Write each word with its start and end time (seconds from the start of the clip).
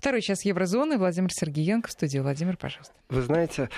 Второй 0.00 0.22
час 0.22 0.46
Еврозоны. 0.46 0.96
Владимир 0.96 1.30
Сергеенко 1.30 1.88
в 1.88 1.92
студии. 1.92 2.18
Владимир, 2.20 2.56
пожалуйста. 2.56 2.94
Вы 3.10 3.20
знаете, 3.20 3.68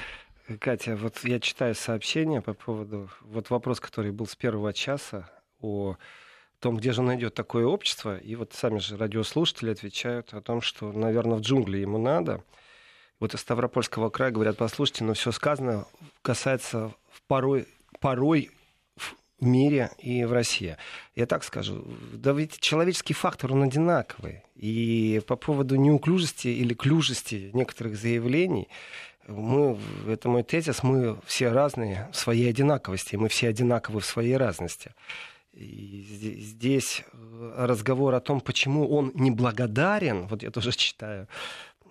Катя, 0.60 0.94
вот 0.94 1.18
я 1.24 1.40
читаю 1.40 1.74
сообщение 1.74 2.40
по 2.40 2.54
поводу... 2.54 3.10
Вот 3.22 3.50
вопрос, 3.50 3.80
который 3.80 4.12
был 4.12 4.28
с 4.28 4.36
первого 4.36 4.72
часа 4.72 5.28
о 5.60 5.96
том, 6.60 6.76
где 6.76 6.92
же 6.92 7.02
найдет 7.02 7.34
такое 7.34 7.66
общество. 7.66 8.18
И 8.18 8.36
вот 8.36 8.52
сами 8.52 8.78
же 8.78 8.96
радиослушатели 8.96 9.72
отвечают 9.72 10.32
о 10.32 10.40
том, 10.40 10.60
что, 10.60 10.92
наверное, 10.92 11.38
в 11.38 11.40
джунгли 11.40 11.78
ему 11.78 11.98
надо. 11.98 12.44
Вот 13.18 13.34
из 13.34 13.40
Ставропольского 13.40 14.08
края 14.08 14.30
говорят, 14.30 14.58
послушайте, 14.58 15.02
но 15.02 15.14
все 15.14 15.32
сказано 15.32 15.86
касается 16.22 16.94
порой, 17.26 17.66
порой 17.98 18.52
в 19.42 19.44
мире 19.44 19.90
и 19.98 20.24
в 20.24 20.32
России. 20.32 20.76
Я 21.16 21.26
так 21.26 21.42
скажу, 21.42 21.84
да 22.12 22.32
ведь 22.32 22.60
человеческий 22.60 23.12
фактор, 23.12 23.52
он 23.52 23.64
одинаковый. 23.64 24.42
И 24.54 25.20
по 25.26 25.34
поводу 25.34 25.74
неуклюжести 25.74 26.46
или 26.46 26.74
клюжести 26.74 27.50
некоторых 27.52 27.96
заявлений, 27.96 28.68
мы, 29.26 29.76
это 30.06 30.28
мой 30.28 30.44
тезис, 30.44 30.84
мы 30.84 31.16
все 31.26 31.48
разные 31.48 32.08
в 32.12 32.16
своей 32.16 32.48
одинаковости, 32.50 33.16
мы 33.16 33.28
все 33.28 33.48
одинаковы 33.48 33.98
в 33.98 34.06
своей 34.06 34.36
разности. 34.36 34.94
И 35.54 36.06
здесь 36.38 37.04
разговор 37.56 38.14
о 38.14 38.20
том, 38.20 38.40
почему 38.40 38.88
он 38.88 39.10
неблагодарен, 39.14 40.28
вот 40.28 40.44
я 40.44 40.52
тоже 40.52 40.70
читаю, 40.76 41.26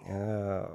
э, 0.08 0.68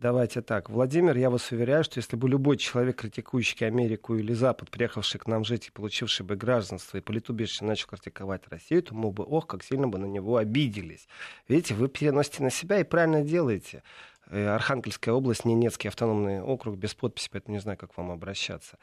давайте 0.00 0.42
так. 0.42 0.70
Владимир, 0.70 1.16
я 1.16 1.30
вас 1.30 1.50
уверяю, 1.50 1.84
что 1.84 1.98
если 1.98 2.16
бы 2.16 2.28
любой 2.28 2.56
человек, 2.56 3.00
критикующий 3.00 3.66
Америку 3.66 4.14
или 4.16 4.32
Запад, 4.32 4.70
приехавший 4.70 5.20
к 5.20 5.26
нам 5.26 5.44
жить 5.44 5.68
и 5.68 5.70
получивший 5.70 6.24
бы 6.24 6.36
гражданство 6.36 6.98
и 6.98 7.00
политубежище, 7.00 7.64
начал 7.64 7.88
критиковать 7.88 8.42
Россию, 8.48 8.82
то 8.82 8.94
мы 8.94 9.10
бы, 9.10 9.24
ох, 9.24 9.46
как 9.46 9.62
сильно 9.62 9.88
бы 9.88 9.98
на 9.98 10.06
него 10.06 10.36
обиделись. 10.36 11.08
Видите, 11.48 11.74
вы 11.74 11.88
переносите 11.88 12.42
на 12.42 12.50
себя 12.50 12.80
и 12.80 12.84
правильно 12.84 13.22
делаете. 13.22 13.82
Э, 14.26 14.48
Архангельская 14.48 15.14
область, 15.14 15.44
Ненецкий 15.44 15.88
автономный 15.88 16.40
округ, 16.40 16.76
без 16.76 16.94
подписи, 16.94 17.28
поэтому 17.32 17.54
не 17.54 17.60
знаю, 17.60 17.78
как 17.78 17.96
вам 17.96 18.10
обращаться. 18.10 18.78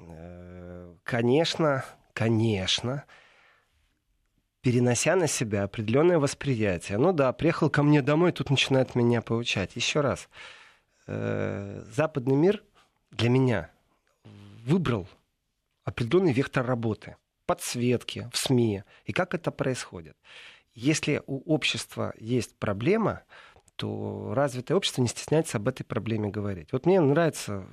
Э, 0.00 0.94
конечно, 1.04 1.84
конечно, 2.12 3.04
перенося 4.62 5.16
на 5.16 5.26
себя 5.26 5.64
определенное 5.64 6.18
восприятие. 6.18 6.98
Ну 6.98 7.12
да, 7.12 7.32
приехал 7.32 7.70
ко 7.70 7.82
мне 7.82 8.02
домой, 8.02 8.32
тут 8.32 8.50
начинает 8.50 8.94
меня 8.94 9.22
получать. 9.22 9.76
Еще 9.76 10.00
раз. 10.00 10.28
Э, 11.06 11.82
западный 11.94 12.36
мир 12.36 12.62
для 13.10 13.30
меня 13.30 13.70
выбрал 14.64 15.08
определенный 15.84 16.32
вектор 16.32 16.64
работы, 16.64 17.16
подсветки 17.46 18.28
в 18.32 18.36
СМИ. 18.36 18.84
И 19.06 19.12
как 19.12 19.34
это 19.34 19.50
происходит? 19.50 20.16
Если 20.72 21.22
у 21.26 21.52
общества 21.52 22.14
есть 22.18 22.56
проблема, 22.56 23.22
то 23.76 24.32
развитое 24.34 24.76
общество 24.76 25.02
не 25.02 25.08
стесняется 25.08 25.56
об 25.56 25.68
этой 25.68 25.84
проблеме 25.84 26.28
говорить. 26.28 26.68
Вот 26.72 26.86
мне 26.86 27.00
нравятся 27.00 27.66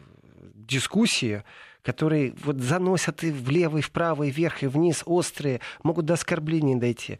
дискуссии, 0.56 1.44
которые 1.88 2.34
вот 2.44 2.58
заносят 2.58 3.24
и 3.24 3.32
влево, 3.32 3.78
и 3.78 3.82
вправо, 3.82 4.24
и 4.24 4.30
вверх, 4.30 4.62
и 4.62 4.68
вниз, 4.68 5.04
острые, 5.06 5.62
могут 5.84 6.04
до 6.04 6.16
оскорблений 6.16 6.76
дойти 6.76 7.18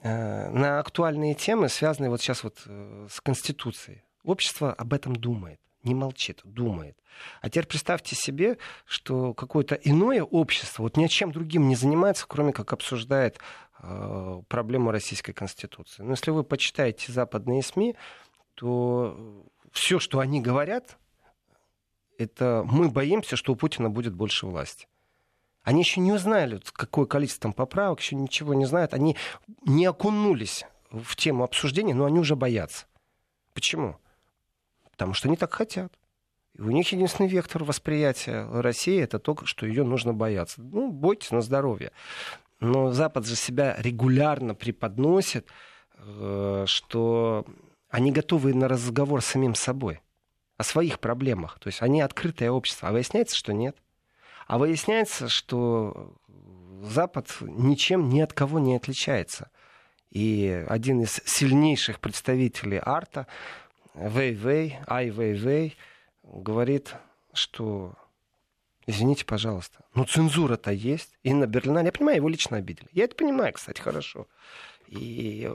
э, 0.00 0.48
на 0.48 0.78
актуальные 0.78 1.34
темы, 1.34 1.68
связанные 1.68 2.08
вот 2.08 2.22
сейчас 2.22 2.42
вот 2.42 2.56
э, 2.64 3.06
с 3.10 3.20
Конституцией. 3.20 4.02
Общество 4.24 4.72
об 4.72 4.94
этом 4.94 5.14
думает, 5.14 5.60
не 5.82 5.94
молчит, 5.94 6.40
думает. 6.44 6.96
А 7.42 7.50
теперь 7.50 7.66
представьте 7.66 8.16
себе, 8.16 8.56
что 8.86 9.34
какое-то 9.34 9.74
иное 9.74 10.22
общество 10.22 10.84
вот 10.84 10.96
ни 10.96 11.04
о 11.04 11.08
чем 11.08 11.30
другим 11.30 11.68
не 11.68 11.76
занимается, 11.76 12.24
кроме 12.26 12.54
как 12.54 12.72
обсуждает 12.72 13.38
э, 13.82 14.42
проблему 14.48 14.90
Российской 14.90 15.34
Конституции. 15.34 16.02
Но 16.02 16.12
если 16.12 16.30
вы 16.30 16.44
почитаете 16.44 17.12
западные 17.12 17.62
СМИ, 17.62 17.94
то 18.54 19.44
все, 19.70 19.98
что 19.98 20.20
они 20.20 20.40
говорят, 20.40 20.96
это 22.18 22.66
мы 22.68 22.90
боимся, 22.90 23.36
что 23.36 23.52
у 23.52 23.56
Путина 23.56 23.88
будет 23.88 24.14
больше 24.14 24.46
власти. 24.46 24.88
Они 25.62 25.80
еще 25.80 26.00
не 26.00 26.12
узнали, 26.12 26.60
какое 26.72 27.06
количество 27.06 27.42
там 27.42 27.52
поправок, 27.52 28.00
еще 28.00 28.16
ничего 28.16 28.54
не 28.54 28.66
знают. 28.66 28.92
Они 28.92 29.16
не 29.64 29.86
окунулись 29.86 30.64
в 30.90 31.14
тему 31.16 31.44
обсуждения, 31.44 31.94
но 31.94 32.06
они 32.06 32.18
уже 32.18 32.36
боятся. 32.36 32.86
Почему? 33.54 33.96
Потому 34.90 35.14
что 35.14 35.28
они 35.28 35.36
так 35.36 35.52
хотят. 35.52 35.92
И 36.54 36.60
у 36.60 36.70
них 36.70 36.90
единственный 36.90 37.28
вектор 37.28 37.62
восприятия 37.62 38.48
России 38.50 39.00
это 39.00 39.18
то, 39.18 39.36
что 39.44 39.66
ее 39.66 39.84
нужно 39.84 40.12
бояться. 40.12 40.60
Ну, 40.60 40.90
бойтесь 40.90 41.30
на 41.30 41.40
здоровье. 41.40 41.92
Но 42.58 42.90
Запад 42.90 43.26
же 43.26 43.36
себя 43.36 43.76
регулярно 43.78 44.56
преподносит, 44.56 45.46
э, 45.98 46.64
что 46.66 47.46
они 47.88 48.10
готовы 48.10 48.54
на 48.54 48.66
разговор 48.66 49.22
с 49.22 49.26
самим 49.26 49.54
собой 49.54 50.00
о 50.58 50.64
своих 50.64 50.98
проблемах. 50.98 51.58
То 51.60 51.68
есть 51.68 51.80
они 51.80 52.02
открытое 52.02 52.50
общество. 52.50 52.88
А 52.88 52.92
выясняется, 52.92 53.36
что 53.36 53.52
нет. 53.52 53.76
А 54.46 54.58
выясняется, 54.58 55.28
что 55.28 56.14
Запад 56.82 57.34
ничем 57.40 58.08
ни 58.08 58.20
от 58.20 58.32
кого 58.32 58.58
не 58.58 58.76
отличается. 58.76 59.50
И 60.10 60.64
один 60.68 61.00
из 61.00 61.20
сильнейших 61.24 62.00
представителей 62.00 62.80
арта, 62.82 63.26
Вэй 63.94 64.34
Вэй, 64.34 64.78
Ай 64.86 65.10
Вэй 65.10 65.34
Вэй, 65.34 65.76
говорит, 66.22 66.94
что 67.32 67.94
извините, 68.86 69.24
пожалуйста, 69.24 69.84
ну 69.94 70.04
цензура-то 70.04 70.72
есть. 70.72 71.18
И 71.22 71.32
на 71.34 71.46
Берлинале, 71.46 71.86
я 71.86 71.92
понимаю, 71.92 72.16
его 72.16 72.28
лично 72.28 72.56
обидели. 72.56 72.88
Я 72.92 73.04
это 73.04 73.14
понимаю, 73.14 73.52
кстати, 73.52 73.80
хорошо. 73.80 74.26
И 74.88 75.52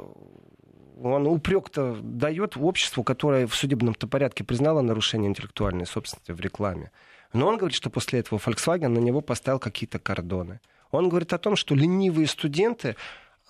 он 1.01 1.27
упрек-то 1.27 1.97
дает 2.01 2.57
обществу, 2.57 3.03
которое 3.03 3.47
в 3.47 3.55
судебном-то 3.55 4.07
порядке 4.07 4.43
признало 4.43 4.81
нарушение 4.81 5.29
интеллектуальной 5.29 5.85
собственности 5.85 6.31
в 6.31 6.39
рекламе. 6.39 6.91
Но 7.33 7.47
он 7.47 7.57
говорит, 7.57 7.75
что 7.75 7.89
после 7.89 8.19
этого 8.19 8.39
Volkswagen 8.39 8.89
на 8.89 8.99
него 8.99 9.21
поставил 9.21 9.59
какие-то 9.59 9.99
кордоны. 9.99 10.59
Он 10.91 11.09
говорит 11.09 11.33
о 11.33 11.39
том, 11.39 11.55
что 11.55 11.73
ленивые 11.73 12.27
студенты, 12.27 12.95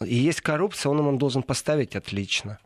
и 0.02 0.16
есть 0.16 0.42
коррупция, 0.42 0.90
он 0.90 1.06
им 1.08 1.18
должен 1.18 1.44
поставить 1.44 1.96
отлично. 1.96 2.60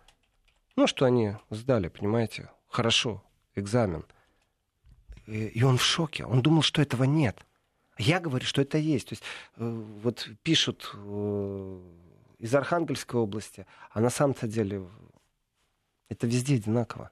Ну, 0.76 0.86
что 0.86 1.06
они 1.06 1.34
сдали, 1.50 1.88
понимаете, 1.88 2.52
хорошо, 2.68 3.24
экзамен. 3.56 4.06
И, 5.26 5.64
он 5.64 5.78
в 5.78 5.84
шоке. 5.84 6.24
Он 6.24 6.42
думал, 6.42 6.62
что 6.62 6.82
этого 6.82 7.04
нет. 7.04 7.38
Я 7.98 8.20
говорю, 8.20 8.46
что 8.46 8.62
это 8.62 8.78
есть. 8.78 9.10
То 9.10 9.14
есть 9.14 9.24
э, 9.58 9.84
вот 10.04 10.30
пишут 10.44 10.92
э, 10.94 11.80
из 12.40 12.54
Архангельской 12.54 13.20
области, 13.20 13.66
а 13.92 14.00
на 14.00 14.10
самом-то 14.10 14.48
деле 14.48 14.88
это 16.10 16.28
везде 16.28 16.56
одинаково. 16.56 17.12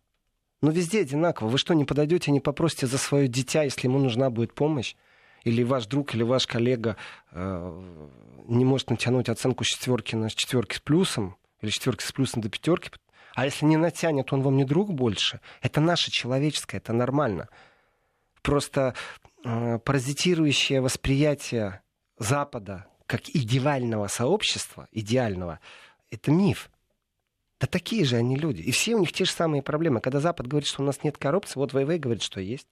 Ну, 0.62 0.72
везде 0.72 1.02
одинаково. 1.02 1.50
Вы 1.50 1.58
что, 1.58 1.74
не 1.74 1.86
подойдете, 1.86 2.31
не 2.31 2.40
попросите 2.40 2.88
за 2.88 2.97
свое 2.97 3.28
дитя, 3.28 3.63
если 3.63 3.88
ему 3.88 4.00
нужна 4.00 4.30
будет 4.30 4.53
помощь? 4.53 4.96
Или 5.44 5.63
ваш 5.63 5.86
друг, 5.86 6.16
или 6.16 6.24
ваш 6.24 6.47
коллега 6.47 6.97
э, 7.31 8.09
не 8.47 8.66
может 8.66 8.90
натянуть 8.90 9.30
оценку 9.30 9.63
четверки 9.63 10.16
на 10.16 10.30
четверки 10.30 10.75
с 10.75 10.80
плюсом, 10.80 11.38
или 11.62 11.69
четверки 11.69 12.03
с 12.03 12.12
плюсом 12.12 12.42
до 12.42 12.50
пятерки. 12.50 12.90
А 13.36 13.46
если 13.46 13.66
не 13.66 13.78
натянет, 13.78 14.31
он 14.34 14.42
вам 14.42 14.57
не 14.57 14.63
друг 14.63 14.94
больше. 14.94 15.42
Это 15.62 15.81
наше 15.81 16.09
человеческое, 16.09 16.78
это 16.78 16.94
нормально. 16.94 17.50
Просто 18.42 18.96
э, 19.44 19.78
паразитирующее 19.80 20.81
восприятие 20.81 21.81
Запада 22.18 22.88
как 23.05 23.29
идеального 23.29 24.07
сообщества, 24.07 24.88
идеального, 24.91 25.59
это 26.11 26.31
миф. 26.31 26.69
Да 27.59 27.67
такие 27.67 28.03
же 28.03 28.17
они 28.17 28.35
люди. 28.35 28.61
И 28.61 28.71
все 28.71 28.95
у 28.95 28.99
них 28.99 29.13
те 29.13 29.25
же 29.25 29.31
самые 29.31 29.61
проблемы. 29.61 30.01
Когда 30.01 30.19
Запад 30.19 30.47
говорит, 30.47 30.67
что 30.67 30.81
у 30.81 30.85
нас 30.85 31.03
нет 31.03 31.17
коррупции, 31.17 31.57
вот 31.57 31.73
ВВ 31.73 31.99
говорит, 31.99 32.21
что 32.21 32.41
есть. 32.41 32.67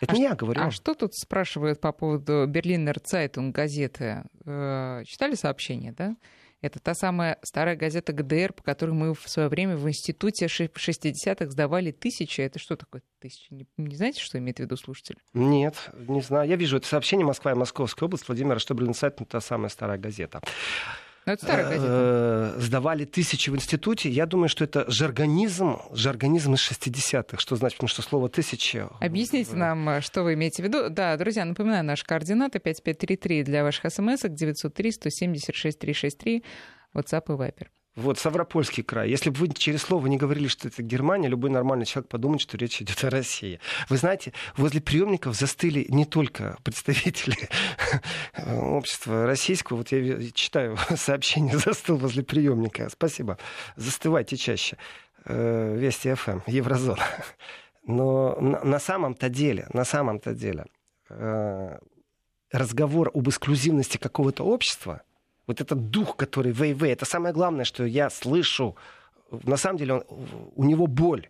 Это 0.00 0.12
а 0.12 0.16
не 0.16 0.22
я 0.22 0.34
говорю. 0.34 0.60
А 0.62 0.70
что 0.70 0.94
тут 0.94 1.14
спрашивают 1.14 1.80
по 1.80 1.92
поводу 1.92 2.46
Берлинер 2.46 3.00
Цайтунг 3.00 3.54
газеты? 3.54 4.24
Э, 4.44 5.02
читали 5.06 5.34
сообщение, 5.34 5.92
да? 5.92 6.16
Это 6.64 6.80
та 6.80 6.94
самая 6.94 7.38
старая 7.42 7.76
газета 7.76 8.14
ГДР, 8.14 8.54
по 8.54 8.62
которой 8.62 8.92
мы 8.92 9.12
в 9.12 9.28
свое 9.28 9.50
время 9.50 9.76
в 9.76 9.86
институте 9.86 10.46
60-х 10.46 11.50
сдавали 11.50 11.90
тысячи. 11.90 12.40
Это 12.40 12.58
что 12.58 12.74
такое 12.74 13.02
тысячи? 13.20 13.52
Не, 13.52 13.66
не 13.76 13.94
знаете, 13.96 14.22
что 14.22 14.38
имеет 14.38 14.56
в 14.56 14.60
виду 14.60 14.74
слушатель? 14.78 15.18
Нет, 15.34 15.90
не 15.92 16.22
знаю. 16.22 16.48
Я 16.48 16.56
вижу 16.56 16.78
это 16.78 16.86
сообщение 16.86 17.26
Москва 17.26 17.52
и 17.52 17.54
Московская 17.54 18.06
область. 18.06 18.26
Владимир 18.26 18.58
Штоблин 18.58 18.94
сайт, 18.94 19.18
та 19.28 19.42
самая 19.42 19.68
старая 19.68 19.98
газета. 19.98 20.40
Но 21.26 21.30
ну, 21.30 21.32
это 21.34 21.44
старая 21.44 21.68
газета. 21.68 22.54
Э, 22.56 22.60
сдавали 22.60 23.04
тысячи 23.04 23.48
в 23.48 23.56
институте. 23.56 24.10
Я 24.10 24.26
думаю, 24.26 24.48
что 24.48 24.64
это 24.64 24.84
жаргонизм, 24.90 25.78
жаргонизм 25.92 26.54
из 26.54 26.70
60-х. 26.70 27.38
Что 27.38 27.56
значит, 27.56 27.78
потому 27.78 27.88
что 27.88 28.02
слово 28.02 28.28
«тысяча»... 28.28 28.90
Объясните 29.00 29.54
нам, 29.54 30.02
что 30.02 30.22
вы 30.22 30.34
имеете 30.34 30.62
в 30.62 30.66
виду. 30.66 30.90
Да, 30.90 31.16
друзья, 31.16 31.44
напоминаю, 31.44 31.84
наши 31.84 32.04
координаты 32.04 32.58
5533 32.58 33.42
для 33.42 33.62
ваших 33.62 33.90
смс-ок 33.90 34.34
903 34.34 34.92
176 34.92 35.78
363 35.78 36.44
WhatsApp 36.94 37.24
и 37.28 37.32
Viber. 37.32 37.68
Вот, 37.96 38.18
Ставропольский 38.18 38.82
край. 38.82 39.08
Если 39.08 39.30
бы 39.30 39.36
вы 39.36 39.48
через 39.48 39.82
слово 39.82 40.08
не 40.08 40.16
говорили, 40.16 40.48
что 40.48 40.66
это 40.66 40.82
Германия, 40.82 41.28
любой 41.28 41.50
нормальный 41.50 41.86
человек 41.86 42.08
подумает, 42.08 42.40
что 42.40 42.56
речь 42.56 42.82
идет 42.82 43.04
о 43.04 43.10
России. 43.10 43.60
Вы 43.88 43.98
знаете, 43.98 44.32
возле 44.56 44.80
приемников 44.80 45.36
застыли 45.36 45.86
не 45.88 46.04
только 46.04 46.56
представители 46.64 47.36
общества 48.46 49.26
российского. 49.26 49.78
Вот 49.78 49.92
я 49.92 50.28
читаю 50.32 50.76
сообщение, 50.96 51.56
застыл 51.56 51.96
возле 51.96 52.24
приемника. 52.24 52.88
Спасибо. 52.88 53.38
Застывайте 53.76 54.36
чаще. 54.36 54.76
Э, 55.24 55.76
Вести 55.76 56.12
ФМ, 56.14 56.40
Еврозона. 56.48 57.02
Но 57.86 58.36
на 58.40 58.80
самом-то 58.80 59.28
деле, 59.28 59.68
на 59.72 59.84
самом-то 59.84 60.34
деле, 60.34 60.66
э, 61.10 61.78
разговор 62.50 63.12
об 63.14 63.28
эксклюзивности 63.28 63.98
какого-то 63.98 64.42
общества– 64.42 65.02
вот 65.46 65.60
этот 65.60 65.90
дух, 65.90 66.16
который 66.16 66.52
вей-вей, 66.52 66.92
это 66.92 67.04
самое 67.04 67.34
главное, 67.34 67.64
что 67.64 67.84
я 67.84 68.10
слышу. 68.10 68.76
На 69.30 69.56
самом 69.56 69.78
деле 69.78 69.94
он, 69.94 70.04
у 70.56 70.64
него 70.64 70.86
боль. 70.86 71.28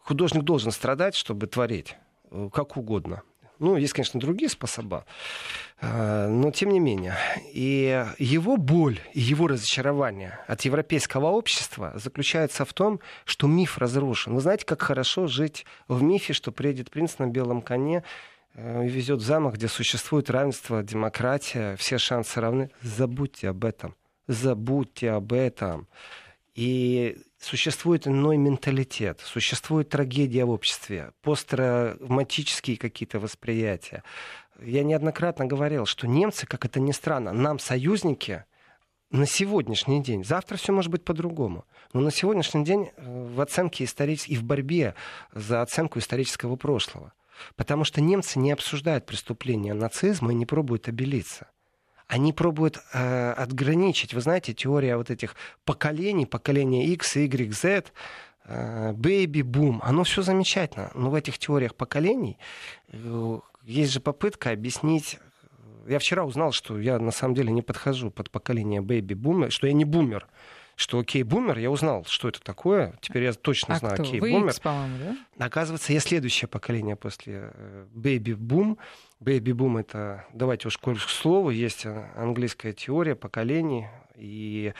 Художник 0.00 0.42
должен 0.42 0.70
страдать, 0.70 1.14
чтобы 1.14 1.46
творить 1.46 1.96
э, 2.30 2.48
как 2.52 2.76
угодно. 2.76 3.22
Ну, 3.60 3.76
есть, 3.76 3.92
конечно, 3.92 4.18
другие 4.18 4.48
способы, 4.48 5.04
э, 5.80 6.28
но 6.28 6.50
тем 6.50 6.70
не 6.70 6.80
менее. 6.80 7.16
И 7.52 8.04
его 8.18 8.56
боль, 8.56 8.98
и 9.12 9.20
его 9.20 9.46
разочарование 9.46 10.40
от 10.48 10.62
европейского 10.62 11.28
общества 11.28 11.92
заключается 11.94 12.64
в 12.64 12.72
том, 12.72 13.00
что 13.24 13.46
миф 13.46 13.78
разрушен. 13.78 14.34
Вы 14.34 14.40
знаете, 14.40 14.66
как 14.66 14.82
хорошо 14.82 15.28
жить 15.28 15.64
в 15.86 16.02
мифе, 16.02 16.32
что 16.32 16.50
приедет 16.50 16.90
принц 16.90 17.18
на 17.18 17.26
белом 17.28 17.62
коне, 17.62 18.02
Э, 18.54 18.86
везет 18.86 19.20
в 19.20 19.24
замок, 19.24 19.54
где 19.54 19.68
существует 19.68 20.30
равенство, 20.30 20.82
демократия, 20.82 21.76
все 21.76 21.98
шансы 21.98 22.40
равны. 22.40 22.70
Забудьте 22.82 23.48
об 23.48 23.64
этом. 23.64 23.96
Забудьте 24.28 25.10
об 25.10 25.32
этом. 25.32 25.88
И 26.54 27.18
существует 27.40 28.06
иной 28.06 28.36
менталитет, 28.36 29.20
существует 29.20 29.88
трагедия 29.88 30.44
в 30.44 30.50
обществе, 30.50 31.10
посттравматические 31.20 32.76
какие-то 32.76 33.18
восприятия. 33.18 34.04
Я 34.62 34.84
неоднократно 34.84 35.46
говорил, 35.46 35.84
что 35.84 36.06
немцы, 36.06 36.46
как 36.46 36.64
это 36.64 36.78
ни 36.78 36.92
странно, 36.92 37.32
нам 37.32 37.58
союзники 37.58 38.44
на 39.10 39.26
сегодняшний 39.26 40.00
день. 40.00 40.24
Завтра 40.24 40.56
все 40.56 40.72
может 40.72 40.92
быть 40.92 41.04
по-другому. 41.04 41.64
Но 41.92 42.00
на 42.00 42.12
сегодняшний 42.12 42.64
день 42.64 42.92
э, 42.96 43.26
в 43.34 43.40
оценке 43.40 43.82
исторической 43.82 44.30
и 44.30 44.36
в 44.36 44.44
борьбе 44.44 44.94
за 45.32 45.60
оценку 45.60 45.98
исторического 45.98 46.54
прошлого– 46.54 47.12
Потому 47.56 47.84
что 47.84 48.00
немцы 48.00 48.38
не 48.38 48.52
обсуждают 48.52 49.06
преступления 49.06 49.74
нацизма 49.74 50.32
и 50.32 50.34
не 50.34 50.46
пробуют 50.46 50.88
обелиться. 50.88 51.48
Они 52.06 52.32
пробуют 52.32 52.78
э, 52.92 53.32
отграничить, 53.32 54.14
вы 54.14 54.20
знаете, 54.20 54.52
теория 54.52 54.96
вот 54.96 55.10
этих 55.10 55.36
поколений, 55.64 56.26
поколения 56.26 56.86
X, 56.86 57.16
Y, 57.16 57.52
Z, 57.52 57.84
бэйби-бум, 58.46 59.80
оно 59.82 60.04
все 60.04 60.20
замечательно. 60.20 60.90
Но 60.94 61.10
в 61.10 61.14
этих 61.14 61.38
теориях 61.38 61.74
поколений 61.74 62.38
э, 62.88 63.38
есть 63.62 63.92
же 63.92 64.00
попытка 64.00 64.50
объяснить 64.50 65.18
я 65.86 65.98
вчера 65.98 66.24
узнал, 66.24 66.52
что 66.52 66.78
я 66.78 66.98
на 66.98 67.10
самом 67.10 67.34
деле 67.34 67.52
не 67.52 67.62
подхожу 67.62 68.10
под 68.10 68.30
поколение 68.30 68.80
бэйби-бумер, 68.80 69.50
что 69.50 69.66
я 69.66 69.72
не 69.72 69.84
бумер 69.84 70.26
что 70.76 70.98
OK 70.98 71.22
boomer, 71.22 71.58
я 71.58 71.70
узнал, 71.70 72.04
что 72.08 72.28
это 72.28 72.40
такое. 72.40 72.98
Теперь 73.00 73.24
я 73.24 73.32
точно 73.32 73.74
а 73.74 73.78
знаю 73.78 73.94
OK 74.00 74.20
boomer. 74.20 74.54
по-моему, 74.60 74.96
да? 75.36 75.46
Оказывается, 75.46 75.92
я 75.92 76.00
следующее 76.00 76.48
поколение 76.48 76.96
после 76.96 77.52
бэйби 77.92 78.32
бум. 78.32 78.78
Бэйби 79.20 79.52
бум 79.52 79.78
это, 79.78 80.26
давайте 80.32 80.68
уж 80.68 80.78
к 80.78 80.96
слову, 80.98 81.50
есть 81.50 81.86
английская 82.16 82.72
теория 82.72 83.14
поколений. 83.14 83.86
И 84.16 84.74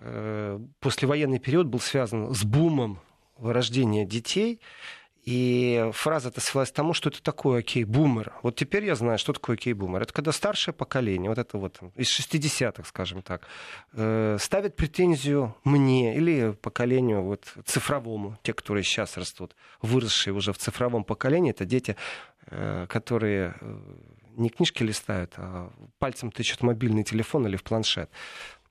э, 0.00 0.60
послевоенный 0.80 1.38
период 1.38 1.66
был 1.66 1.80
связан 1.80 2.34
с 2.34 2.44
бумом 2.44 3.00
рождения 3.38 4.04
детей. 4.04 4.60
И 5.24 5.90
фраза-то 5.92 6.40
свелась 6.40 6.70
к 6.70 6.74
тому, 6.74 6.92
что 6.92 7.08
это 7.08 7.22
такое 7.22 7.60
OK 7.60 7.76
boomer. 7.76 8.34
Вот 8.42 8.56
теперь 8.56 8.84
я 8.84 8.94
знаю, 8.94 9.18
что 9.18 9.32
такое 9.32 9.56
OK 9.56 9.66
boomer. 9.66 10.02
Это 10.02 10.12
когда 10.12 10.32
старшее 10.32 10.74
поколение, 10.74 11.30
вот 11.30 11.38
это 11.38 11.56
вот 11.56 11.80
из 11.94 12.08
60-х, 12.18 12.84
скажем 12.84 13.22
так, 13.22 13.48
э, 13.94 14.36
ставит 14.38 14.76
претензию 14.76 15.54
мне 15.64 16.14
или 16.16 16.52
поколению 16.52 17.22
вот, 17.22 17.54
цифровому, 17.64 18.38
те, 18.42 18.52
которые 18.52 18.84
сейчас 18.84 19.16
растут, 19.16 19.56
выросшие 19.80 20.34
уже 20.34 20.52
в 20.52 20.58
цифровом 20.58 21.04
поколении, 21.04 21.52
это 21.52 21.64
дети, 21.64 21.96
э, 22.46 22.86
которые 22.88 23.54
э, 23.60 23.78
не 24.36 24.50
книжки 24.50 24.82
листают, 24.82 25.32
а 25.36 25.70
пальцем 25.98 26.30
тычут 26.30 26.62
мобильный 26.62 27.04
телефон 27.04 27.46
или 27.46 27.56
в 27.56 27.62
планшет. 27.62 28.10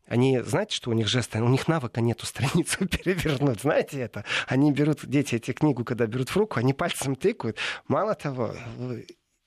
Они, 0.08 0.40
знаете, 0.42 0.76
что 0.76 0.90
у 0.90 0.94
них 0.94 1.08
жесты? 1.08 1.42
У 1.42 1.48
них 1.48 1.68
навыка 1.68 2.02
нету 2.02 2.26
страницу 2.26 2.88
перевернуть. 2.88 3.62
Знаете 3.62 4.00
это? 4.00 4.26
Они 4.48 4.72
берут, 4.72 5.06
дети, 5.06 5.36
эти 5.36 5.52
книгу, 5.52 5.84
когда 5.86 6.06
берут 6.06 6.30
в 6.30 6.38
руку, 6.38 6.60
они 6.60 6.74
пальцем 6.74 7.16
тыкают. 7.16 7.58
Мало 7.88 8.16
того, 8.16 8.54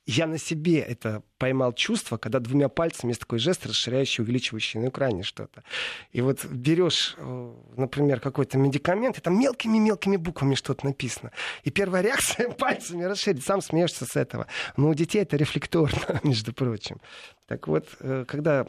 я 0.06 0.28
на 0.28 0.38
себе 0.38 0.78
это 0.78 1.22
поймал 1.36 1.72
чувство, 1.72 2.16
когда 2.16 2.38
двумя 2.38 2.68
пальцами 2.68 3.10
есть 3.10 3.20
такой 3.20 3.40
жест, 3.40 3.66
расширяющий, 3.66 4.22
увеличивающий 4.22 4.78
на 4.78 4.88
экране 4.88 5.24
что-то. 5.24 5.64
И 6.12 6.20
вот 6.20 6.44
берешь, 6.44 7.16
э, 7.18 7.54
например, 7.76 8.20
какой-то 8.20 8.56
медикамент, 8.56 9.18
и 9.18 9.20
там 9.20 9.38
мелкими-мелкими 9.38 10.16
буквами 10.16 10.54
что-то 10.54 10.86
написано. 10.86 11.32
И 11.64 11.70
первая 11.70 12.02
реакция 12.02 12.48
пальцами 12.58 13.02
расширить, 13.02 13.44
сам 13.44 13.60
смеешься 13.60 14.06
с 14.06 14.14
этого. 14.14 14.46
Но 14.76 14.88
у 14.88 14.94
детей 14.94 15.22
это 15.22 15.36
рефлекторно, 15.36 16.20
между 16.22 16.52
прочим. 16.52 17.00
Так 17.46 17.66
вот, 17.66 17.88
э, 17.98 18.24
когда 18.28 18.64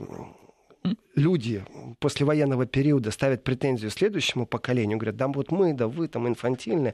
люди 1.16 1.64
после 2.00 2.26
военного 2.26 2.66
периода 2.66 3.12
ставят 3.12 3.44
претензию 3.44 3.92
следующему 3.92 4.46
поколению, 4.46 4.98
говорят, 4.98 5.18
да 5.18 5.28
вот 5.28 5.52
мы, 5.52 5.74
да 5.74 5.88
вы 5.88 6.08
там 6.08 6.28
инфантильны, 6.28 6.94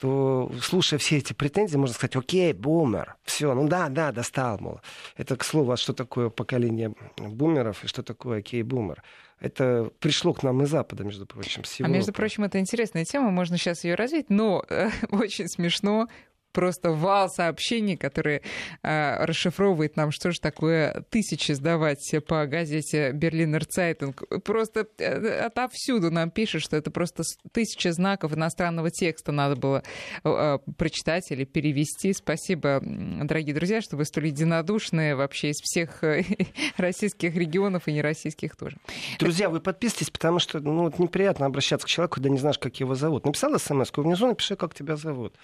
то, 0.00 0.52
слушая 0.60 0.98
все 0.98 1.18
эти 1.18 1.32
претензии, 1.32 1.76
можно 1.76 1.94
сказать, 1.94 2.16
окей, 2.16 2.52
бумер, 2.52 3.16
все, 3.24 3.54
ну 3.54 3.68
да, 3.68 3.88
да, 3.88 4.12
достал, 4.12 4.58
мол. 4.58 4.80
Это, 5.16 5.36
к 5.36 5.44
слову, 5.44 5.72
а 5.72 5.76
что 5.76 5.92
такое 5.92 6.28
поколение 6.28 6.94
бумеров 7.16 7.84
и 7.84 7.86
что 7.86 8.02
такое 8.02 8.40
окей, 8.40 8.62
бумер? 8.62 9.02
Это 9.40 9.90
пришло 10.00 10.32
к 10.32 10.42
нам 10.42 10.62
из 10.62 10.70
Запада, 10.70 11.04
между 11.04 11.26
прочим, 11.26 11.64
с 11.64 11.80
А 11.80 11.88
между 11.88 12.12
прочим, 12.12 12.44
это 12.44 12.58
интересная 12.58 13.04
тема, 13.04 13.30
можно 13.30 13.56
сейчас 13.56 13.84
ее 13.84 13.94
развить, 13.94 14.30
но 14.30 14.64
э, 14.68 14.90
очень 15.10 15.48
смешно 15.48 16.08
просто 16.54 16.92
вал 16.92 17.28
сообщений, 17.28 17.96
которые 17.96 18.40
э, 18.82 19.24
расшифровывает 19.24 19.96
нам, 19.96 20.12
что 20.12 20.30
же 20.30 20.40
такое 20.40 21.04
тысячи 21.10 21.52
сдавать 21.52 22.14
по 22.26 22.46
газете 22.46 23.10
Берлинер 23.12 23.66
Цайтинг. 23.66 24.22
Просто 24.44 24.86
э, 24.98 25.40
отовсюду 25.40 26.10
нам 26.10 26.30
пишут, 26.30 26.62
что 26.62 26.76
это 26.76 26.90
просто 26.90 27.24
тысяча 27.52 27.92
знаков 27.92 28.32
иностранного 28.32 28.90
текста 28.90 29.32
надо 29.32 29.56
было 29.56 29.82
э, 30.22 30.58
прочитать 30.78 31.30
или 31.32 31.44
перевести. 31.44 32.12
Спасибо, 32.12 32.80
дорогие 32.82 33.54
друзья, 33.54 33.82
что 33.82 33.96
вы 33.96 34.04
столь 34.04 34.28
единодушные 34.28 35.16
вообще 35.16 35.50
из 35.50 35.56
всех 35.56 36.04
э, 36.04 36.22
российских 36.76 37.34
регионов 37.34 37.88
и 37.88 37.92
нероссийских 37.92 38.54
тоже. 38.56 38.76
Друзья, 39.18 39.50
вы 39.50 39.60
подписывайтесь, 39.60 40.10
потому 40.10 40.38
что 40.38 40.60
ну, 40.60 40.84
вот 40.84 41.00
неприятно 41.00 41.46
обращаться 41.46 41.86
к 41.86 41.90
человеку, 41.90 42.14
когда 42.14 42.28
не 42.28 42.38
знаешь, 42.38 42.58
как 42.58 42.78
его 42.78 42.94
зовут. 42.94 43.26
Написал 43.26 43.58
смс 43.58 43.90
внизу 43.96 44.28
напиши, 44.28 44.54
как 44.54 44.72
тебя 44.74 44.94
зовут. 44.94 45.34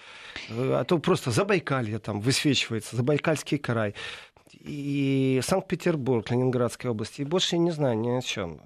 Э, 0.49 0.79
а 0.79 0.83
то 0.85 1.00
просто 1.01 1.31
Забайкалье 1.31 1.99
там 1.99 2.21
высвечивается, 2.21 2.95
Забайкальский 2.95 3.57
край. 3.57 3.95
И 4.53 5.39
Санкт-Петербург, 5.43 6.29
Ленинградская 6.29 6.91
область. 6.91 7.19
И 7.19 7.23
больше 7.23 7.55
я 7.55 7.59
не 7.59 7.71
знаю 7.71 7.97
ни 7.97 8.09
о 8.09 8.21
чем. 8.21 8.61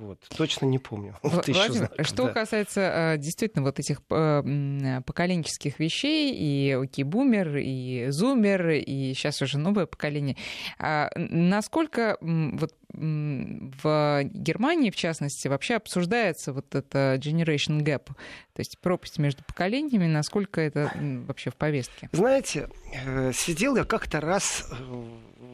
Вот, 0.00 0.18
точно 0.34 0.64
не 0.64 0.78
помню. 0.78 1.14
Владимир, 1.22 1.72
знаков, 1.72 2.06
что 2.06 2.24
да. 2.24 2.32
касается 2.32 2.80
э, 2.80 3.18
действительно 3.18 3.62
вот 3.62 3.78
этих 3.78 4.00
э, 4.10 5.02
поколенческих 5.04 5.78
вещей, 5.78 6.34
и 6.34 6.72
окей, 6.72 7.04
бумер, 7.04 7.58
и 7.58 8.06
зумер, 8.08 8.70
и 8.70 9.12
сейчас 9.12 9.42
уже 9.42 9.58
новое 9.58 9.84
поколение, 9.84 10.36
а 10.78 11.10
насколько 11.16 12.16
вот 12.20 12.72
в 13.00 14.22
Германии, 14.24 14.90
в 14.90 14.96
частности, 14.96 15.48
вообще 15.48 15.76
обсуждается 15.76 16.52
вот 16.52 16.74
это 16.74 17.18
generation 17.20 17.80
gap, 17.82 18.06
то 18.06 18.58
есть 18.58 18.78
пропасть 18.78 19.18
между 19.18 19.42
поколениями, 19.44 20.06
насколько 20.06 20.60
это 20.60 20.92
вообще 21.26 21.50
в 21.50 21.56
повестке? 21.56 22.08
Знаете, 22.12 22.68
э, 23.06 23.32
сидел 23.32 23.76
я 23.76 23.84
как-то 23.84 24.20
раз 24.20 24.70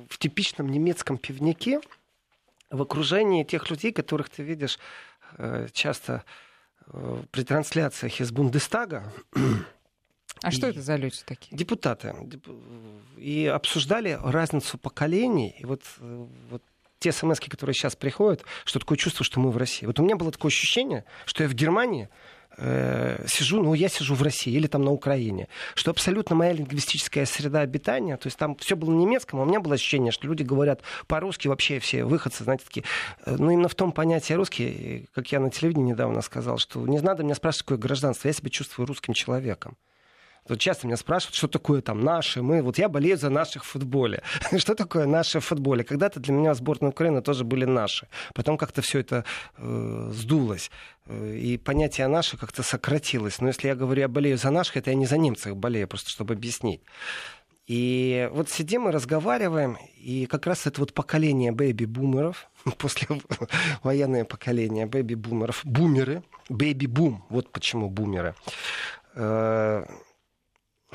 в 0.09 0.19
типичном 0.19 0.69
немецком 0.69 1.19
пивнике, 1.19 1.81
в 2.71 2.83
окружении 2.83 3.45
тех 3.45 3.71
людей, 3.71 3.93
которых 3.93 4.29
ты 4.29 4.43
видишь 4.43 4.79
э, 5.39 5.69
часто 5.73 6.25
э, 6.89 7.23
при 7.31 7.45
трансляциях 7.45 8.21
из 8.21 8.33
Бундестага. 8.33 9.13
А 10.43 10.49
и 10.49 10.53
что 10.53 10.67
это 10.67 10.83
за 10.83 10.97
люди 10.97 11.17
такие? 11.25 11.57
Депутаты. 11.57 12.15
И 13.17 13.47
обсуждали 13.47 14.19
разницу 14.23 14.79
поколений. 14.79 15.57
И 15.59 15.65
вот, 15.65 15.83
э, 16.01 16.27
вот 16.51 16.63
те 16.99 17.13
смс, 17.13 17.41
которые 17.41 17.75
сейчас 17.75 17.97
приходят, 17.97 18.45
что 18.65 18.79
такое 18.79 18.99
чувство, 18.99 19.25
что 19.25 19.41
мы 19.41 19.51
в 19.51 19.57
России. 19.57 19.87
Вот 19.87 19.99
у 19.99 20.03
меня 20.03 20.17
было 20.17 20.33
такое 20.33 20.51
ощущение, 20.51 21.05
что 21.25 21.43
я 21.43 21.49
в 21.49 21.55
Германии 21.55 22.09
э, 22.59 23.25
сижу, 23.29 23.63
ну, 23.63 23.75
я 23.75 23.89
сижу 23.89 24.15
в 24.15 24.23
России 24.23 24.53
или 24.55 24.67
там 24.67 24.83
на 24.83 24.93
Украине, 24.93 25.49
что 25.75 25.91
абсолютно 25.91 26.35
моя 26.37 26.53
лингвистическая 26.53 27.27
среда 27.27 27.61
обитания, 27.61 28.17
то 28.17 28.27
есть 28.27 28.39
там 28.39 28.57
все 28.57 28.77
было 28.77 28.91
на 28.91 28.99
немецком, 28.99 29.41
а 29.41 29.43
у 29.43 29.47
меня 29.47 29.61
было 29.61 29.75
ощущение, 29.75 30.13
что 30.13 30.27
люди 30.27 30.43
говорят 30.43 30.83
по-русски, 31.07 31.49
вообще 31.49 31.79
все 31.79 32.05
выходцы, 32.05 32.45
знаете, 32.45 32.65
такие, 32.65 32.85
э, 33.25 33.37
ну, 33.39 33.51
именно 33.51 33.69
в 33.69 33.75
том 33.75 33.93
понятии 33.93 34.33
русский, 34.33 35.09
как 35.15 35.31
я 35.33 35.41
на 35.41 35.51
телевидении 35.51 35.93
недавно 35.93 36.23
сказал, 36.23 36.59
что 36.59 36.87
не 36.87 37.01
надо 37.01 37.23
меня 37.23 37.35
спрашивать, 37.35 37.65
какое 37.67 37.79
гражданство, 37.79 38.29
я 38.29 38.35
себя 38.35 38.51
чувствую 38.51 38.87
русским 38.87 39.15
человеком. 39.15 39.77
Вот 40.49 40.59
часто 40.59 40.87
меня 40.87 40.97
спрашивают, 40.97 41.35
что 41.35 41.49
такое 41.49 41.81
там 41.81 42.03
наши, 42.05 42.43
мы. 42.43 42.63
Вот 42.63 42.79
я 42.79 42.89
болею 42.89 43.17
за 43.17 43.31
наших 43.31 43.65
в 43.65 43.69
футболе. 43.69 44.23
что 44.59 44.75
такое 44.75 45.07
наши 45.07 45.41
в 45.41 45.45
футболе? 45.45 45.85
Когда-то 45.85 46.21
для 46.21 46.33
меня 46.33 46.55
сборная 46.55 46.91
Украины 46.91 47.23
тоже 47.23 47.45
были 47.45 47.65
наши. 47.65 48.09
Потом 48.35 48.57
как-то 48.57 48.83
все 48.83 49.01
это 49.01 49.25
э, 49.57 50.11
сдулось. 50.13 50.71
Э, 51.07 51.35
и 51.35 51.59
понятие 51.59 52.09
«наши» 52.09 52.37
как-то 52.37 52.63
сократилось. 52.63 53.41
Но 53.41 53.49
если 53.49 53.69
я 53.69 53.75
говорю, 53.75 54.01
я 54.01 54.09
болею 54.09 54.39
за 54.39 54.51
наших, 54.51 54.77
это 54.77 54.91
я 54.91 54.97
не 54.97 55.07
за 55.07 55.19
немцев 55.19 55.57
болею, 55.57 55.89
просто 55.89 56.11
чтобы 56.11 56.35
объяснить. 56.35 56.81
И 57.67 58.29
вот 58.33 58.49
сидим 58.49 58.89
и 58.89 58.93
разговариваем, 58.93 59.77
и 59.97 60.27
как 60.27 60.47
раз 60.47 60.67
это 60.69 60.81
вот 60.81 60.93
поколение 60.95 61.51
бэйби-бумеров, 61.51 62.49
после 62.79 63.09
военное 63.83 64.25
поколение 64.25 64.87
бэйби-бумеров, 64.87 65.63
бумеры, 65.65 66.23
бэйби-бум, 66.49 67.25
вот 67.29 67.51
почему 67.51 67.91
бумеры, 67.91 68.37
э, 69.17 69.85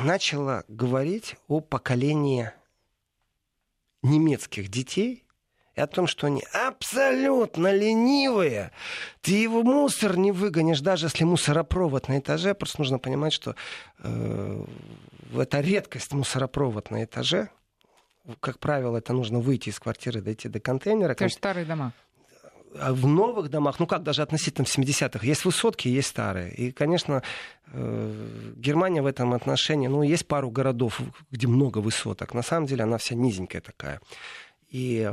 начала 0.03 0.63
говорить 0.67 1.35
о 1.47 1.59
поколении 1.59 2.51
немецких 4.01 4.69
детей 4.69 5.25
и 5.75 5.81
о 5.81 5.87
том, 5.87 6.07
что 6.07 6.27
они 6.27 6.43
абсолютно 6.53 7.71
ленивые. 7.71 8.71
Ты 9.21 9.33
его 9.33 9.63
мусор 9.63 10.17
не 10.17 10.31
выгонишь, 10.31 10.81
даже 10.81 11.05
если 11.05 11.23
мусоропровод 11.23 12.07
на 12.07 12.19
этаже. 12.19 12.53
Просто 12.53 12.79
нужно 12.79 12.99
понимать, 12.99 13.33
что 13.33 13.55
э, 13.99 14.65
это 15.35 15.59
редкость 15.61 16.13
мусоропровод 16.13 16.91
на 16.91 17.03
этаже. 17.03 17.49
Как 18.39 18.59
правило, 18.59 18.97
это 18.97 19.13
нужно 19.13 19.39
выйти 19.39 19.69
из 19.69 19.79
квартиры, 19.79 20.21
дойти 20.21 20.49
до 20.49 20.59
контейнера. 20.59 21.15
То 21.15 21.23
есть 21.23 21.37
старые 21.37 21.65
дома. 21.65 21.93
А 22.79 22.93
в 22.93 23.05
новых 23.05 23.49
домах, 23.49 23.79
ну 23.79 23.87
как 23.87 24.03
даже 24.03 24.21
относительно 24.21 24.65
в 24.65 24.77
70-х, 24.77 25.25
есть 25.25 25.45
высотки, 25.45 25.87
есть 25.87 26.07
старые. 26.07 26.53
И, 26.53 26.71
конечно, 26.71 27.21
э, 27.67 28.53
Германия 28.55 29.01
в 29.01 29.05
этом 29.05 29.33
отношении, 29.33 29.87
ну, 29.87 30.03
есть 30.03 30.27
пару 30.27 30.49
городов, 30.49 31.01
где 31.31 31.47
много 31.47 31.79
высоток. 31.79 32.33
На 32.33 32.43
самом 32.43 32.67
деле 32.67 32.83
она 32.83 32.97
вся 32.97 33.15
низенькая 33.15 33.61
такая. 33.61 33.99
И, 34.69 35.11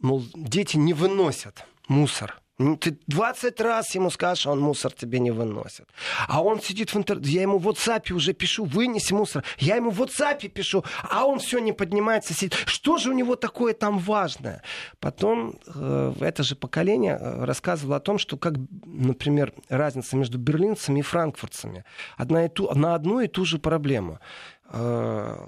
мол, 0.00 0.24
дети 0.34 0.76
не 0.76 0.92
выносят 0.92 1.64
мусор 1.88 2.40
ну, 2.40 2.45
ты 2.58 2.98
20 3.06 3.60
раз 3.60 3.94
ему 3.94 4.10
скажешь, 4.10 4.46
а 4.46 4.52
он 4.52 4.60
мусор 4.60 4.92
тебе 4.92 5.18
не 5.18 5.30
выносит. 5.30 5.88
А 6.26 6.42
он 6.42 6.60
сидит 6.60 6.94
в 6.94 6.96
интернете, 6.96 7.30
я 7.30 7.42
ему 7.42 7.58
в 7.58 7.68
WhatsApp 7.68 8.10
уже 8.12 8.32
пишу, 8.32 8.64
вынеси 8.64 9.12
мусор. 9.12 9.44
Я 9.58 9.76
ему 9.76 9.90
в 9.90 10.00
WhatsApp 10.00 10.48
пишу, 10.48 10.82
а 11.02 11.26
он 11.26 11.38
все 11.38 11.58
не 11.58 11.72
поднимается, 11.72 12.32
сидит. 12.32 12.54
Что 12.54 12.96
же 12.96 13.10
у 13.10 13.12
него 13.12 13.36
такое 13.36 13.74
там 13.74 13.98
важное? 13.98 14.62
Потом 15.00 15.58
э, 15.66 16.14
это 16.20 16.42
же 16.42 16.56
поколение 16.56 17.18
э, 17.20 17.44
рассказывало 17.44 17.96
о 17.96 18.00
том, 18.00 18.18
что 18.18 18.38
как, 18.38 18.54
например, 18.84 19.52
разница 19.68 20.16
между 20.16 20.38
берлинцами 20.38 21.00
и 21.00 21.02
франкфуртцами. 21.02 21.84
Одна 22.16 22.46
и 22.46 22.48
ту, 22.48 22.72
на 22.74 22.94
одну 22.94 23.20
и 23.20 23.28
ту 23.28 23.44
же 23.44 23.58
проблему. 23.58 24.18
Э, 24.70 25.46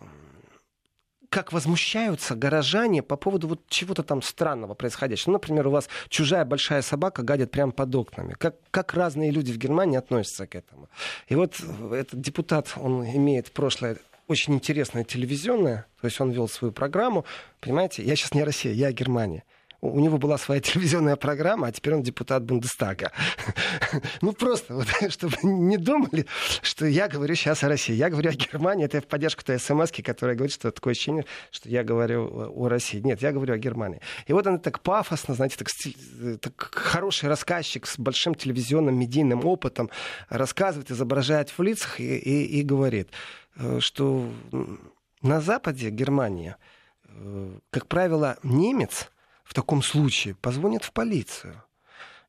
как 1.30 1.52
возмущаются 1.52 2.34
горожане 2.34 3.02
по 3.02 3.16
поводу 3.16 3.48
вот 3.48 3.60
чего-то 3.68 4.02
там 4.02 4.22
странного 4.22 4.74
происходящего. 4.74 5.32
Например, 5.32 5.68
у 5.68 5.70
вас 5.70 5.88
чужая 6.08 6.44
большая 6.44 6.82
собака 6.82 7.22
гадит 7.22 7.50
прямо 7.50 7.72
под 7.72 7.94
окнами. 7.94 8.34
Как, 8.38 8.56
как 8.70 8.94
разные 8.94 9.30
люди 9.30 9.52
в 9.52 9.58
Германии 9.58 9.98
относятся 9.98 10.46
к 10.46 10.54
этому. 10.54 10.88
И 11.28 11.34
вот 11.34 11.60
этот 11.92 12.20
депутат, 12.20 12.72
он 12.76 13.04
имеет 13.04 13.52
прошлое 13.52 13.98
очень 14.26 14.54
интересное 14.54 15.04
телевизионное, 15.04 15.86
то 16.00 16.06
есть 16.06 16.20
он 16.20 16.30
вел 16.30 16.48
свою 16.48 16.72
программу. 16.72 17.24
Понимаете, 17.60 18.02
я 18.02 18.14
сейчас 18.14 18.34
не 18.34 18.44
Россия, 18.44 18.72
я 18.72 18.92
Германия 18.92 19.44
у 19.80 20.00
него 20.00 20.18
была 20.18 20.38
своя 20.38 20.60
телевизионная 20.68 21.16
программа, 21.16 21.68
а 21.68 21.72
теперь 21.72 21.94
он 21.94 22.02
депутат 22.02 22.44
Бундестага. 22.44 23.12
ну, 24.22 24.32
просто, 24.32 24.74
вот, 24.74 24.86
чтобы 25.08 25.36
не 25.42 25.76
думали, 25.76 26.26
что 26.62 26.86
я 26.86 27.08
говорю 27.08 27.34
сейчас 27.34 27.62
о 27.62 27.68
России. 27.68 27.94
Я 27.94 28.10
говорю 28.10 28.30
о 28.30 28.34
Германии. 28.34 28.84
Это 28.84 29.00
в 29.00 29.06
поддержку 29.06 29.44
той 29.44 29.58
смс 29.58 29.90
которая 29.90 30.36
говорит, 30.36 30.54
что 30.54 30.70
такое 30.70 30.92
ощущение, 30.92 31.24
что 31.50 31.68
я 31.68 31.84
говорю 31.84 32.52
о 32.54 32.68
России. 32.68 33.00
Нет, 33.00 33.22
я 33.22 33.32
говорю 33.32 33.54
о 33.54 33.58
Германии. 33.58 34.00
И 34.26 34.32
вот 34.32 34.46
он 34.46 34.58
так 34.58 34.80
пафосно, 34.80 35.34
знаете, 35.34 35.56
так, 35.56 35.68
так 36.40 36.74
хороший 36.74 37.28
рассказчик 37.28 37.86
с 37.86 37.98
большим 37.98 38.34
телевизионным 38.34 38.98
медийным 38.98 39.44
опытом 39.44 39.90
рассказывает, 40.28 40.90
изображает 40.90 41.50
в 41.50 41.62
лицах 41.62 42.00
и, 42.00 42.16
и, 42.16 42.60
и 42.60 42.62
говорит, 42.62 43.10
э, 43.56 43.78
что 43.80 44.28
на 45.22 45.40
Западе 45.40 45.90
Германия, 45.90 46.56
э, 47.04 47.50
как 47.70 47.86
правило, 47.86 48.38
немец— 48.42 49.10
в 49.48 49.54
таком 49.54 49.82
случае 49.82 50.34
позвонит 50.34 50.84
в 50.84 50.92
полицию. 50.92 51.62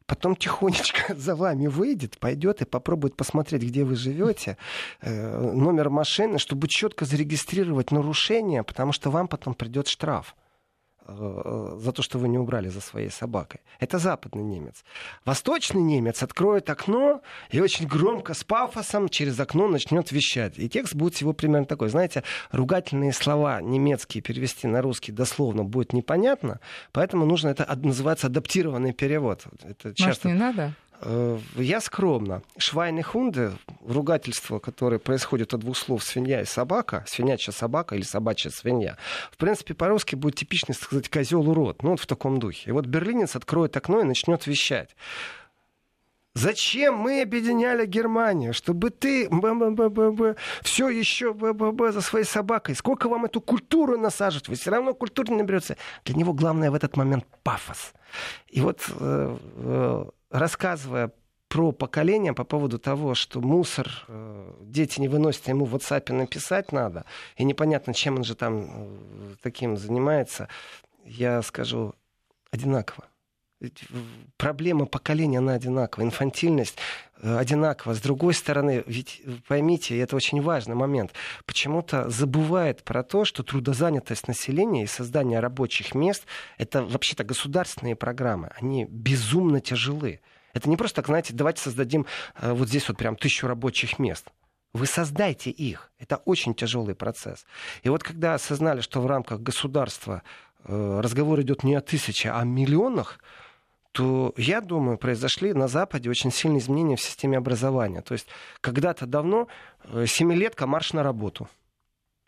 Потом 0.06 0.38
тихонечко 0.38 1.14
за 1.18 1.36
вами 1.36 1.68
выйдет, 1.68 2.18
пойдет 2.18 2.62
и 2.62 2.66
попробует 2.66 3.18
посмотреть, 3.18 3.64
где 3.64 3.84
вы 3.84 3.96
живете, 3.96 4.58
э, 5.02 5.52
номер 5.54 5.90
машины, 5.90 6.40
чтобы 6.40 6.70
четко 6.70 7.04
зарегистрировать 7.04 7.92
нарушение, 7.92 8.64
потому 8.64 8.94
что 8.94 9.12
вам 9.12 9.28
потом 9.28 9.54
придет 9.54 9.90
штраф. 9.90 10.34
Э, 11.12 11.78
за 11.80 11.92
то, 11.92 12.02
что 12.02 12.20
вы 12.20 12.28
не 12.28 12.38
убрали 12.38 12.70
за 12.70 12.82
своей 12.82 13.10
собакой. 13.10 13.62
Это 13.80 13.98
западный 13.98 14.44
немец. 14.44 14.84
Восточный 15.26 15.82
немец 15.82 16.22
откроет 16.22 16.70
окно 16.70 17.22
и 17.50 17.60
очень 17.60 17.88
громко, 17.88 18.34
с 18.34 18.44
пафосом 18.44 19.10
через 19.10 19.40
окно 19.40 19.68
начнет 19.68 20.12
вещать. 20.12 20.54
И 20.58 20.70
текст 20.70 20.94
будет 20.94 21.16
всего 21.16 21.34
примерно 21.34 21.66
такой. 21.66 21.90
Знаете, 21.90 22.24
ругательные 22.52 23.14
слова 23.14 23.62
немецкие 23.62 24.22
перевести 24.22 24.68
на 24.68 24.82
русский 24.82 25.12
дословно 25.12 25.64
будет 25.64 25.94
непонятно, 25.94 26.60
поэтому 26.92 27.26
нужно 27.26 27.50
это 27.50 27.68
называется 27.76 28.28
адаптированный 28.28 28.94
перевод. 28.94 29.46
Это 29.64 29.94
часто... 29.96 30.06
Может, 30.06 30.26
не 30.26 30.34
надо? 30.34 30.74
Э, 31.02 31.40
я 31.56 31.82
скромно. 31.82 32.42
Швайнехунде, 32.58 33.52
ругательство, 33.86 34.60
которое 34.60 35.00
происходит 35.00 35.54
от 35.54 35.62
двух 35.62 35.78
слов 35.78 36.04
свинья 36.04 36.42
и 36.42 36.46
собака, 36.46 37.06
свинячья 37.08 37.52
собака 37.52 37.96
или 37.96 38.04
собачья 38.04 38.50
свинья, 38.50 38.98
в 39.32 39.38
принципе, 39.38 39.74
по-русски 39.74 40.16
будет 40.16 40.36
типичный, 40.36 40.76
сказать, 40.76 41.10
козел 41.10 41.50
урод. 41.50 41.84
Ну, 41.84 41.92
вот 41.92 42.00
в 42.00 42.08
таком 42.08 42.40
духе. 42.40 42.70
И 42.70 42.72
вот 42.72 42.86
берлинец 42.86 43.36
откроет 43.36 43.76
окно 43.78 44.02
и 44.02 44.04
начнет 44.04 44.46
вещать. 44.48 44.96
Зачем 46.36 46.96
мы 46.96 47.22
объединяли 47.22 47.86
Германию? 47.86 48.54
Чтобы 48.54 48.92
ты 48.92 49.28
все 50.62 50.90
еще 50.90 51.36
за 51.92 52.02
своей 52.02 52.26
собакой. 52.26 52.76
Сколько 52.76 53.10
вам 53.10 53.26
эту 53.26 53.42
культуру 53.42 53.98
насаживать? 53.98 54.48
Вы 54.48 54.56
все 54.56 54.70
равно 54.70 54.94
культура 54.94 55.32
не 55.32 55.38
наберется. 55.38 55.76
Для 56.06 56.16
него 56.16 56.34
главное 56.34 56.72
в 56.72 56.76
этот 56.76 56.96
момент 56.98 57.26
пафос. 57.44 57.94
И 58.48 58.62
вот 58.62 58.80
э, 59.00 59.38
э, 59.56 60.06
рассказывая 60.30 61.12
про 61.48 61.72
поколение 61.72 62.34
по 62.34 62.44
поводу 62.44 62.78
того, 62.78 63.16
что 63.16 63.42
мусор 63.42 64.06
э, 64.08 64.54
дети 64.62 65.00
не 65.00 65.08
выносят, 65.08 65.48
ему 65.48 65.66
в 65.66 65.76
WhatsApp 65.76 66.14
написать 66.14 66.72
надо, 66.72 67.06
и 67.38 67.44
непонятно, 67.44 67.94
чем 67.94 68.18
он 68.18 68.24
же 68.24 68.36
там 68.36 68.68
э, 68.70 69.36
таким 69.42 69.76
занимается, 69.76 70.48
я 71.06 71.42
скажу 71.42 71.96
одинаково. 72.52 73.06
Проблема 74.38 74.86
поколения, 74.86 75.40
она 75.40 75.54
одинакова. 75.54 76.04
Инфантильность 76.04 76.78
э, 77.22 77.38
одинакова. 77.38 77.94
С 77.94 78.02
другой 78.02 78.34
стороны, 78.34 78.84
ведь 78.86 79.22
поймите, 79.48 79.98
это 80.00 80.16
очень 80.16 80.42
важный 80.42 80.76
момент, 80.76 81.14
почему-то 81.46 82.10
забывает 82.10 82.84
про 82.84 83.04
то, 83.04 83.26
что 83.26 83.44
трудозанятость 83.44 84.28
населения 84.28 84.84
и 84.84 84.88
создание 84.88 85.40
рабочих 85.40 85.96
мест— 85.96 86.26
это 86.58 86.84
вообще-то 86.84 87.24
государственные 87.24 87.96
программы. 87.96 88.52
Они 88.60 88.86
безумно 88.86 89.62
тяжелы. 89.62 90.22
Это 90.54 90.70
не 90.70 90.78
просто 90.78 90.98
так, 90.98 91.08
знаете, 91.08 91.34
давайте 91.34 91.62
создадим 91.62 92.06
э, 92.36 92.52
вот 92.54 92.68
здесь 92.68 92.88
вот 92.88 92.98
прям 92.98 93.16
тысячу 93.16 93.48
рабочих 93.48 94.00
мест. 94.00 94.28
Вы 94.74 94.86
создайте 94.86 95.50
их. 95.50 95.92
Это 96.00 96.18
очень 96.18 96.54
тяжелый 96.54 96.94
процесс. 96.94 97.46
И 97.82 97.90
вот 97.90 98.04
когда 98.04 98.36
осознали, 98.36 98.82
что 98.82 99.02
в 99.02 99.08
рамках 99.08 99.42
государства 99.42 100.22
э, 100.66 101.00
разговор 101.02 101.42
идет 101.42 101.64
не 101.64 101.76
о 101.76 101.82
тысяче, 101.82 102.30
а 102.30 102.40
о 102.40 102.44
миллионах, 102.44 103.20
то, 104.00 104.34
я 104.38 104.62
думаю, 104.62 104.98
произошли 104.98 105.52
на 105.52 105.68
Западе 105.68 106.10
очень 106.10 106.32
сильные 106.32 106.60
изменения 106.60 106.96
в 106.96 107.02
системе 107.02 107.38
образования. 107.38 108.02
То 108.02 108.14
есть 108.14 108.28
когда-то 108.62 109.06
давно 109.06 109.50
э, 109.84 110.06
семилетка 110.08 110.68
марш 110.68 110.94
на 110.94 111.04
работу. 111.04 111.50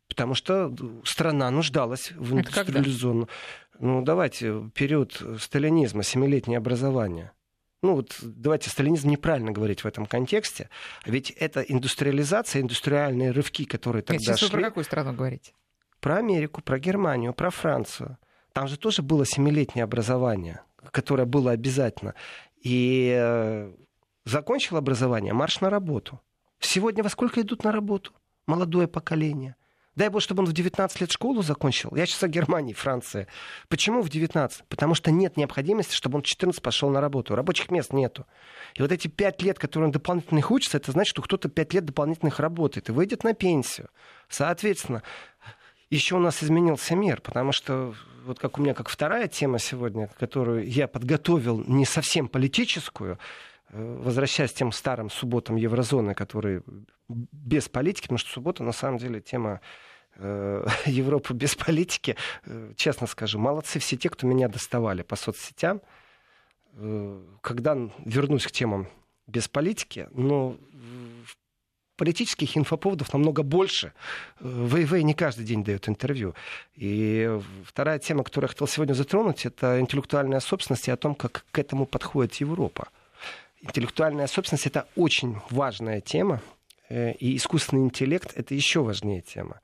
Потому 0.10 0.34
что 0.34 0.75
страна 1.06 1.50
нуждалась 1.50 2.12
в 2.12 2.34
индустриализованном... 2.34 3.30
Ну, 3.80 4.01
давайте, 4.01 4.70
период 4.75 5.24
сталинизма, 5.40 6.04
семилетнее 6.04 6.58
образование 6.58 7.32
ну 7.84 7.96
вот 7.96 8.16
давайте 8.22 8.70
сталинизм 8.70 9.10
неправильно 9.10 9.51
говорить 9.51 9.84
в 9.84 9.88
этом 9.88 10.06
контексте, 10.06 10.70
ведь 11.04 11.32
это 11.32 11.62
индустриализация, 11.62 12.62
индустриальные 12.62 13.32
рывки, 13.32 13.66
которые 13.66 14.04
тогда 14.04 14.20
Нет, 14.20 14.24
сейчас 14.24 14.38
шли. 14.38 14.50
вы 14.50 14.51
про 14.51 14.70
какую 14.70 14.84
страну 14.84 15.13
говорите? 15.13 15.54
Про 16.00 16.18
Америку, 16.18 16.62
про 16.62 16.78
Германию, 16.78 17.34
про 17.34 17.50
Францию. 17.50 18.20
Там 18.54 18.68
же 18.68 18.78
тоже 18.78 19.01
было 19.01 19.25
семилетнее 19.25 19.84
образование, 19.84 20.62
которое 20.91 21.25
было 21.25 21.51
обязательно. 21.51 22.15
И 22.61 23.13
э, 23.15 23.71
закончил 24.25 24.77
образование, 24.77 25.33
марш 25.33 25.61
на 25.61 25.69
работу. 25.69 26.19
Сегодня 26.59 27.03
во 27.03 27.09
сколько 27.09 27.41
идут 27.41 27.63
на 27.63 27.71
работу? 27.71 28.13
Молодое 28.47 28.88
поколение. 28.88 29.55
Дай 29.95 30.07
бог, 30.07 30.21
чтобы 30.21 30.41
он 30.41 30.47
в 30.47 30.53
19 30.53 31.01
лет 31.01 31.11
школу 31.11 31.41
закончил. 31.41 31.93
Я 31.93 32.05
сейчас 32.05 32.23
о 32.23 32.29
Германии, 32.29 32.73
Франции. 32.73 33.27
Почему 33.67 34.01
в 34.01 34.09
19? 34.09 34.63
Потому 34.69 34.95
что 34.95 35.11
нет 35.11 35.35
необходимости, 35.35 35.93
чтобы 35.93 36.17
он 36.17 36.21
в 36.21 36.25
14 36.25 36.61
пошел 36.61 36.89
на 36.89 37.01
работу. 37.01 37.35
Рабочих 37.35 37.69
мест 37.71 37.91
нету. 37.91 38.25
И 38.75 38.81
вот 38.81 38.91
эти 38.91 39.09
5 39.09 39.41
лет, 39.41 39.59
которые 39.59 39.88
он 39.88 39.91
дополнительных 39.91 40.50
учится, 40.50 40.77
это 40.77 40.93
значит, 40.93 41.09
что 41.09 41.21
кто-то 41.21 41.50
5 41.50 41.73
лет 41.73 41.85
дополнительных 41.85 42.39
работает 42.39 42.88
и 42.88 42.93
выйдет 42.93 43.25
на 43.25 43.33
пенсию. 43.33 43.89
Соответственно, 44.29 45.03
еще 45.89 46.15
у 46.15 46.19
нас 46.19 46.41
изменился 46.41 46.95
мир, 46.95 47.19
потому 47.19 47.51
что 47.51 47.93
вот 48.25 48.40
как 48.40 48.58
у 48.58 48.62
меня 48.62 48.74
как 48.74 48.90
вторая 48.90 49.28
тема 49.28 49.60
сегодня, 49.60 50.10
которую 50.20 50.68
я 50.68 50.88
подготовил 50.88 51.63
не 51.66 51.86
совсем 51.86 52.28
политическую, 52.28 53.18
э, 53.70 53.98
возвращаясь 54.04 54.51
к 54.51 54.56
тем 54.56 54.72
старым 54.72 55.10
субботам 55.10 55.56
еврозоны, 55.56 56.13
которые 56.13 56.63
без 57.08 57.70
политики, 57.70 58.04
потому 58.04 58.18
что 58.20 58.32
суббота 58.32 58.63
на 58.63 58.72
самом 58.72 58.98
деле 58.98 59.22
тема 59.22 59.62
э, 60.16 60.66
Европы 60.86 61.34
без 61.34 61.56
политики, 61.56 62.16
э, 62.46 62.74
честно 62.75 63.08
скажу, 63.08 63.40
молодцы 63.40 63.80
все 63.80 63.98
те, 63.98 64.10
кто 64.10 64.28
меня 64.28 64.48
доставали 64.48 65.01
по 65.01 65.16
соцсетям. 65.16 65.82
Когда 67.42 67.78
вернусь 68.06 68.48
к 68.48 68.51
темам 68.51 68.88
без 69.28 69.50
политики, 69.50 70.08
но 70.13 70.56
политических 72.01 72.58
инфоповодов 72.58 73.13
намного 73.13 73.43
больше. 73.43 73.93
ВВ 74.39 75.03
не 75.03 75.13
каждый 75.13 75.46
день 75.46 75.63
дает 75.63 75.88
интервью. 75.88 76.34
И 76.75 77.29
вторая 77.63 78.00
тема, 78.00 78.24
которую 78.24 78.48
я 78.48 78.53
хотел 78.53 78.67
сегодня 78.67 78.96
затронуть, 78.96 79.46
это 79.46 79.79
интеллектуальная 79.79 80.39
собственность 80.39 80.88
и 80.88 80.91
о 80.91 80.98
том, 80.98 81.13
как 81.13 81.46
к 81.51 81.60
этому 81.60 81.86
подходит 81.86 82.34
Европа. 82.41 82.88
Интеллектуальная 83.62 84.25
собственность— 84.25 84.65
это 84.65 84.88
очень 84.96 85.38
важная 85.51 86.01
тема, 86.01 86.41
э, 86.89 87.12
и 87.20 87.36
искусственный 87.38 87.84
интеллект— 87.84 88.34
это 88.36 88.55
еще 88.55 88.81
важнее 88.81 89.22
тема. 89.22 89.62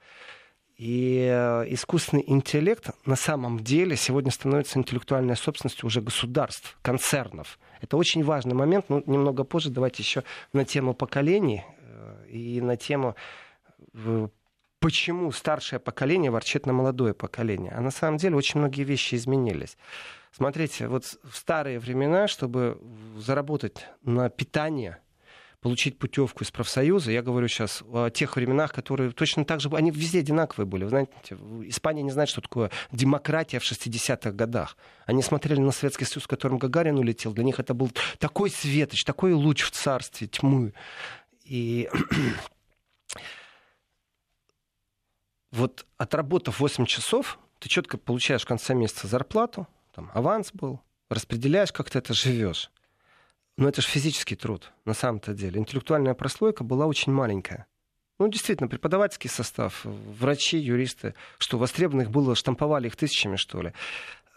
И 0.77 1.27
э, 1.27 1.65
искусственный 1.70 2.24
интеллект 2.27 2.91
на 3.03 3.15
самом 3.15 3.62
деле 3.63 3.96
сегодня 3.96 4.29
становится 4.29 4.77
интеллектуальной 4.77 5.36
собственностью 5.36 5.88
уже 5.88 6.01
государств, 6.01 6.77
концернов. 6.84 7.58
Это 7.82 7.98
очень 7.98 8.24
важный 8.24 8.53
момент, 8.53 8.86
но 8.89 9.01
немного 9.08 9.44
позже 9.44 9.72
давайте 9.72 10.03
еще 10.03 10.24
на 10.53 10.65
тему 10.65 10.94
поколений 10.94 11.63
и 12.30 12.62
на 12.62 12.77
тему 12.77 13.16
почему 14.80 15.32
старшее 15.32 15.80
поколение 15.80 16.32
ворчит 16.32 16.66
на 16.66 16.74
молодое 16.74 17.13
поколение. 17.13 17.72
А 17.75 17.82
на 17.82 17.92
самом 17.92 18.18
деле 18.18 18.36
очень 18.36 18.60
многие 18.60 18.84
вещи 18.84 19.16
изменились. 19.16 19.77
Смотрите, 20.32 20.88
вот 20.88 21.04
в 21.24 21.36
старые 21.36 21.80
времена, 21.80 22.27
чтобы 22.27 22.80
заработать 23.18 23.88
на 24.04 24.30
питание, 24.30 25.00
получить 25.62 25.98
путевку 25.98 26.44
из 26.44 26.51
профсоюза, 26.51 27.12
я 27.12 27.24
говорю 27.24 27.48
сейчас 27.48 27.84
о 27.92 28.10
тех 28.10 28.36
временах, 28.36 28.72
которые 28.72 29.12
точно 29.12 29.44
так 29.44 29.60
же, 29.60 29.70
они 29.74 29.89
везде 29.89 30.20
одинаковые 30.20 30.68
были. 30.68 30.84
Вы 30.84 30.89
знаете, 30.89 31.12
Испания 31.63 32.04
не 32.04 32.12
знает, 32.12 32.30
что 32.30 32.42
такое 32.42 32.70
демократия 32.92 33.58
в 33.60 33.63
60-х 33.63 34.32
годах. 34.32 34.77
Они 35.06 35.24
смотрели 35.24 35.60
на 35.60 35.72
Советский 35.72 36.06
Союз, 36.06 36.25
в 36.25 36.27
котором 36.27 36.60
Гагарин 36.60 37.00
улетел. 37.00 37.34
Для 37.34 37.44
них 37.44 37.60
это 37.60 37.74
был 37.74 37.89
такой 38.20 38.51
светоч, 38.51 39.04
такой 39.04 39.34
луч 39.34 39.63
в 39.63 39.72
царстве 39.72 40.27
тьмы. 40.27 40.74
И 41.48 41.89
вот 45.51 45.86
отработав 45.98 46.60
8 46.60 46.86
часов, 46.86 47.39
ты 47.60 47.70
четко 47.70 47.98
получаешь 47.98 48.44
в 48.44 48.48
конце 48.48 48.74
месяца 48.74 49.08
зарплату, 49.08 49.68
там 49.94 50.12
аванс 50.13 50.51
был, 50.51 50.82
распределяешь, 51.10 51.72
как 51.72 51.89
ты 51.89 52.00
это 52.00 52.13
живешь. 52.13 52.70
Но 53.56 53.68
это 53.68 53.82
же 53.82 53.88
физический 53.88 54.36
труд, 54.36 54.72
на 54.86 54.94
самом-то 54.94 55.34
деле. 55.34 55.60
Интеллектуальная 55.60 56.13
прослойка 56.13 56.63
была 56.63 56.86
очень 56.86 57.12
маленькая. 57.12 57.66
Ну, 58.20 58.27
действительно, 58.27 58.68
преподавательский 58.68 59.30
состав, 59.30 59.82
врачи, 59.84 60.58
юристы, 60.58 61.16
что 61.38 61.58
востребованных 61.58 62.12
было, 62.12 62.36
штамповали 62.36 62.88
их 62.88 62.96
тысячами, 62.96 63.36
что 63.36 63.62
ли. 63.62 63.74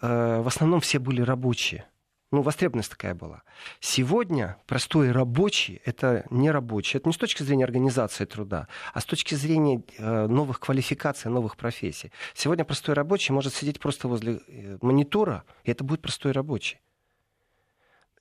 Э, 0.01 0.41
в 0.41 0.47
основном 0.47 0.81
все 0.81 0.99
были 0.99 1.23
рабочие. 1.23 1.87
Ну, 2.33 2.43
востребованность 2.43 2.91
такая 2.91 3.15
была. 3.15 3.43
Сегодня 3.81 4.57
простой 4.67 5.11
рабочий— 5.11 5.83
это 5.85 6.25
не 6.31 6.53
рабочий. 6.53 6.99
Это 6.99 7.09
не 7.09 7.13
с 7.13 7.17
точки 7.17 7.43
зрения 7.43 7.65
организации 7.65 8.25
труда, 8.25 8.69
а 8.95 9.01
с 9.01 9.05
точки 9.05 9.35
зрения 9.35 9.83
э, 9.99 10.27
новых 10.29 10.61
квалификаций, 10.61 11.29
новых 11.29 11.57
профессий. 11.57 12.13
Сегодня 12.35 12.65
простой 12.65 12.95
рабочий 12.95 13.33
может 13.33 13.53
сидеть 13.53 13.81
просто 13.81 14.07
возле 14.07 14.41
э, 14.47 14.79
монитора, 14.81 15.43
и 15.65 15.73
это 15.73 15.83
будет 15.83 16.03
простой 16.03 16.31
рабочий. 16.31 16.79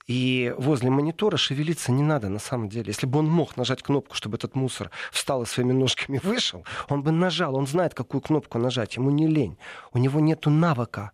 И 0.08 0.52
возле 0.58 0.90
монитора 0.90 1.36
шевелиться 1.36 1.92
не 1.92 2.02
надо 2.02 2.28
на 2.28 2.40
самом 2.40 2.68
деле. 2.68 2.86
Если 2.88 3.06
бы 3.06 3.20
он 3.20 3.26
мог 3.26 3.56
нажать 3.56 3.80
кнопку, 3.80 4.16
чтобы 4.16 4.38
этот 4.38 4.56
мусор 4.56 4.90
встал 5.12 5.42
и 5.42 5.46
своими 5.46 5.72
ножками 5.72 6.18
вышел, 6.24 6.64
он 6.88 7.04
бы 7.04 7.12
нажал. 7.12 7.54
Он 7.54 7.68
знает, 7.68 7.94
какую 7.94 8.20
кнопку 8.20 8.58
нажать. 8.58 8.96
Ему 8.96 9.10
не 9.10 9.28
лень. 9.28 9.56
У 9.92 9.98
него 9.98 10.18
нет 10.18 10.46
навыка 10.46 11.12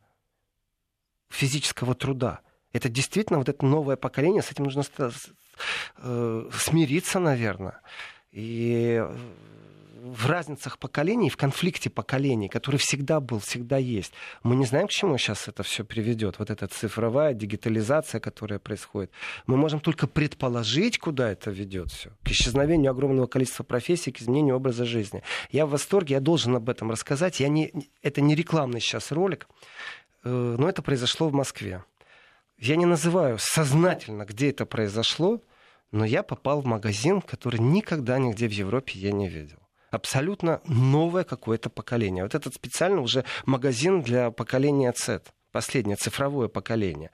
физического 1.28 1.94
труда. 1.94 2.40
Это 2.76 2.88
действительно 2.88 3.38
вот 3.38 3.48
это 3.48 3.64
новое 3.64 3.96
поколение, 3.96 4.42
с 4.42 4.52
этим 4.52 4.64
нужно 4.64 4.84
э, 5.98 6.48
смириться, 6.52 7.18
наверное. 7.18 7.80
И 8.32 9.02
в 10.06 10.26
разницах 10.26 10.78
поколений, 10.78 11.30
в 11.30 11.36
конфликте 11.36 11.90
поколений, 11.90 12.48
который 12.48 12.76
всегда 12.76 13.20
был, 13.20 13.40
всегда 13.40 13.76
есть. 13.76 14.12
Мы 14.42 14.56
не 14.56 14.66
знаем, 14.66 14.86
к 14.86 14.90
чему 14.90 15.18
сейчас 15.18 15.48
это 15.48 15.62
все 15.62 15.84
приведет. 15.84 16.38
Вот 16.38 16.50
эта 16.50 16.68
цифровая 16.68 17.34
дигитализация, 17.34 18.20
которая 18.20 18.58
происходит. 18.58 19.10
Мы 19.46 19.56
можем 19.56 19.80
только 19.80 20.06
предположить, 20.06 20.98
куда 20.98 21.32
это 21.32 21.50
ведет 21.50 21.90
все. 21.90 22.10
К 22.22 22.30
исчезновению 22.30 22.90
огромного 22.90 23.26
количества 23.26 23.64
профессий, 23.64 24.12
к 24.12 24.20
изменению 24.20 24.56
образа 24.56 24.84
жизни. 24.84 25.22
Я 25.50 25.66
в 25.66 25.70
восторге, 25.70 26.14
я 26.14 26.20
должен 26.20 26.54
об 26.54 26.68
этом 26.68 26.90
рассказать. 26.90 27.40
Я 27.40 27.48
не, 27.48 27.72
это 28.02 28.20
не 28.20 28.34
рекламный 28.34 28.80
сейчас 28.80 29.10
ролик, 29.12 29.48
э, 30.24 30.56
но 30.58 30.68
это 30.68 30.82
произошло 30.82 31.28
в 31.28 31.32
Москве. 31.32 31.82
Я 32.58 32.76
не 32.76 32.86
называю 32.86 33.38
сознательно, 33.38 34.24
где 34.24 34.50
это 34.50 34.64
произошло, 34.64 35.42
но 35.90 36.04
я 36.04 36.22
попал 36.22 36.62
в 36.62 36.66
магазин, 36.66 37.20
который 37.20 37.60
никогда 37.60 38.18
нигде 38.18 38.48
в 38.48 38.52
Европе 38.52 38.98
я 38.98 39.12
не 39.12 39.28
видел. 39.28 39.58
Абсолютно 39.90 40.60
новое 40.66 41.24
какое-то 41.24 41.70
поколение. 41.70 42.24
Вот 42.24 42.34
этот 42.34 42.54
специально 42.54 43.00
уже 43.00 43.24
магазин 43.44 44.02
для 44.02 44.30
поколения 44.30 44.92
Z, 44.96 45.22
последнее 45.52 45.96
цифровое 45.96 46.48
поколение. 46.48 47.10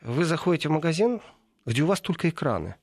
Вы 0.00 0.24
заходите 0.24 0.68
в 0.68 0.72
магазин, 0.72 1.20
где 1.66 1.82
у 1.82 1.86
вас 1.86 2.00
только 2.00 2.28
экраны. 2.28 2.76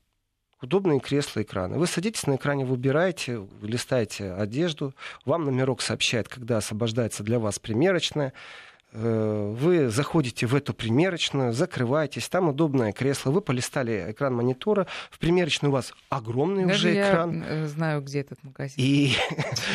Удобные 0.62 1.00
кресла, 1.00 1.42
экраны. 1.42 1.78
Вы 1.78 1.86
садитесь 1.86 2.28
на 2.28 2.38
экране, 2.38 2.66
выбираете, 2.66 3.48
листаете 3.62 4.32
одежду, 4.32 4.94
вам 5.26 5.44
номерок 5.44 5.82
сообщает, 5.82 6.30
когда 6.30 6.58
освобождается 6.58 7.24
для 7.24 7.40
вас 7.40 7.60
примерочная. 7.60 8.32
Э, 8.98 9.54
вы 9.60 9.90
заходите 9.90 10.46
в 10.46 10.56
эту 10.56 10.74
примерочную, 10.74 11.52
закрываетесь, 11.52 12.30
там 12.30 12.50
удобное 12.50 12.94
кресло, 12.94 13.32
вы 13.32 13.42
полистали 13.42 14.06
экран 14.10 14.34
монитора, 14.34 14.88
в 15.12 15.20
примерочной 15.20 15.70
у 15.70 15.74
вас 15.74 15.94
огромный 16.10 16.66
Даже 16.66 16.90
уже 16.90 17.02
экран. 17.02 17.42
Я 17.42 17.48
э, 17.50 17.68
знаю, 17.68 18.02
где 18.02 18.22
этот 18.22 18.42
магазин. 18.44 18.76
И 18.78 19.14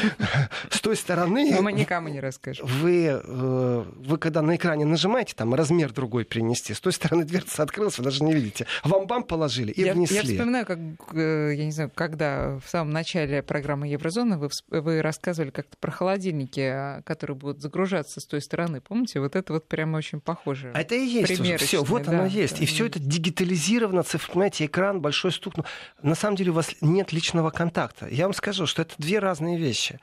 с 0.70 0.80
той 0.80 0.96
стороны... 0.96 1.52
Но 1.54 1.60
мы 1.60 1.72
никому 1.72 2.08
не 2.08 2.20
расскажем. 2.20 2.66
Вы, 2.66 3.20
э, 3.22 3.84
вы 3.96 4.18
когда 4.18 4.40
на 4.40 4.56
экране 4.56 4.86
нажимаете, 4.86 5.34
там 5.36 5.54
размер 5.54 5.92
другой 5.92 6.24
принести, 6.24 6.72
с 6.72 6.80
той 6.80 6.92
стороны 6.92 7.24
дверца 7.24 7.62
открылась, 7.62 7.98
вы 7.98 8.04
даже 8.04 8.24
не 8.24 8.32
видите. 8.32 8.66
Вам 8.84 9.06
бам 9.06 9.24
положили 9.24 9.72
и 9.72 9.82
я, 9.82 9.92
внесли. 9.92 10.16
Я 10.16 10.22
вспоминаю, 10.22 10.64
как, 10.64 10.78
я 11.12 11.64
не 11.64 11.72
знаю, 11.72 11.90
когда 11.94 12.58
в 12.64 12.70
самом 12.70 12.92
начале 12.92 13.42
программы 13.42 13.88
Еврозоны 13.88 14.38
вы, 14.38 14.48
вы 14.70 15.02
рассказывали 15.02 15.50
как-то 15.50 15.76
про 15.76 15.90
холодильники, 15.90 16.60
а, 16.60 17.02
которые 17.02 17.36
будут 17.36 17.60
загружаться 17.60 18.20
с 18.20 18.24
той 18.24 18.40
стороны. 18.40 18.80
Помните? 18.80 19.09
Помните, 19.10 19.20
вот 19.20 19.36
это 19.36 19.52
вот 19.52 19.68
прямо 19.68 19.96
очень 19.96 20.20
похоже. 20.20 20.70
А 20.74 20.80
это 20.80 20.94
и 20.94 21.04
есть 21.04 21.40
уже. 21.40 21.56
Все, 21.58 21.82
вот 21.82 22.04
да, 22.04 22.12
оно 22.12 22.26
есть. 22.26 22.58
Да, 22.58 22.62
и 22.62 22.66
все 22.66 22.86
это 22.86 22.98
дигитализировано, 22.98 24.02
цифр, 24.02 24.30
понимаете, 24.32 24.66
экран, 24.66 25.00
большой 25.00 25.32
стук. 25.32 25.56
Но 25.56 25.64
на 26.02 26.14
самом 26.14 26.36
деле 26.36 26.50
у 26.50 26.54
вас 26.54 26.74
нет 26.80 27.12
личного 27.12 27.50
контакта. 27.50 28.06
Я 28.08 28.24
вам 28.24 28.34
скажу, 28.34 28.66
что 28.66 28.82
это 28.82 28.94
две 28.98 29.18
разные 29.18 29.58
вещи. 29.58 29.98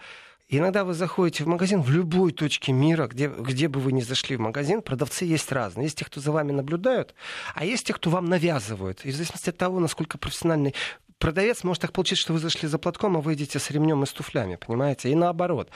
Иногда 0.50 0.86
вы 0.86 0.94
заходите 0.94 1.44
в 1.44 1.48
магазин 1.48 1.82
в 1.82 1.90
любой 1.90 2.32
точке 2.32 2.72
мира, 2.72 3.08
где, 3.08 3.28
где 3.28 3.68
бы 3.68 3.82
вы 3.82 3.92
ни 3.92 4.00
зашли 4.00 4.38
в 4.38 4.40
магазин, 4.40 4.82
продавцы 4.82 5.26
есть 5.26 5.52
разные. 5.52 5.86
Есть 5.86 5.98
те, 5.98 6.06
кто 6.06 6.22
за 6.22 6.32
вами 6.32 6.54
наблюдают, 6.54 7.16
а 7.54 7.66
есть 7.66 7.86
те, 7.86 7.94
кто 7.94 8.10
вам 8.10 8.28
навязывают. 8.28 9.02
И 9.04 9.12
в 9.12 9.16
зависимости 9.16 9.50
от 9.50 9.58
того, 9.58 9.82
насколько 9.82 10.18
профессиональный 10.18 10.74
продавец 11.20 11.64
может 11.64 11.82
так 11.82 11.92
получить, 11.92 12.18
что 12.18 12.34
вы 12.34 12.40
зашли 12.40 12.68
за 12.68 12.78
платком, 12.78 13.18
а 13.18 13.22
вы 13.22 13.34
идете 13.34 13.60
с 13.60 13.72
ремнем 13.72 14.04
и 14.04 14.06
с 14.06 14.14
туфлями, 14.14 14.56
понимаете? 14.56 15.10
И 15.10 15.16
наоборот. 15.16 15.70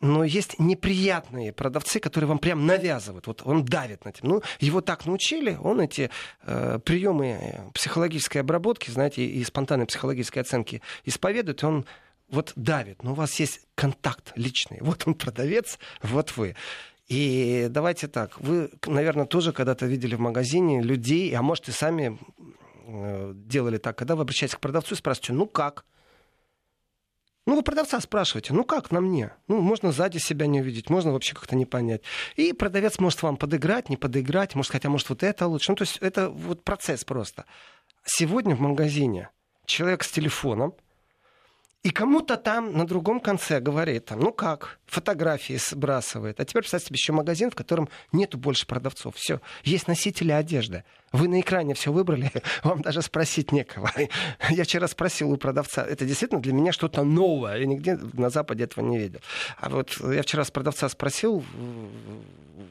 Но 0.00 0.24
есть 0.24 0.58
неприятные 0.58 1.52
продавцы, 1.52 2.00
которые 2.00 2.28
вам 2.28 2.38
прям 2.38 2.66
навязывают. 2.66 3.26
Вот 3.26 3.42
он 3.44 3.64
давит 3.64 4.04
на 4.04 4.10
этим. 4.10 4.28
Ну, 4.28 4.42
его 4.58 4.80
так 4.80 5.06
научили, 5.06 5.56
он 5.62 5.80
эти 5.80 6.10
э, 6.42 6.78
приемы 6.84 7.70
психологической 7.74 8.40
обработки, 8.40 8.90
знаете, 8.90 9.24
и 9.24 9.44
спонтанной 9.44 9.86
психологической 9.86 10.42
оценки 10.42 10.82
исповедует, 11.04 11.62
и 11.62 11.66
он 11.66 11.86
вот 12.28 12.52
давит. 12.56 13.02
Но 13.02 13.12
у 13.12 13.14
вас 13.14 13.38
есть 13.38 13.60
контакт 13.74 14.32
личный. 14.36 14.78
Вот 14.80 15.04
он 15.06 15.14
продавец, 15.14 15.78
вот 16.02 16.36
вы. 16.36 16.56
И 17.08 17.66
давайте 17.68 18.08
так, 18.08 18.40
вы, 18.40 18.70
наверное, 18.86 19.26
тоже 19.26 19.52
когда-то 19.52 19.86
видели 19.86 20.14
в 20.14 20.20
магазине 20.20 20.80
людей, 20.80 21.34
а 21.36 21.42
может 21.42 21.68
и 21.68 21.72
сами 21.72 22.18
делали 23.34 23.78
так, 23.78 23.96
когда 23.96 24.16
вы 24.16 24.22
обращаетесь 24.22 24.56
к 24.56 24.60
продавцу 24.60 24.94
и 24.94 24.98
спрашиваете, 24.98 25.32
ну 25.32 25.46
как? 25.46 25.84
Ну, 27.44 27.56
вы 27.56 27.62
продавца 27.62 28.00
спрашиваете, 28.00 28.52
ну 28.52 28.62
как 28.62 28.92
на 28.92 29.00
мне? 29.00 29.32
Ну, 29.48 29.60
можно 29.60 29.90
сзади 29.90 30.18
себя 30.18 30.46
не 30.46 30.60
увидеть, 30.60 30.90
можно 30.90 31.12
вообще 31.12 31.34
как-то 31.34 31.56
не 31.56 31.66
понять. 31.66 32.02
И 32.36 32.52
продавец 32.52 33.00
может 33.00 33.22
вам 33.22 33.36
подыграть, 33.36 33.88
не 33.88 33.96
подыграть, 33.96 34.54
может, 34.54 34.70
хотя, 34.70 34.88
может, 34.88 35.08
вот 35.08 35.24
это 35.24 35.48
лучше. 35.48 35.72
Ну, 35.72 35.76
то 35.76 35.82
есть 35.82 35.98
это 35.98 36.30
вот 36.30 36.62
процесс 36.62 37.04
просто. 37.04 37.44
Сегодня 38.04 38.54
в 38.54 38.60
магазине 38.60 39.30
человек 39.66 40.04
с 40.04 40.10
телефоном, 40.10 40.74
и 41.82 41.90
кому-то 41.90 42.36
там 42.36 42.72
на 42.74 42.86
другом 42.86 43.18
конце 43.18 43.58
говорит, 43.58 44.12
ну 44.12 44.32
как, 44.32 44.78
фотографии 44.86 45.58
сбрасывает. 45.58 46.38
А 46.38 46.44
теперь 46.44 46.62
представьте 46.62 46.88
себе 46.88 46.94
еще 46.94 47.12
магазин, 47.12 47.50
в 47.50 47.56
котором 47.56 47.88
нету 48.12 48.38
больше 48.38 48.68
продавцов. 48.68 49.16
Все, 49.16 49.40
есть 49.64 49.88
носители 49.88 50.30
одежды. 50.30 50.84
Вы 51.12 51.28
на 51.28 51.40
экране 51.40 51.74
все 51.74 51.92
выбрали, 51.92 52.30
вам 52.64 52.82
даже 52.82 53.02
спросить 53.02 53.52
некого. 53.52 53.90
Я 54.50 54.64
вчера 54.64 54.88
спросил 54.88 55.30
у 55.30 55.36
продавца, 55.36 55.84
это 55.84 56.04
действительно 56.04 56.40
для 56.40 56.52
меня 56.52 56.72
что-то 56.72 57.04
новое. 57.04 57.58
Я 57.58 57.66
нигде 57.66 57.98
на 58.14 58.30
Западе 58.30 58.64
этого 58.64 58.84
не 58.84 58.98
видел. 58.98 59.20
А 59.58 59.68
вот 59.68 59.96
я 60.00 60.22
вчера 60.22 60.44
с 60.44 60.50
продавца 60.50 60.88
спросил, 60.88 61.44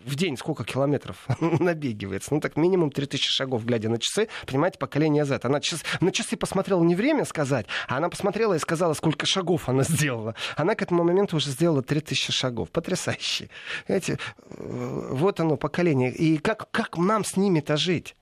в 0.05 0.15
день 0.15 0.37
сколько 0.37 0.63
километров 0.63 1.27
набегивается? 1.39 2.33
Ну, 2.33 2.39
так 2.39 2.57
минимум 2.57 2.91
3000 2.91 3.29
шагов, 3.29 3.65
глядя 3.65 3.89
на 3.89 3.99
часы. 3.99 4.27
Понимаете, 4.45 4.79
поколение 4.79 5.25
Z. 5.25 5.39
Она 5.43 5.59
час... 5.59 5.83
на 5.99 6.11
часы 6.11 6.37
посмотрела 6.37 6.83
не 6.83 6.95
время 6.95 7.25
сказать, 7.25 7.67
а 7.87 7.97
она 7.97 8.09
посмотрела 8.09 8.53
и 8.55 8.59
сказала, 8.59 8.93
сколько 8.93 9.25
шагов 9.25 9.69
она 9.69 9.83
сделала. 9.83 10.35
Она 10.55 10.75
к 10.75 10.81
этому 10.81 11.03
моменту 11.03 11.37
уже 11.37 11.49
сделала 11.49 11.81
3000 11.81 12.31
шагов. 12.31 12.71
Потрясающе. 12.71 13.49
Знаете, 13.87 14.17
э, 14.49 15.07
вот 15.11 15.39
оно, 15.39 15.57
поколение. 15.57 16.11
И 16.11 16.37
как, 16.37 16.69
как 16.71 16.97
нам 16.97 17.23
с 17.23 17.37
ними-то 17.37 17.77
жить? 17.77 18.15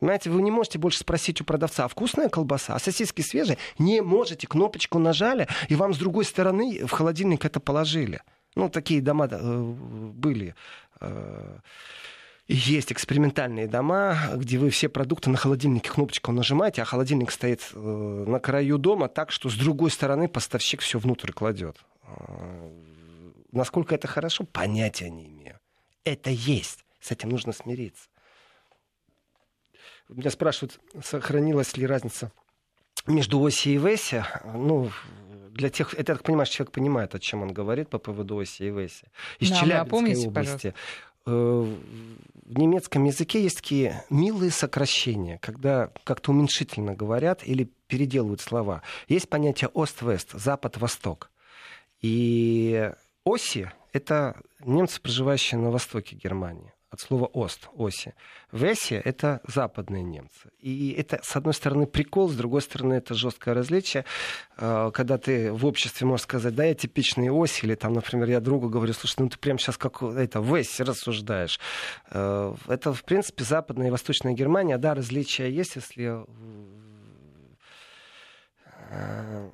Понимаете, 0.00 0.30
вы 0.30 0.40
не 0.40 0.50
можете 0.50 0.78
больше 0.78 0.98
спросить 0.98 1.40
у 1.42 1.44
продавца, 1.44 1.84
а 1.84 1.88
вкусная 1.88 2.30
колбаса, 2.30 2.74
а 2.74 2.78
сосиски 2.78 3.20
свежие? 3.20 3.58
Не 3.78 4.00
можете, 4.00 4.46
кнопочку 4.46 4.98
нажали, 4.98 5.46
и 5.68 5.76
вам 5.76 5.92
с 5.92 5.98
другой 5.98 6.24
стороны 6.24 6.86
в 6.86 6.90
холодильник 6.90 7.44
это 7.44 7.60
положили. 7.60 8.22
Ну, 8.56 8.70
такие 8.70 9.02
дома 9.02 9.28
э, 9.30 9.60
были. 9.62 10.54
Э, 11.00 11.58
есть 12.48 12.92
экспериментальные 12.92 13.68
дома, 13.68 14.16
где 14.34 14.58
вы 14.58 14.70
все 14.70 14.88
продукты 14.88 15.28
на 15.28 15.36
холодильнике 15.36 15.90
кнопочку 15.90 16.32
нажимаете, 16.32 16.80
а 16.80 16.86
холодильник 16.86 17.30
стоит 17.30 17.70
э, 17.74 17.78
на 17.78 18.40
краю 18.40 18.78
дома 18.78 19.08
так, 19.08 19.30
что 19.30 19.50
с 19.50 19.54
другой 19.54 19.90
стороны 19.90 20.28
поставщик 20.28 20.80
все 20.80 20.98
внутрь 20.98 21.32
кладет. 21.32 21.76
Насколько 23.52 23.94
это 23.94 24.08
хорошо, 24.08 24.44
понятия 24.44 25.10
не 25.10 25.28
имею. 25.28 25.58
Это 26.04 26.30
есть. 26.30 26.84
С 27.00 27.10
этим 27.10 27.28
нужно 27.28 27.52
смириться. 27.52 28.08
Меня 30.14 30.30
спрашивают, 30.30 30.80
сохранилась 31.02 31.76
ли 31.76 31.86
разница 31.86 32.32
между 33.06 33.40
оси 33.40 33.74
и 33.74 33.78
веси. 33.78 34.24
Ну, 34.54 34.90
для 35.50 35.68
тех, 35.68 35.94
это, 35.94 36.12
я 36.12 36.16
так 36.16 36.24
понимаю, 36.24 36.46
человек 36.46 36.72
понимает, 36.72 37.14
о 37.14 37.18
чем 37.18 37.42
он 37.42 37.52
говорит 37.52 37.88
по 37.88 37.98
поводу 37.98 38.38
оси 38.38 38.64
и 38.64 38.70
веси. 38.70 39.06
Из 39.38 39.50
да, 39.50 39.56
Челябинской 39.56 40.26
области. 40.26 40.28
Пожалуйста. 40.28 40.74
Э, 41.26 41.76
в 42.46 42.58
немецком 42.58 43.04
языке 43.04 43.42
есть 43.42 43.58
такие 43.58 44.04
милые 44.10 44.50
сокращения, 44.50 45.38
когда 45.38 45.90
как-то 46.04 46.32
уменьшительно 46.32 46.94
говорят 46.94 47.46
или 47.46 47.70
переделывают 47.86 48.40
слова. 48.40 48.82
Есть 49.06 49.28
понятие 49.28 49.68
ост-вест, 49.68 50.32
запад-восток. 50.32 51.30
И 52.00 52.90
оси— 53.24 53.70
это 53.92 54.40
немцы, 54.60 55.00
проживающие 55.00 55.60
на 55.60 55.70
востоке 55.70 56.16
Германии 56.16 56.72
от 56.90 57.00
слова 57.00 57.26
«ост», 57.26 57.68
«оси». 57.72 58.14
Веси— 58.50 58.94
это 59.04 59.40
западные 59.46 60.02
немцы. 60.02 60.50
И 60.58 60.90
это, 60.98 61.20
с 61.22 61.36
одной 61.36 61.54
стороны, 61.54 61.86
прикол, 61.86 62.28
с 62.28 62.34
другой 62.34 62.62
стороны, 62.62 62.94
это 62.94 63.14
жесткое 63.14 63.54
различие. 63.54 64.04
А, 64.56 64.90
когда 64.90 65.16
ты 65.16 65.52
в 65.52 65.64
обществе 65.66 66.06
можешь 66.06 66.24
сказать, 66.24 66.54
да, 66.54 66.64
я 66.64 66.74
типичный 66.74 67.30
оси, 67.30 67.64
или 67.64 67.76
там, 67.76 67.92
например, 67.92 68.28
я 68.28 68.40
другу 68.40 68.68
говорю, 68.68 68.92
слушай, 68.92 69.16
ну 69.20 69.28
ты 69.28 69.38
прямо 69.38 69.58
сейчас 69.58 69.76
как 69.76 70.02
это, 70.02 70.40
веси 70.40 70.82
рассуждаешь. 70.82 71.60
А, 72.10 72.56
это, 72.66 72.92
в 72.92 73.04
принципе, 73.04 73.44
западная 73.44 73.86
и 73.86 73.90
восточная 73.90 74.32
Германия. 74.32 74.76
Да, 74.76 74.94
различия 74.94 75.48
есть, 75.48 75.76
если 75.76 76.24
а, 78.90 79.50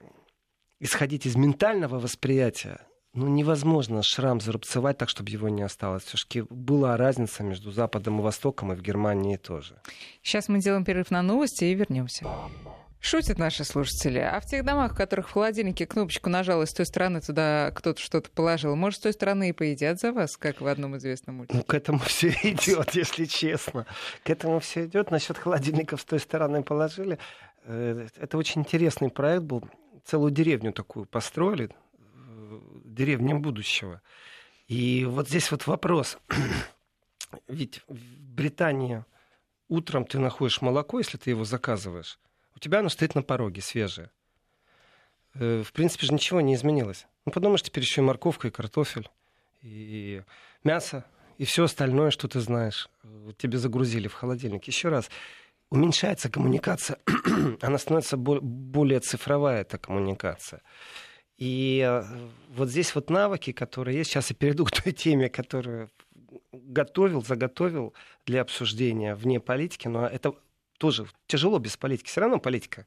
исходить 0.80 1.26
из 1.26 1.36
ментального 1.36 1.98
восприятия, 1.98 2.80
ну, 3.16 3.28
невозможно 3.28 4.02
шрам 4.02 4.40
зарубцевать 4.40 4.98
так, 4.98 5.08
чтобы 5.08 5.30
его 5.30 5.48
не 5.48 5.62
осталось. 5.62 6.04
Все-таки 6.04 6.44
была 6.50 6.96
разница 6.96 7.42
между 7.42 7.70
Западом 7.72 8.20
и 8.20 8.22
Востоком, 8.22 8.72
и 8.72 8.76
в 8.76 8.82
Германии 8.82 9.36
тоже. 9.36 9.80
Сейчас 10.22 10.48
мы 10.48 10.60
делаем 10.60 10.84
перерыв 10.84 11.10
на 11.10 11.22
новости 11.22 11.64
и 11.64 11.74
вернемся. 11.74 12.26
Шутят 13.00 13.38
наши 13.38 13.64
слушатели. 13.64 14.18
А 14.18 14.38
в 14.40 14.46
тех 14.46 14.64
домах, 14.64 14.92
в 14.92 14.96
которых 14.96 15.28
в 15.28 15.32
холодильнике 15.32 15.86
кнопочку 15.86 16.28
нажал, 16.28 16.62
и 16.62 16.66
с 16.66 16.74
той 16.74 16.84
стороны 16.84 17.20
туда 17.20 17.70
кто-то 17.74 18.00
что-то 18.00 18.30
положил, 18.30 18.76
может, 18.76 18.98
с 18.98 19.02
той 19.02 19.12
стороны 19.12 19.50
и 19.50 19.52
поедят 19.52 19.98
за 19.98 20.12
вас, 20.12 20.36
как 20.36 20.60
в 20.60 20.66
одном 20.66 20.96
известном 20.98 21.36
мультике? 21.36 21.56
Ну, 21.56 21.64
к 21.64 21.72
этому 21.72 21.98
все 22.04 22.28
идет, 22.42 22.94
если 22.94 23.24
честно. 23.24 23.86
К 24.24 24.30
этому 24.30 24.60
все 24.60 24.84
идет. 24.86 25.10
Насчет 25.10 25.38
холодильника 25.38 25.96
с 25.96 26.04
той 26.04 26.20
стороны 26.20 26.62
положили. 26.62 27.18
Э, 27.64 28.08
это 28.18 28.36
очень 28.36 28.62
интересный 28.62 29.08
проект 29.08 29.44
был. 29.44 29.64
Целую 30.04 30.30
деревню 30.32 30.72
такую 30.72 31.06
построили 31.06 31.70
деревням 32.96 33.42
будущего. 33.42 34.02
И 34.66 35.04
вот 35.04 35.28
здесь 35.28 35.50
вот 35.50 35.66
вопрос. 35.66 36.18
Ведь 37.48 37.82
в 37.86 38.34
Британии 38.34 39.04
утром 39.68 40.04
ты 40.04 40.18
находишь 40.18 40.62
молоко, 40.62 40.98
если 40.98 41.18
ты 41.18 41.30
его 41.30 41.44
заказываешь. 41.44 42.18
У 42.56 42.58
тебя 42.58 42.80
оно 42.80 42.88
стоит 42.88 43.14
на 43.14 43.22
пороге, 43.22 43.60
свежее. 43.60 44.10
Э, 45.34 45.62
в 45.62 45.72
принципе 45.72 46.06
же 46.06 46.14
ничего 46.14 46.40
не 46.40 46.54
изменилось. 46.54 47.06
Ну, 47.24 47.32
подумаешь, 47.32 47.62
теперь 47.62 47.84
еще 47.84 48.00
и 48.00 48.04
морковка, 48.04 48.48
и 48.48 48.50
картофель, 48.50 49.08
и 49.62 50.22
мясо, 50.64 51.04
и 51.38 51.44
все 51.44 51.64
остальное, 51.64 52.10
что 52.10 52.28
ты 52.28 52.40
знаешь. 52.40 52.88
Тебе 53.36 53.58
загрузили 53.58 54.08
в 54.08 54.14
холодильник. 54.14 54.64
Еще 54.64 54.88
раз, 54.88 55.10
уменьшается 55.70 56.30
коммуникация. 56.30 56.98
Она 57.60 57.78
становится 57.78 58.16
более 58.16 59.00
цифровая, 59.00 59.60
эта 59.62 59.78
коммуникация. 59.78 60.62
И 61.38 61.84
э, 61.86 62.02
вот 62.48 62.68
здесь 62.68 62.94
вот 62.94 63.10
навыки, 63.10 63.52
которые 63.52 63.98
есть, 63.98 64.10
сейчас 64.10 64.30
я 64.30 64.36
перейду 64.36 64.64
к 64.64 64.70
той 64.70 64.92
теме, 64.92 65.28
которую 65.28 65.90
готовил, 66.52 67.22
заготовил 67.22 67.92
для 68.24 68.40
обсуждения 68.40 69.14
вне 69.14 69.38
политики, 69.40 69.88
но 69.88 70.06
это 70.06 70.34
тоже 70.78 71.06
тяжело 71.26 71.58
без 71.58 71.76
политики, 71.76 72.08
все 72.08 72.22
равно 72.22 72.38
политика. 72.38 72.86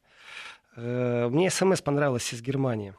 Э, 0.76 1.28
мне 1.30 1.50
смс 1.50 1.80
понравилось 1.80 2.32
из 2.32 2.42
Германии. 2.42 2.94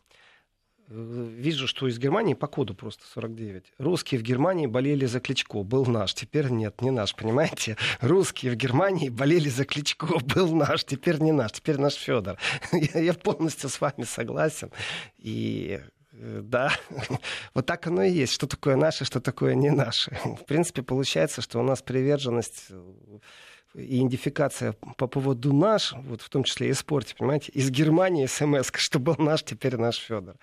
Вижу, 0.92 1.68
что 1.68 1.88
из 1.88 1.98
Германии 1.98 2.34
по 2.34 2.48
коду 2.48 2.76
просто 2.76 3.06
49. 3.14 3.64
Русские 3.78 4.20
в 4.20 4.24
Германии 4.24 4.68
болели 4.68 5.06
за 5.06 5.22
Кличко. 5.22 5.64
Был 5.64 5.86
наш, 5.86 6.14
теперь 6.14 6.50
нет, 6.50 6.82
не 6.82 6.92
наш, 6.92 7.16
понимаете? 7.16 7.78
Русские 8.02 8.52
в 8.52 8.56
Германии 8.56 9.08
болели 9.08 9.48
за 9.48 9.64
Кличко. 9.64 10.08
Был 10.36 10.54
наш, 10.54 10.84
теперь 10.84 11.20
не 11.20 11.32
наш, 11.32 11.54
теперь 11.54 11.78
наш 11.78 11.94
Федор. 11.94 12.38
Я, 12.74 13.00
я 13.00 13.14
полностью 13.14 13.70
с 13.70 13.80
вами 13.80 14.04
согласен. 14.04 14.70
И 15.18 15.80
э, 16.12 16.42
да, 16.44 16.74
вот 17.54 17.66
так 17.66 17.88
оно 17.88 18.04
и 18.04 18.12
есть. 18.12 18.34
Что 18.34 18.46
такое 18.46 18.76
наше, 18.76 19.06
что 19.06 19.22
такое 19.22 19.56
не 19.56 19.70
наше. 19.70 20.12
В 20.42 20.46
принципе, 20.46 20.82
получается, 20.82 21.42
что 21.42 21.60
у 21.60 21.64
нас 21.64 21.82
приверженность 21.82 22.68
и 23.74 23.98
идентификация 24.00 24.74
по 24.98 25.08
поводу 25.08 25.54
наш, 25.54 25.94
вот 25.94 26.22
в 26.22 26.30
том 26.30 26.44
числе 26.44 26.70
и 26.70 26.74
спорте, 26.74 27.16
понимаете, 27.16 27.52
из 27.54 27.70
Германии 27.70 28.26
смс, 28.26 28.70
что 28.76 29.00
был 29.00 29.16
наш, 29.18 29.44
теперь 29.44 29.78
наш 29.78 29.98
Федор. 29.98 30.36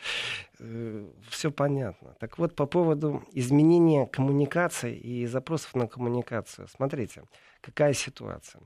Э, 0.59 1.07
Все 1.29 1.51
понятно. 1.51 2.15
Так 2.21 2.39
вот, 2.39 2.55
по 2.55 2.67
поводу 2.67 3.25
изменения 3.33 4.07
коммуникации 4.07 4.97
и 4.97 5.27
запросов 5.27 5.75
на 5.75 5.87
коммуникацию. 5.87 6.69
Смотрите, 6.69 7.25
какая 7.61 7.93
ситуация. 7.93 8.63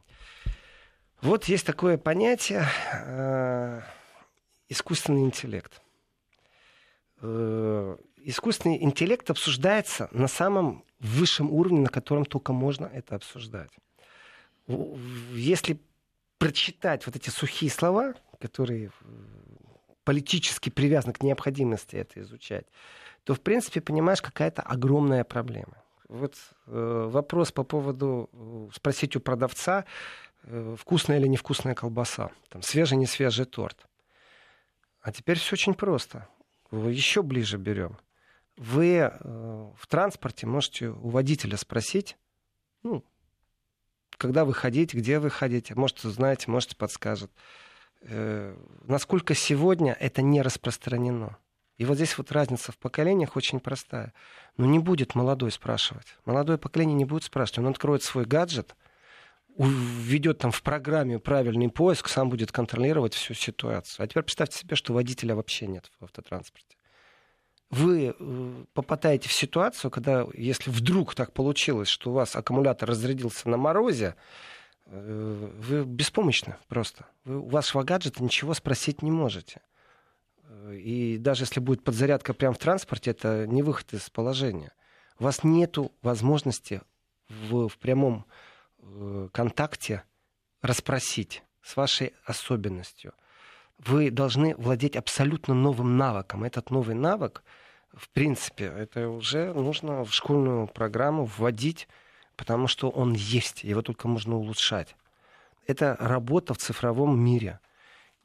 Вот 1.21 1.45
есть 1.45 1.67
такое 1.67 1.99
понятие 1.99 2.65
э, 2.93 3.83
искусственный 4.69 5.23
интеллект. 5.23 5.83
Э, 7.21 7.97
искусственный 8.17 8.83
интеллект 8.83 9.29
обсуждается 9.29 10.09
на 10.13 10.29
самом 10.29 10.85
высшем 11.01 11.51
уровне, 11.51 11.81
на 11.81 11.89
котором 11.89 12.25
только 12.25 12.53
можно 12.53 12.87
это 12.87 13.17
обсуждать 13.17 13.71
если 15.33 15.81
прочитать 16.39 17.07
вот 17.07 17.17
эти 17.17 17.31
сухие 17.31 17.71
слова, 17.71 18.15
которые 18.41 18.91
политически 20.05 20.71
привязаны 20.71 21.13
к 21.13 21.23
необходимости 21.23 21.97
это 21.97 22.21
изучать, 22.21 22.67
то, 23.25 23.35
в 23.35 23.41
принципе, 23.41 23.81
понимаешь, 23.81 24.21
какая-то 24.21 24.63
огромная 24.63 25.25
проблема. 25.25 25.83
Вот 26.09 26.35
э, 26.67 27.09
вопрос 27.09 27.53
по 27.53 27.63
поводу 27.63 28.29
э, 28.33 28.69
спросить 28.75 29.17
у 29.17 29.21
продавца, 29.21 29.85
э, 30.43 30.77
вкусная 30.79 31.19
или 31.19 31.29
невкусная 31.29 31.75
колбаса, 31.75 32.31
там, 32.49 32.63
свежий, 32.63 32.99
не 32.99 33.07
свежий 33.07 33.47
торт. 33.47 33.87
А 35.01 35.13
теперь 35.13 35.39
все 35.39 35.55
очень 35.55 35.75
просто. 35.75 36.29
Еще 36.71 37.23
ближе 37.23 37.57
берем. 37.57 37.99
Вы 38.57 38.97
э, 38.97 39.11
в 39.21 39.87
транспорте 39.87 40.47
можете 40.47 40.89
у 40.89 41.09
водителя 41.09 41.57
спросить, 41.57 42.17
ну, 42.83 43.05
когда 44.23 44.45
выходить, 44.45 44.95
где 44.95 45.19
выходить, 45.19 45.75
может, 45.75 45.99
знаете, 45.99 46.49
может, 46.49 46.77
подскажет. 46.77 47.33
Э, 48.03 48.57
насколько 48.85 49.35
сегодня 49.35 49.97
это 49.99 50.23
не 50.23 50.43
распространено. 50.43 51.39
И 51.77 51.85
вот 51.85 51.97
здесь 51.97 52.17
вот 52.17 52.31
разница 52.31 52.71
в 52.71 52.79
поколениях 52.79 53.35
очень 53.35 53.59
простая. 53.59 54.15
Но 54.57 54.65
не 54.65 54.79
будет 54.79 55.17
молодой 55.17 55.51
спрашивать. 55.51 56.07
Молодое 56.25 56.57
поколение 56.57 56.95
не 56.95 57.05
будет 57.05 57.25
спрашивать. 57.25 57.59
Он 57.59 57.67
откроет 57.67 58.05
свой 58.05 58.25
гаджет, 58.25 58.77
введет 59.59 60.39
там 60.39 60.53
в 60.53 60.63
программе 60.63 61.19
правильный 61.19 61.69
поиск, 61.69 62.07
сам 62.07 62.29
будет 62.29 62.53
контролировать 62.53 63.15
всю 63.15 63.35
ситуацию. 63.35 64.05
А 64.05 64.07
теперь 64.07 64.23
представьте 64.23 64.57
себе, 64.57 64.77
что 64.77 64.93
водителя 64.93 65.35
вообще 65.35 65.67
нет 65.67 65.91
в 65.99 66.05
автотранспорте. 66.05 66.77
Вы 67.73 68.15
э, 68.19 68.65
попадаете 68.75 69.31
в 69.31 69.33
ситуацию, 69.33 69.91
когда, 69.91 70.27
если 70.35 70.71
вдруг 70.71 71.15
так 71.15 71.33
получилось, 71.33 71.89
что 71.89 72.11
у 72.11 72.13
вас 72.13 72.37
аккумулятор 72.37 72.91
разрядился 72.91 73.49
на 73.49 73.57
морозе, 73.57 74.15
э, 74.85 75.51
вы 75.59 75.85
беспомощны 75.87 76.57
просто. 76.69 77.07
Вы, 77.25 77.41
у 77.41 77.49
вашего 77.49 77.83
гаджета 77.83 78.23
ничего 78.23 78.53
спросить 78.53 79.01
не 79.01 79.11
можете. 79.11 79.63
И 80.71 81.17
даже 81.19 81.45
если 81.45 81.61
будет 81.61 81.83
подзарядка 81.83 82.35
прямо 82.35 82.55
в 82.55 82.59
транспорте, 82.59 83.13
это 83.13 83.47
не 83.47 83.63
выход 83.63 83.95
из 83.95 84.11
положения. 84.11 84.75
У 85.19 85.25
вас 85.25 85.43
нет 85.43 85.79
возможности 86.03 86.83
в, 87.31 87.69
в 87.69 87.79
прямом 87.79 88.27
э, 88.81 89.29
контакте 89.33 90.03
расспросить 90.61 91.43
с 91.63 91.75
вашей 91.75 92.13
особенностью. 92.27 93.15
Вы 93.79 94.11
должны 94.11 94.55
владеть 94.57 94.95
абсолютно 94.95 95.55
новым 95.55 95.97
навыком. 95.97 96.45
Этот 96.45 96.71
новый 96.71 96.95
навык, 96.95 97.43
в 97.95 98.09
принципе, 98.11 98.65
это 98.65 99.09
уже 99.09 99.53
нужно 99.53 100.05
в 100.05 100.13
школьную 100.13 100.67
программу 100.67 101.25
вводить, 101.25 101.89
потому 102.37 102.67
что 102.67 102.91
он 102.91 103.13
есть, 103.13 103.65
его 103.65 103.83
только 103.83 104.09
можно 104.09 104.37
улучшать. 104.37 104.97
Это 105.67 105.97
работа 106.01 106.55
в 106.55 106.59
цифровом 106.59 107.19
мире– 107.19 107.61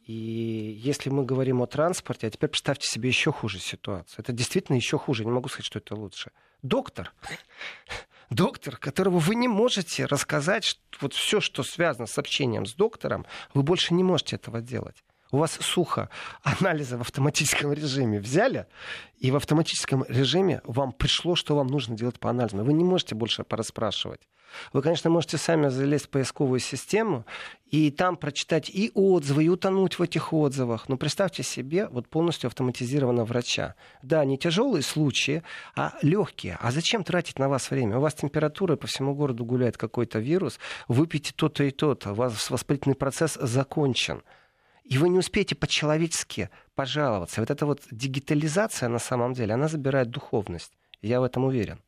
и 0.08 0.80
если 0.82 1.10
мы 1.10 1.26
говорим 1.26 1.62
о 1.62 1.68
транспорте, 1.68 2.28
а 2.28 2.30
теперь 2.30 2.50
представьте 2.50 2.88
себе 2.88 3.10
еще 3.10 3.34
хуже 3.34 3.60
ситуацию. 3.60 4.20
Это 4.20 4.32
действительно 4.32 4.78
еще 4.78 4.98
хуже, 4.98 5.26
не 5.26 5.32
могу 5.32 5.50
сказать, 5.50 5.66
что 5.66 5.80
это 5.80 5.96
лучше. 5.96 6.32
Доктор, 6.62 7.14
доктор, 8.30 8.78
которого 8.78 9.20
вы 9.20 9.36
не 9.36 9.50
можете 9.50 10.06
рассказать 10.06 10.80
вот 11.02 11.14
все, 11.14 11.42
что 11.42 11.62
связано 11.62 12.08
с 12.08 12.18
общением 12.18 12.66
с 12.66 12.74
доктором, 12.74 13.26
вы 13.54 13.64
больше 13.64 13.94
не 13.94 14.04
можете 14.04 14.38
этого 14.38 14.62
делать. 14.62 15.04
У 15.32 15.38
вас 15.38 15.58
сухо 15.60 16.10
анализы 16.44 16.98
в 16.98 17.02
автоматическом 17.02 17.74
режиме 17.74 18.20
взяли, 18.20 18.68
и 19.20 19.32
в 19.32 19.36
автоматическом 19.36 20.06
режиме 20.08 20.62
вам 20.64 20.94
пришло, 20.94 21.36
что 21.36 21.56
вам 21.56 21.68
нужно 21.68 21.96
делать 21.96 22.20
по 22.20 22.30
анализам. 22.30 22.64
Вы 22.64 22.74
не 22.74 22.84
можете 22.84 23.16
больше 23.16 23.44
порасспрашивать. 23.44 24.22
Вы, 24.74 24.82
конечно, 24.82 25.10
можете 25.10 25.38
сами 25.38 25.68
залезть 25.68 26.06
в 26.06 26.10
поисковую 26.10 26.60
систему 26.60 27.26
и 27.70 27.92
там 27.92 28.16
прочитать 28.16 28.70
и 28.70 28.92
отзывы, 28.94 29.44
и 29.44 29.50
утонуть 29.50 30.00
в 30.00 30.02
этих 30.02 30.32
отзывах. 30.32 30.88
Но 30.88 30.98
представьте 30.98 31.44
себе 31.44 31.88
вот 31.88 32.08
полностью 32.08 32.48
автоматизированного 32.48 33.26
врача. 33.26 33.76
Да, 34.02 34.24
не 34.24 34.38
тяжелые 34.38 34.84
случаи, 34.84 35.44
а 35.76 35.94
легкие. 36.02 36.58
А 36.62 36.72
зачем 36.72 37.04
тратить 37.04 37.40
на 37.40 37.50
вас 37.50 37.70
время? 37.70 37.98
У 37.98 38.02
вас 38.02 38.14
температура, 38.14 38.78
по 38.78 38.88
всему 38.88 39.14
городу 39.14 39.44
гуляет 39.46 39.78
какой-то 39.78 40.20
вирус, 40.20 40.60
выпейте 40.88 41.34
то-то 41.36 41.64
и 41.64 41.72
то-то, 41.72 42.12
у 42.12 42.16
вас 42.16 42.50
воспалительный 42.50 42.96
процесс 42.96 43.34
закончен. 43.34 44.24
И 44.90 44.98
вы 44.98 45.10
не 45.10 45.20
успеете 45.20 45.54
по-человечески 45.56 46.50
пожаловаться. 46.74 47.42
Вот 47.42 47.52
эта 47.52 47.66
вот 47.66 47.82
дигитализация 47.92 48.88
на 48.88 49.00
самом 49.00 49.34
деле, 49.34 49.54
она 49.54 49.68
забирает 49.68 50.10
духовность. 50.10 50.72
Я 51.02 51.20
в 51.20 51.24
этом 51.24 51.44
уверен. 51.44 51.82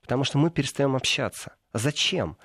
Потому 0.00 0.24
что 0.24 0.38
мы 0.38 0.50
перестаем 0.50 0.96
общаться. 0.96 1.54
Зачем? 1.72 2.36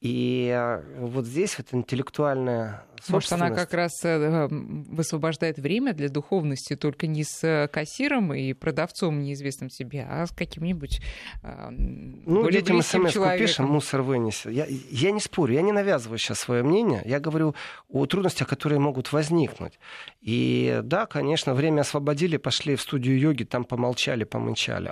И 0.00 0.52
э, 0.54 0.82
вот 0.98 1.24
здесь 1.24 1.56
вот 1.58 1.68
интеллектуальная 1.72 2.84
может, 3.08 3.32
она 3.32 3.50
как 3.50 3.72
раз 3.74 3.92
э, 4.04 4.48
высвобождает 4.48 5.58
время 5.58 5.92
для 5.92 6.08
духовности 6.08 6.76
только 6.76 7.06
не 7.06 7.24
с 7.24 7.44
э, 7.44 7.68
кассиром 7.68 8.32
и 8.32 8.52
продавцом 8.52 9.22
неизвестным 9.22 9.70
себе, 9.70 10.06
а 10.08 10.26
с 10.26 10.30
каким-нибудь 10.30 11.00
ну, 11.42 12.42
более 12.42 12.62
детям 12.62 12.82
смс 12.82 13.12
пишем, 13.38 13.66
мусор 13.66 14.02
вынесет. 14.02 14.52
Я, 14.52 14.66
я 14.68 15.10
не 15.10 15.20
спорю, 15.20 15.54
я 15.54 15.62
не 15.62 15.72
навязываю 15.72 16.18
сейчас 16.18 16.40
свое 16.40 16.62
мнение, 16.62 17.02
я 17.04 17.20
говорю 17.20 17.54
о 17.88 18.06
трудностях, 18.06 18.48
которые 18.48 18.78
могут 18.78 19.12
возникнуть. 19.12 19.78
И 20.20 20.80
да, 20.82 21.06
конечно, 21.06 21.54
время 21.54 21.82
освободили, 21.82 22.36
пошли 22.36 22.76
в 22.76 22.80
студию 22.80 23.18
йоги, 23.18 23.44
там 23.44 23.64
помолчали, 23.64 24.24
помычали. 24.24 24.90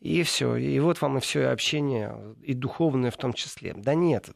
И 0.00 0.22
все. 0.22 0.56
И 0.56 0.78
вот 0.80 1.00
вам 1.02 1.18
и 1.18 1.20
все 1.20 1.48
общение, 1.48 2.16
и 2.42 2.54
духовное 2.54 3.10
в 3.10 3.18
том 3.18 3.34
числе. 3.34 3.74
Да 3.74 3.94
нет, 3.94 4.30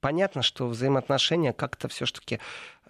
понятно, 0.00 0.42
что 0.42 0.68
взаимоотношения 0.68 1.54
как-то 1.54 1.88
все-таки 1.88 2.40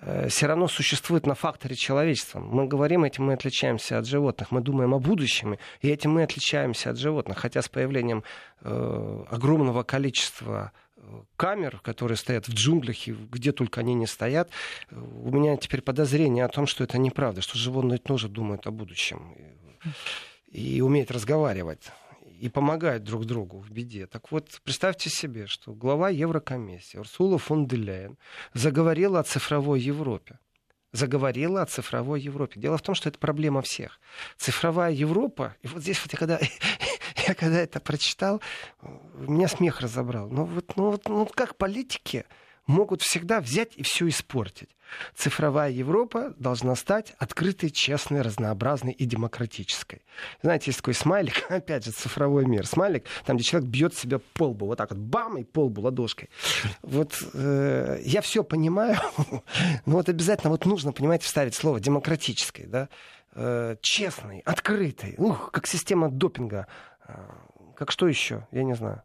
э, 0.01 0.29
все 0.29 0.47
равно 0.47 0.67
существуют 0.67 1.27
на 1.27 1.37
факторе 1.37 1.77
человечества. 1.77 2.41
Мы 2.41 2.67
говорим, 2.67 3.05
этим 3.05 3.27
мы 3.27 3.35
отличаемся 3.35 3.99
от 3.99 4.07
животных. 4.07 4.51
Мы 4.51 4.61
думаем 4.63 4.95
о 4.95 4.99
будущем, 4.99 5.59
и 5.81 5.89
этим 5.89 6.11
мы 6.11 6.25
отличаемся 6.25 6.91
от 6.91 6.99
животных. 6.99 7.39
Хотя 7.39 7.63
с 7.63 7.69
появлением 7.69 8.25
э, 8.63 9.25
огромного 9.31 9.85
количества 9.85 10.73
э, 10.97 11.01
камер, 11.37 11.79
которые 11.85 12.17
стоят 12.17 12.49
в 12.49 12.53
джунглях 12.53 13.07
и 13.07 13.13
где 13.13 13.53
только 13.53 13.79
они 13.81 13.95
не 13.95 14.09
стоят, 14.09 14.51
у 14.91 15.31
меня 15.31 15.57
теперь 15.57 15.83
подозрение 15.83 16.45
о 16.45 16.49
том, 16.49 16.67
что 16.67 16.83
это 16.83 16.99
неправда, 16.99 17.43
что 17.43 17.57
животные 17.57 17.99
тоже 17.99 18.29
думают 18.29 18.67
о 18.67 18.73
будущем 18.73 19.37
и, 20.51 20.77
и 20.77 20.81
умеют 20.81 21.13
разговаривать 21.13 21.93
и 22.39 22.49
помогают 22.49 23.05
друг 23.05 23.25
другу 23.25 23.59
в 23.59 23.71
беде. 23.71 24.07
Так 24.07 24.31
вот, 24.31 24.61
представьте 24.65 25.11
себе, 25.11 25.47
что 25.47 25.75
глава 25.75 26.11
Еврокомиссии 26.11 26.99
Урсула 26.99 27.39
фон 27.39 27.67
де 27.67 27.77
Лейн 27.77 28.19
заговорила 28.55 29.21
о 29.21 29.25
цифровой 29.25 29.81
Европе. 29.81 30.39
Заговорила 30.93 31.63
о 31.63 31.67
цифровой 31.67 32.21
Европе. 32.21 32.61
Дело 32.61 32.79
в 32.79 32.83
том, 32.83 32.95
что 32.95 33.09
это 33.09 33.19
проблема 33.19 33.61
всех. 33.61 34.01
Цифровая 34.37 34.93
Европа, 34.93 35.57
и 35.63 35.69
вот 35.69 35.83
здесь 35.83 36.01
вот 36.03 36.13
я 36.13 36.19
когда, 36.19 36.41
я 37.27 37.35
когда 37.35 37.59
это 37.59 37.81
прочитал, 37.81 38.41
меня 39.15 39.49
смех 39.49 39.81
разобрал. 39.81 40.31
Ну 40.31 40.45
вот, 40.45 40.77
ну 40.77 40.91
вот 40.93 41.09
ну, 41.09 41.27
как 41.27 41.57
политики 41.57 42.25
могут 42.69 43.03
всегда 43.03 43.41
взять 43.41 43.73
и 43.75 43.83
все 43.83 44.07
испортить. 44.07 44.69
Цифровая 45.15 45.71
Европа 45.71 46.35
должна 46.39 46.75
стать 46.77 47.15
открытой, 47.19 47.71
честной, 47.71 48.23
разнообразной 48.23 48.93
и 48.93 49.05
демократической. 49.05 50.03
Знаете, 50.43 50.65
есть 50.67 50.79
такой 50.79 50.95
смайлик, 50.95 51.45
опять 51.51 51.85
же, 51.85 51.91
цифровой 51.91 52.47
мир. 52.47 52.67
Смайлик, 52.67 53.05
там, 53.25 53.37
где 53.37 53.45
человек 53.45 53.69
бьет 53.69 53.95
себя 53.95 54.21
по 54.35 54.45
лбу, 54.49 54.67
вот 54.67 54.79
так 54.79 54.91
вот, 54.91 54.99
бам, 54.99 55.39
и 55.39 55.45
по 55.45 55.65
лбу 55.65 55.83
ладошкой. 55.83 56.31
Вот 56.83 57.21
э, 57.35 58.01
я 58.05 58.21
все 58.21 58.45
понимаю, 58.45 58.97
но 59.87 59.97
вот 59.97 60.09
обязательно 60.09 60.51
вот 60.51 60.65
нужно, 60.65 60.93
понимаете, 60.93 61.25
вставить 61.25 61.55
слово 61.55 61.81
демократической, 61.81 62.67
да, 62.67 62.89
э, 63.35 63.77
честной, 63.81 64.41
открытой, 64.41 65.15
ух, 65.19 65.51
как 65.51 65.67
система 65.67 66.11
допинга. 66.11 66.67
Э, 67.07 67.15
как 67.77 67.91
что 67.91 68.09
еще? 68.09 68.47
Я 68.51 68.65
не 68.65 68.75
знаю. 68.75 69.03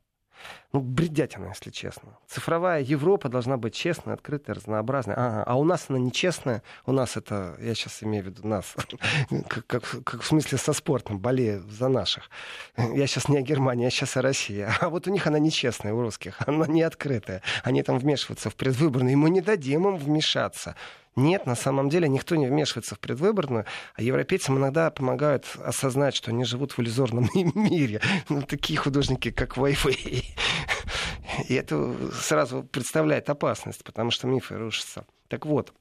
Ну, 0.72 0.80
бредятина, 0.80 1.50
если 1.50 1.70
честно. 1.70 2.18
Цифровая 2.28 2.82
Европа 2.82 3.30
должна 3.30 3.58
быть 3.58 3.76
честная, 3.76 4.16
открытая, 4.16 4.56
разнообразная. 4.56 5.16
Ага, 5.16 5.44
а 5.44 5.56
у 5.56 5.64
нас 5.64 5.86
она 5.90 6.00
нечестная. 6.00 6.64
У 6.86 6.92
нас 6.92 7.16
это, 7.16 7.56
я 7.60 7.76
сейчас 7.76 8.02
имею 8.02 8.24
в 8.24 8.28
виду 8.28 8.48
нас, 8.48 8.76
как, 9.48 9.68
как, 9.68 9.84
как 10.04 10.22
в 10.22 10.26
смысле 10.26 10.58
со 10.58 10.74
спортом, 10.74 11.20
болею 11.20 11.64
за 11.70 11.90
наших. 11.90 12.30
Я 12.78 13.06
сейчас 13.06 13.30
не 13.30 13.38
о 13.38 13.42
Германии, 13.42 13.84
я 13.84 13.90
сейчас 13.92 14.18
о 14.18 14.22
России. 14.22 14.68
А 14.84 14.90
вот 14.90 15.08
у 15.08 15.12
них 15.12 15.28
она 15.28 15.40
нечестная, 15.40 15.94
у 15.94 16.02
русских. 16.02 16.38
Она 16.46 16.66
не 16.68 16.82
открытая. 16.82 17.42
Они 17.64 17.84
там 17.84 18.00
вмешиваются 18.00 18.50
в 18.50 18.56
предвыборные. 18.56 19.16
Мы 19.16 19.30
не 19.30 19.42
дадим 19.42 19.88
им 19.88 19.96
вмешаться. 19.98 20.76
Нет, 21.16 21.46
на 21.46 21.56
самом 21.56 21.90
деле 21.90 22.10
никто 22.10 22.36
не 22.36 22.48
вмешивается 22.48 22.96
в 22.96 23.00
предвыборную, 23.00 23.66
а 23.96 24.02
европейцам 24.02 24.58
иногда 24.58 24.90
помогают 24.90 25.46
осознать, 25.64 26.16
что 26.16 26.32
они 26.32 26.44
живут 26.44 26.72
в 26.72 26.80
иллюзорном 26.80 27.30
мире. 27.34 28.02
Ну, 28.30 28.42
такие 28.42 28.80
художники, 28.80 29.30
как 29.30 29.58
Вайфей. 29.58 30.36
И 31.50 31.54
это 31.54 31.96
сразу 32.14 32.64
представляет 32.64 33.30
опасность, 33.30 33.84
потому 33.84 34.12
что 34.12 34.28
мифы 34.28 34.58
рушатся. 34.58 35.06
Так 35.28 35.46
вот, 35.46 35.74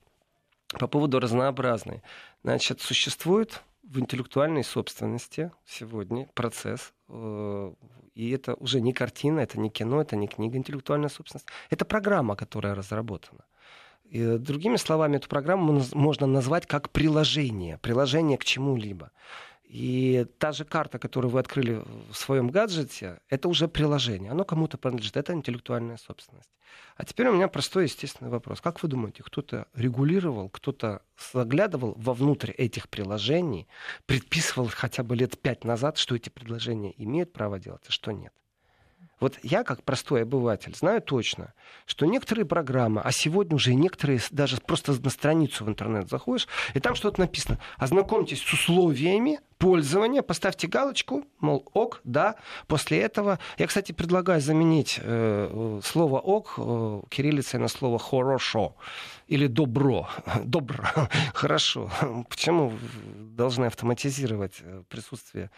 по 0.78 0.86
поводу 0.86 1.20
разнообразной. 1.20 2.02
Значит, 2.42 2.80
существует 2.80 3.62
в 3.82 3.98
интеллектуальной 3.98 4.64
собственности 4.64 5.50
сегодня 5.66 6.26
процесс, 6.34 6.92
э, 7.08 7.72
и 8.14 8.30
это 8.30 8.54
уже 8.54 8.80
не 8.80 8.92
картина, 8.92 9.40
это 9.40 9.58
не 9.58 9.70
кино, 9.70 10.00
это 10.00 10.16
не 10.16 10.28
книга 10.28 10.56
интеллектуальная 10.56 11.08
собственность, 11.08 11.48
это 11.70 11.84
программа, 11.84 12.36
которая 12.36 12.74
разработана. 12.74 13.44
И, 14.12 14.36
другими 14.36 14.76
словами, 14.76 15.16
эту 15.16 15.26
программу 15.26 15.82
можно 15.94 16.26
назвать 16.26 16.66
как 16.66 16.90
приложение, 16.90 17.78
приложение 17.78 18.36
к 18.36 18.44
чему-либо. 18.44 19.10
И 19.64 20.26
та 20.38 20.52
же 20.52 20.66
карта, 20.66 20.98
которую 20.98 21.30
вы 21.30 21.40
открыли 21.40 21.82
в 22.10 22.14
своем 22.14 22.50
гаджете, 22.50 23.20
это 23.30 23.48
уже 23.48 23.68
приложение. 23.68 24.30
Оно 24.30 24.44
кому-то 24.44 24.76
принадлежит. 24.76 25.16
Это 25.16 25.32
интеллектуальная 25.32 25.96
собственность. 25.96 26.50
А 26.96 27.06
теперь 27.06 27.28
у 27.28 27.32
меня 27.32 27.48
простой 27.48 27.84
естественный 27.84 28.30
вопрос. 28.30 28.60
Как 28.60 28.82
вы 28.82 28.90
думаете, 28.90 29.22
кто-то 29.22 29.66
регулировал, 29.72 30.50
кто-то 30.50 31.00
заглядывал 31.32 31.94
вовнутрь 31.96 32.50
этих 32.50 32.90
приложений, 32.90 33.66
предписывал 34.04 34.68
хотя 34.68 35.02
бы 35.02 35.16
лет 35.16 35.40
пять 35.40 35.64
назад, 35.64 35.96
что 35.96 36.14
эти 36.14 36.28
предложения 36.28 36.92
имеют 37.02 37.32
право 37.32 37.58
делать, 37.58 37.84
а 37.88 37.90
что 37.90 38.12
нет? 38.12 38.34
Вот 39.22 39.38
я, 39.44 39.62
как 39.62 39.84
простой 39.84 40.22
обыватель, 40.22 40.74
знаю 40.74 41.00
точно, 41.00 41.54
что 41.86 42.06
некоторые 42.06 42.44
программы, 42.44 43.00
а 43.04 43.12
сегодня 43.12 43.54
уже 43.54 43.72
некоторые 43.72 44.20
даже 44.32 44.56
просто 44.56 45.00
на 45.00 45.10
страницу 45.10 45.64
в 45.64 45.68
интернет 45.68 46.10
заходишь, 46.10 46.48
и 46.74 46.80
там 46.80 46.96
что-то 46.96 47.20
написано. 47.20 47.60
Ознакомьтесь 47.76 48.42
с 48.42 48.52
условиями 48.52 49.38
пользования, 49.58 50.22
поставьте 50.22 50.66
галочку, 50.66 51.24
мол, 51.38 51.64
ок, 51.72 52.00
да. 52.02 52.34
После 52.66 53.00
этого, 53.00 53.38
я, 53.58 53.68
кстати, 53.68 53.92
предлагаю 53.92 54.40
заменить 54.40 54.98
э, 55.00 55.80
слово 55.84 56.18
ок 56.18 56.54
э, 56.56 57.02
кириллицей 57.08 57.60
на 57.60 57.68
слово 57.68 58.00
хорошо 58.00 58.74
или 59.28 59.46
добро. 59.46 60.08
Добро. 60.44 60.84
Хорошо. 61.32 61.92
Почему 62.28 62.72
должны 63.14 63.66
автоматизировать 63.66 64.56
э, 64.62 64.82
присутствие 64.88 65.52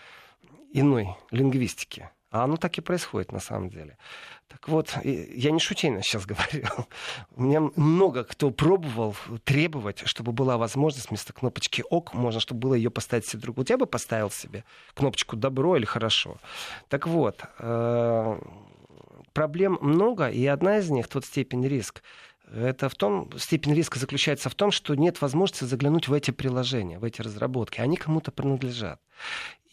иной 0.74 1.08
лингвистики? 1.30 2.10
А 2.34 2.42
оно 2.42 2.56
так 2.56 2.76
и 2.78 2.80
происходит 2.80 3.30
на 3.30 3.38
самом 3.38 3.70
деле. 3.70 3.96
Так 4.48 4.68
вот, 4.68 4.98
я 5.04 5.52
не 5.52 5.60
шутейно 5.60 6.02
сейчас 6.02 6.26
говорю. 6.26 6.66
У 7.36 7.42
меня 7.42 7.60
много 7.76 8.24
кто 8.24 8.50
пробовал 8.50 9.14
требовать, 9.44 10.02
чтобы 10.04 10.32
была 10.32 10.56
возможность 10.58 11.10
вместо 11.10 11.32
кнопочки 11.32 11.84
ОК, 11.88 12.12
можно, 12.12 12.40
чтобы 12.40 12.58
было 12.58 12.74
ее 12.74 12.90
поставить 12.90 13.24
себе 13.24 13.42
другую. 13.42 13.62
Вот 13.62 13.70
я 13.70 13.78
бы 13.78 13.86
поставил 13.86 14.32
себе 14.32 14.64
кнопочку 14.94 15.36
добро 15.36 15.76
или 15.76 15.84
хорошо. 15.84 16.38
Так 16.88 17.06
вот, 17.06 17.40
э, 17.60 18.40
проблем 19.32 19.78
много, 19.80 20.28
и 20.28 20.44
одна 20.46 20.78
из 20.78 20.90
них, 20.90 21.06
тот 21.06 21.24
степень 21.24 21.64
риск, 21.68 22.02
это 22.52 22.88
в 22.88 22.96
том, 22.96 23.30
степень 23.38 23.74
риска 23.74 24.00
заключается 24.00 24.50
в 24.50 24.56
том, 24.56 24.72
что 24.72 24.96
нет 24.96 25.20
возможности 25.20 25.64
заглянуть 25.64 26.08
в 26.08 26.12
эти 26.12 26.32
приложения, 26.32 26.98
в 26.98 27.04
эти 27.04 27.22
разработки. 27.22 27.80
Они 27.80 27.96
кому-то 27.96 28.32
принадлежат. 28.32 29.00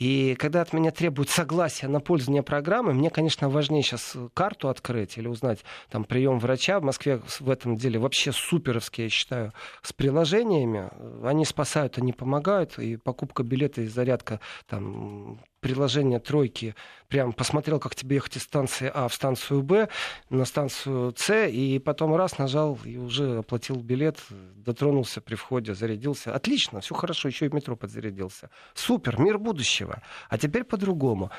И 0.02 0.34
когда 0.34 0.62
от 0.62 0.74
меня 0.74 0.90
требуют 0.90 1.30
согласия 1.30 1.88
на 1.88 2.00
пользование 2.00 2.42
программой, 2.42 2.96
мне, 2.96 3.12
конечно, 3.12 3.50
важнее 3.50 3.84
сейчас 3.84 4.18
карту 4.34 4.70
открыть 4.70 5.16
или 5.20 5.28
узнать 5.28 5.60
там 5.92 6.06
прием 6.06 6.40
врача. 6.40 6.80
В 6.80 6.84
Москве 6.84 7.22
в 7.40 7.48
этом 7.48 7.76
деле 7.76 8.00
вообще 8.00 8.32
суперовские, 8.32 9.06
я 9.06 9.10
считаю, 9.12 9.54
с 9.84 9.94
приложениями. 9.94 10.90
Они 11.24 11.46
спасают, 11.46 12.00
они 12.00 12.14
помогают. 12.14 12.80
И 12.80 12.98
покупка 12.98 13.44
билета 13.44 13.82
и 13.84 13.86
зарядка 13.86 14.40
там 14.68 15.40
приложение 15.62 16.20
тройки, 16.20 16.76
прям 17.08 17.32
посмотрел, 17.32 17.80
как 17.80 17.96
тебе 17.96 18.16
ехать 18.16 18.36
из 18.36 18.44
станции 18.44 18.92
А 18.94 19.08
в 19.08 19.14
станцию 19.14 19.62
Б, 19.62 19.88
на 20.30 20.46
станцию 20.46 21.14
С, 21.16 21.48
и 21.48 21.80
потом 21.80 22.16
раз 22.16 22.38
нажал 22.38 22.78
и 22.84 22.98
уже 22.98 23.38
оплатил 23.38 23.78
билет, 23.78 24.18
дотронулся 24.56 25.22
при 25.22 25.36
входе, 25.36 25.74
зарядился. 25.74 26.36
Отлично, 26.36 26.82
все 26.82 26.96
хорошо, 26.96 27.30
еще 27.30 27.46
и 27.46 27.54
метро 27.54 27.76
подзарядился. 27.76 28.50
Супер, 28.74 29.20
мир 29.20 29.38
будущего. 29.38 30.02
А 30.30 30.38
теперь 30.38 30.64
по-другому 30.64 31.32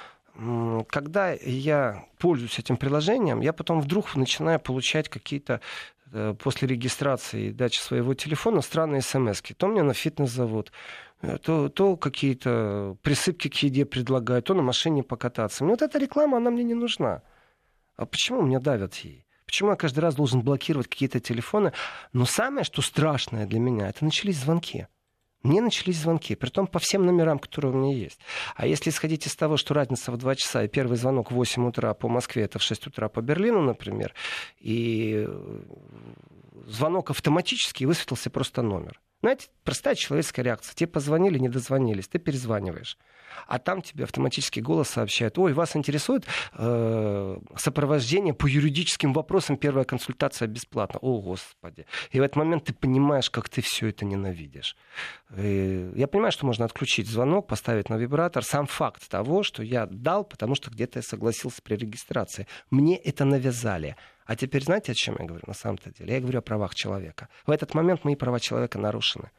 когда 0.89 1.33
я 1.33 2.07
пользуюсь 2.19 2.59
этим 2.59 2.77
приложением, 2.79 3.41
я 3.41 3.53
потом 3.53 3.81
вдруг 3.81 4.17
начинаю 4.17 4.59
получать 4.59 5.11
какие-то 5.11 5.61
э, 6.11 6.35
после 6.39 6.69
регистрации 6.69 7.49
и 7.49 7.53
дачи 7.53 7.79
своего 7.79 8.15
телефона 8.15 8.63
странные 8.63 9.03
смс 9.03 9.43
-ки. 9.43 9.55
То 9.55 9.67
мне 9.69 9.83
на 9.83 9.93
фитнес 9.93 10.31
зовут, 10.31 10.73
то, 11.43 11.69
то 11.69 11.97
какие-то 11.97 12.97
присыпки 13.03 13.49
к 13.49 13.55
еде 13.63 13.85
предлагают, 13.85 14.47
то 14.47 14.55
на 14.55 14.63
машине 14.63 15.03
покататься. 15.03 15.65
Мне 15.65 15.75
вот 15.75 15.83
эта 15.83 15.99
реклама, 15.99 16.39
она 16.39 16.51
мне 16.51 16.65
не 16.65 16.75
нужна. 16.75 17.23
А 17.97 18.07
почему 18.07 18.43
мне 18.43 18.59
давят 18.59 18.95
ей? 18.97 19.25
Почему 19.47 19.71
я 19.71 19.77
каждый 19.77 20.01
раз 20.01 20.15
должен 20.15 20.41
блокировать 20.41 20.89
какие-то 20.89 21.21
телефоны? 21.21 21.73
Но 22.13 22.25
самое, 22.25 22.65
что 22.65 22.83
страшное 22.83 23.47
для 23.47 23.61
меня, 23.61 23.89
это 23.89 24.05
начались 24.05 24.39
звонки. 24.39 24.87
Мне 25.43 25.61
начались 25.61 25.99
звонки, 25.99 26.37
при 26.37 26.51
том 26.51 26.67
по 26.67 26.79
всем 26.79 27.05
номерам, 27.05 27.39
которые 27.39 27.73
у 27.73 27.77
меня 27.77 27.97
есть. 27.97 28.19
А 28.55 28.67
если 28.67 28.91
исходить 28.91 29.27
из 29.27 29.35
того, 29.35 29.57
что 29.57 29.75
разница 29.75 30.13
в 30.13 30.17
2 30.17 30.37
часа, 30.37 30.63
и 30.65 30.69
первый 30.69 30.97
звонок 30.97 31.33
в 31.33 31.35
8 31.35 31.67
утра 31.67 31.95
по 31.95 32.09
Москве, 32.09 32.45
это 32.45 32.59
в 32.59 32.63
6 32.63 32.87
утра 32.87 33.09
по 33.09 33.21
Берлину, 33.21 33.61
например, 33.61 34.15
и 34.61 35.29
звонок 36.67 37.11
автоматически, 37.11 37.85
высветился 37.85 38.31
просто 38.31 38.63
номер. 38.63 39.01
Знаете, 39.23 39.49
простая 39.65 39.95
человеческая 39.95 40.43
реакция. 40.43 40.75
Тебе 40.75 40.89
позвонили, 40.89 41.39
не 41.39 41.49
дозвонились, 41.49 42.09
ты 42.09 42.19
перезваниваешь 42.19 42.99
а 43.47 43.59
там 43.59 43.83
тебе 43.83 44.05
автоматический 44.05 44.61
голос 44.61 44.89
сообщает, 44.91 45.39
ой, 45.39 45.53
вас 45.53 45.77
интересует 45.77 46.27
э, 46.55 47.39
сопровождение 47.57 48.35
по 48.35 48.47
юридическим 48.47 49.13
вопросам, 49.13 49.57
первая 49.57 49.85
консультация 49.85 50.49
бесплатна. 50.49 50.99
О, 51.01 51.21
Господи. 51.21 51.87
И 52.11 52.21
в 52.21 52.23
этот 52.23 52.37
момент 52.37 52.65
ты 52.65 52.73
понимаешь, 52.73 53.31
как 53.31 53.49
ты 53.49 53.61
все 53.61 53.89
это 53.89 54.05
ненавидишь. 54.05 54.77
И 55.37 55.91
я 55.95 56.07
понимаю, 56.07 56.33
что 56.33 56.47
можно 56.47 56.65
отключить 56.65 57.09
звонок, 57.09 57.47
поставить 57.47 57.89
на 57.89 57.97
вибратор. 57.97 58.45
Сам 58.45 58.67
факт 58.67 59.09
того, 59.09 59.43
что 59.43 59.63
я 59.63 59.87
дал, 59.87 60.25
потому 60.25 60.55
что 60.55 60.71
где-то 60.71 60.99
я 60.99 61.03
согласился 61.03 61.63
при 61.63 61.77
регистрации. 61.77 62.47
Мне 62.71 62.97
это 62.97 63.25
навязали. 63.25 63.97
А 64.33 64.35
теперь 64.35 64.65
знаете, 64.65 64.93
о 64.93 64.95
чем 64.95 65.17
я 65.19 65.27
говорю 65.27 65.45
на 65.47 65.53
самом-то 65.53 65.93
деле? 65.93 66.15
Я 66.15 66.21
говорю 66.21 66.39
о 66.39 66.41
правах 66.41 66.75
человека. 66.75 67.29
В 67.47 67.51
этот 67.51 67.75
момент 67.75 68.03
мои 68.03 68.17
права 68.17 68.41
человека 68.41 68.79
нарушены 68.79 69.31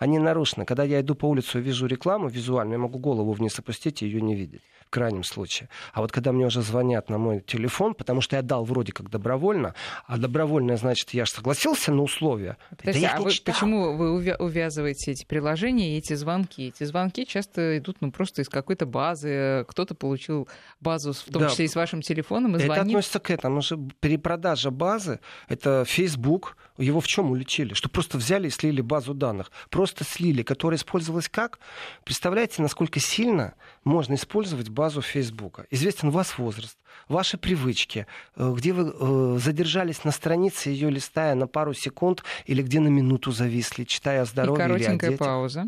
они 0.00 0.18
нарушены. 0.18 0.64
Когда 0.64 0.82
я 0.82 1.02
иду 1.02 1.14
по 1.14 1.26
улице 1.26 1.58
и 1.58 1.62
вижу 1.62 1.86
рекламу 1.86 2.26
визуально, 2.28 2.72
я 2.72 2.78
могу 2.78 2.98
голову 2.98 3.32
вниз 3.32 3.58
опустить 3.58 4.02
и 4.02 4.06
ее 4.06 4.20
не 4.20 4.34
видеть 4.34 4.62
в 4.90 4.92
крайнем 4.92 5.22
случае. 5.22 5.68
А 5.92 6.00
вот 6.00 6.10
когда 6.10 6.32
мне 6.32 6.46
уже 6.46 6.62
звонят 6.62 7.10
на 7.10 7.16
мой 7.16 7.40
телефон, 7.40 7.94
потому 7.94 8.20
что 8.20 8.34
я 8.34 8.42
дал 8.42 8.64
вроде 8.64 8.90
как 8.90 9.08
добровольно, 9.08 9.76
а 10.06 10.18
добровольно, 10.18 10.76
значит, 10.76 11.10
я 11.10 11.26
же 11.26 11.30
согласился 11.30 11.92
на 11.92 12.02
условия. 12.02 12.56
Подожди, 12.76 13.02
да 13.02 13.14
а 13.16 13.20
вы, 13.20 13.30
почему 13.44 13.96
вы 13.96 14.34
увязываете 14.34 15.12
эти 15.12 15.24
приложения 15.24 15.94
и 15.94 15.98
эти 15.98 16.14
звонки? 16.14 16.66
Эти 16.66 16.82
звонки 16.82 17.24
часто 17.24 17.78
идут 17.78 17.98
ну, 18.00 18.10
просто 18.10 18.42
из 18.42 18.48
какой-то 18.48 18.84
базы. 18.84 19.64
Кто-то 19.68 19.94
получил 19.94 20.48
базу, 20.80 21.12
в 21.12 21.22
том 21.32 21.42
да. 21.42 21.50
числе 21.50 21.66
и 21.66 21.68
с 21.68 21.76
вашим 21.76 22.02
телефоном, 22.02 22.56
и 22.56 22.58
звонит. 22.58 22.72
Это 22.72 22.82
относится 22.82 23.20
к 23.20 23.30
этому. 23.30 23.62
Же 23.62 23.78
перепродажа 24.00 24.72
базы, 24.72 25.20
это 25.46 25.84
Facebook, 25.86 26.56
его 26.78 27.00
в 27.00 27.06
чем 27.06 27.30
уличили? 27.30 27.74
Что 27.74 27.88
просто 27.88 28.18
взяли 28.18 28.48
и 28.48 28.50
слили 28.50 28.80
базу 28.80 29.14
данных. 29.14 29.52
Просто 29.68 30.02
слили, 30.02 30.42
которая 30.42 30.78
использовалась 30.78 31.28
как? 31.28 31.60
Представляете, 32.04 32.60
насколько 32.62 32.98
сильно 32.98 33.54
можно 33.84 34.14
использовать 34.14 34.68
базу 34.68 35.02
Фейсбука. 35.02 35.66
Известен 35.70 36.10
ваш 36.10 36.38
возраст, 36.38 36.78
ваши 37.08 37.38
привычки, 37.38 38.06
э, 38.36 38.52
где 38.56 38.72
вы 38.72 38.92
э, 38.92 39.38
задержались 39.38 40.04
на 40.04 40.10
странице 40.10 40.70
ее 40.70 40.90
листая 40.90 41.34
на 41.34 41.46
пару 41.46 41.72
секунд 41.74 42.24
или 42.46 42.62
где 42.62 42.80
на 42.80 42.88
минуту 42.88 43.32
зависли, 43.32 43.84
читая 43.84 44.22
о 44.22 44.24
здоровье 44.24 44.64
И 44.64 44.68
коротенькая 44.68 45.10
или 45.10 45.16
о 45.16 45.18
пауза. 45.18 45.66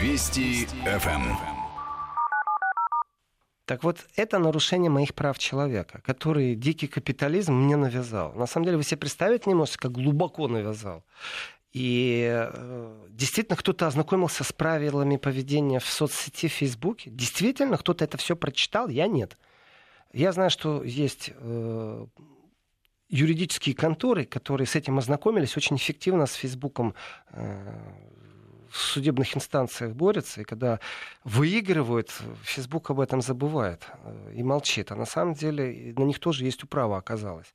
Вести 0.00 0.66
ФМ. 0.84 1.52
Так 3.64 3.84
вот, 3.84 3.98
это 4.16 4.38
нарушение 4.38 4.90
моих 4.90 5.14
прав 5.14 5.38
человека, 5.38 6.02
который 6.04 6.56
дикий 6.56 6.88
капитализм 6.88 7.54
мне 7.54 7.76
навязал. 7.76 8.34
На 8.34 8.46
самом 8.46 8.66
деле, 8.66 8.76
вы 8.76 8.82
себе 8.82 8.98
представить 8.98 9.46
не 9.46 9.54
можете, 9.54 9.78
как 9.78 9.92
глубоко 9.92 10.48
навязал. 10.48 11.04
И 11.72 12.28
э, 12.30 13.08
действительно 13.10 13.56
кто-то 13.56 13.86
ознакомился 13.86 14.44
с 14.44 14.52
правилами 14.52 15.16
поведения 15.16 15.78
в 15.78 15.86
соцсети 15.86 16.48
в 16.48 16.52
Фейсбуке. 16.52 17.10
Действительно 17.10 17.78
кто-то 17.78 18.04
это 18.04 18.18
все 18.18 18.36
прочитал, 18.36 18.88
я 18.88 19.06
нет. 19.06 19.38
Я 20.12 20.32
знаю, 20.32 20.50
что 20.50 20.82
есть 20.82 21.30
э, 21.34 22.06
юридические 23.08 23.74
конторы, 23.74 24.26
которые 24.26 24.66
с 24.66 24.76
этим 24.76 24.98
ознакомились, 24.98 25.56
очень 25.56 25.76
эффективно 25.76 26.26
с 26.26 26.34
Фейсбуком 26.34 26.94
э, 27.30 27.78
в 28.68 28.78
судебных 28.78 29.34
инстанциях 29.36 29.94
борются, 29.94 30.40
и 30.40 30.44
когда 30.44 30.80
выигрывают, 31.24 32.10
Фейсбук 32.42 32.90
об 32.90 33.00
этом 33.00 33.20
забывает 33.20 33.86
и 34.34 34.42
молчит. 34.42 34.90
А 34.92 34.96
на 34.96 35.04
самом 35.04 35.34
деле 35.34 35.92
на 35.96 36.04
них 36.04 36.18
тоже 36.18 36.44
есть 36.44 36.64
управа 36.64 36.96
оказалось. 36.96 37.54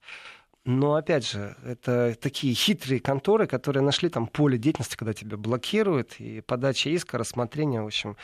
Но, 0.67 0.95
опять 0.95 1.25
же, 1.25 1.55
это 1.63 2.13
такие 2.19 2.53
хитрые 2.53 2.99
конторы, 2.99 3.47
которые 3.47 3.81
нашли 3.81 4.09
там 4.09 4.27
поле 4.27 4.57
деятельности, 4.57 4.97
когда 4.97 5.13
тебя 5.13 5.37
блокируют, 5.37 6.19
и 6.19 6.41
подача 6.41 6.89
иска, 6.89 7.17
рассмотрение, 7.17 7.81
в 7.81 7.85
общем, 7.85 8.17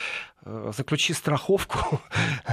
э, 0.43 0.73
заключи 0.75 1.13
страховку 1.13 2.01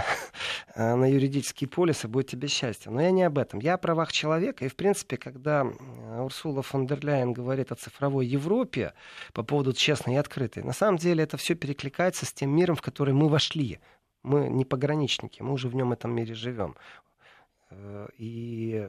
на 0.76 1.11
юридические 1.11 1.66
полисы, 1.66 2.07
будет 2.07 2.29
тебе 2.29 2.46
счастье. 2.46 2.92
Но 2.92 3.03
я 3.03 3.11
не 3.11 3.24
об 3.24 3.37
этом. 3.37 3.59
Я 3.59 3.74
о 3.74 3.79
правах 3.79 4.12
человека. 4.12 4.64
И, 4.64 4.68
в 4.68 4.76
принципе, 4.76 5.16
когда 5.16 5.66
Урсула 6.20 6.62
фон 6.62 6.87
дер 6.87 7.05
Ляйен 7.05 7.33
говорит 7.33 7.72
о 7.72 7.74
цифровой 7.74 8.29
Европе 8.29 8.94
по 9.33 9.42
поводу 9.42 9.72
честной 9.72 10.14
и 10.14 10.18
открытой, 10.18 10.62
на 10.62 10.72
самом 10.72 10.98
деле 10.98 11.24
это 11.24 11.37
все 11.37 11.57
перекликается 11.57 12.26
с 12.26 12.33
тем 12.33 12.55
миром, 12.55 12.76
в 12.76 12.83
который 12.83 13.12
мы 13.12 13.29
вошли. 13.29 13.81
Мы 14.22 14.50
не 14.50 14.64
пограничники, 14.64 15.42
мы 15.42 15.55
уже 15.55 15.66
в 15.66 15.74
нем 15.74 15.90
этом 15.90 16.14
мире 16.14 16.35
живем. 16.35 16.76
Э, 17.70 18.07
и 18.16 18.88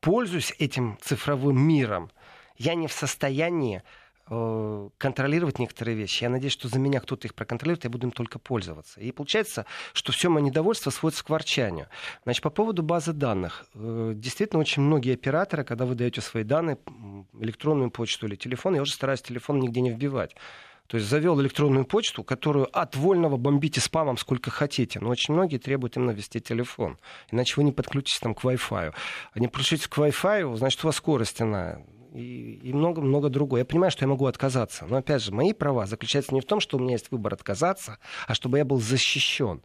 пользуюсь 0.00 0.54
этим 0.58 0.98
цифровым 1.00 1.58
миром, 1.58 2.10
я 2.56 2.74
не 2.74 2.88
в 2.88 2.92
состоянии 2.92 3.82
э, 4.28 4.88
контролировать 4.98 5.58
некоторые 5.58 5.96
вещи. 5.96 6.24
Я 6.24 6.30
надеюсь, 6.30 6.52
что 6.52 6.68
за 6.68 6.78
меня 6.78 7.00
кто-то 7.00 7.26
их 7.28 7.34
проконтролирует, 7.34 7.84
я 7.84 7.90
буду 7.90 8.06
им 8.08 8.12
только 8.12 8.38
пользоваться. 8.38 9.00
И 9.00 9.12
получается, 9.12 9.64
что 9.92 10.12
все 10.12 10.28
мое 10.28 10.42
недовольство 10.42 10.90
сводится 10.90 11.24
к 11.24 11.30
ворчанию. 11.30 11.86
Значит, 12.24 12.42
по 12.42 12.50
поводу 12.50 12.82
базы 12.82 13.12
данных. 13.12 13.66
Э, 13.74 14.12
действительно, 14.14 14.60
очень 14.60 14.82
многие 14.82 15.14
операторы, 15.14 15.64
когда 15.64 15.86
вы 15.86 15.94
даете 15.94 16.20
свои 16.20 16.42
данные, 16.42 16.78
электронную 17.40 17.90
почту 17.90 18.26
или 18.26 18.36
телефон, 18.36 18.74
я 18.74 18.82
уже 18.82 18.92
стараюсь 18.92 19.22
телефон 19.22 19.60
нигде 19.60 19.80
не 19.80 19.90
вбивать. 19.90 20.34
То 20.88 20.96
есть 20.96 21.08
завел 21.08 21.40
электронную 21.40 21.84
почту, 21.84 22.24
которую 22.24 22.66
от 22.76 22.96
вольного 22.96 23.36
бомбите 23.36 23.80
спамом 23.80 24.16
сколько 24.16 24.50
хотите. 24.50 25.00
Но 25.00 25.10
очень 25.10 25.34
многие 25.34 25.58
требуют 25.58 25.96
именно 25.96 26.10
ввести 26.10 26.40
телефон. 26.40 26.98
Иначе 27.30 27.54
вы 27.56 27.64
не 27.64 27.72
подключитесь 27.72 28.20
там 28.20 28.34
к 28.34 28.42
Wi-Fi. 28.42 28.94
А 29.32 29.38
не 29.38 29.48
подключитесь 29.48 29.86
к 29.86 29.98
Wi-Fi, 29.98 30.56
значит, 30.56 30.82
у 30.82 30.88
вас 30.88 30.96
скорость 30.96 31.40
она 31.40 31.82
и 32.14 32.72
много-много 32.72 33.28
другое. 33.28 33.60
Я 33.60 33.64
понимаю, 33.64 33.90
что 33.90 34.04
я 34.04 34.08
могу 34.08 34.26
отказаться. 34.26 34.86
Но, 34.86 34.96
опять 34.96 35.22
же, 35.22 35.30
мои 35.32 35.52
права 35.52 35.86
заключаются 35.86 36.34
не 36.34 36.40
в 36.40 36.46
том, 36.46 36.58
что 36.58 36.78
у 36.78 36.80
меня 36.80 36.92
есть 36.92 37.10
выбор 37.10 37.34
отказаться, 37.34 37.98
а 38.26 38.34
чтобы 38.34 38.58
я 38.58 38.64
был 38.64 38.80
защищен. 38.80 39.60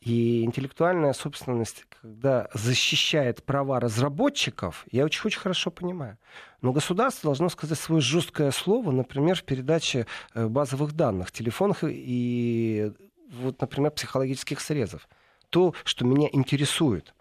И 0.00 0.44
интеллектуальная 0.44 1.12
собственность, 1.12 1.84
когда 2.00 2.48
защищает 2.54 3.44
права 3.44 3.80
разработчиков, 3.80 4.86
я 4.90 5.04
очень-очень 5.04 5.40
хорошо 5.40 5.70
понимаю. 5.70 6.16
Но 6.62 6.72
государство 6.72 7.28
должно 7.28 7.50
сказать 7.50 7.78
свое 7.78 8.00
жесткое 8.00 8.50
слово, 8.50 8.92
например, 8.92 9.36
в 9.36 9.44
передаче 9.44 10.06
э, 10.34 10.46
базовых 10.46 10.92
данных, 10.92 11.32
телефонных 11.32 11.84
и, 11.84 12.92
вот, 13.30 13.60
например, 13.60 13.90
психологических 13.90 14.60
срезов. 14.60 15.06
То, 15.50 15.74
что 15.84 16.06
меня 16.06 16.28
интересует– 16.32 17.14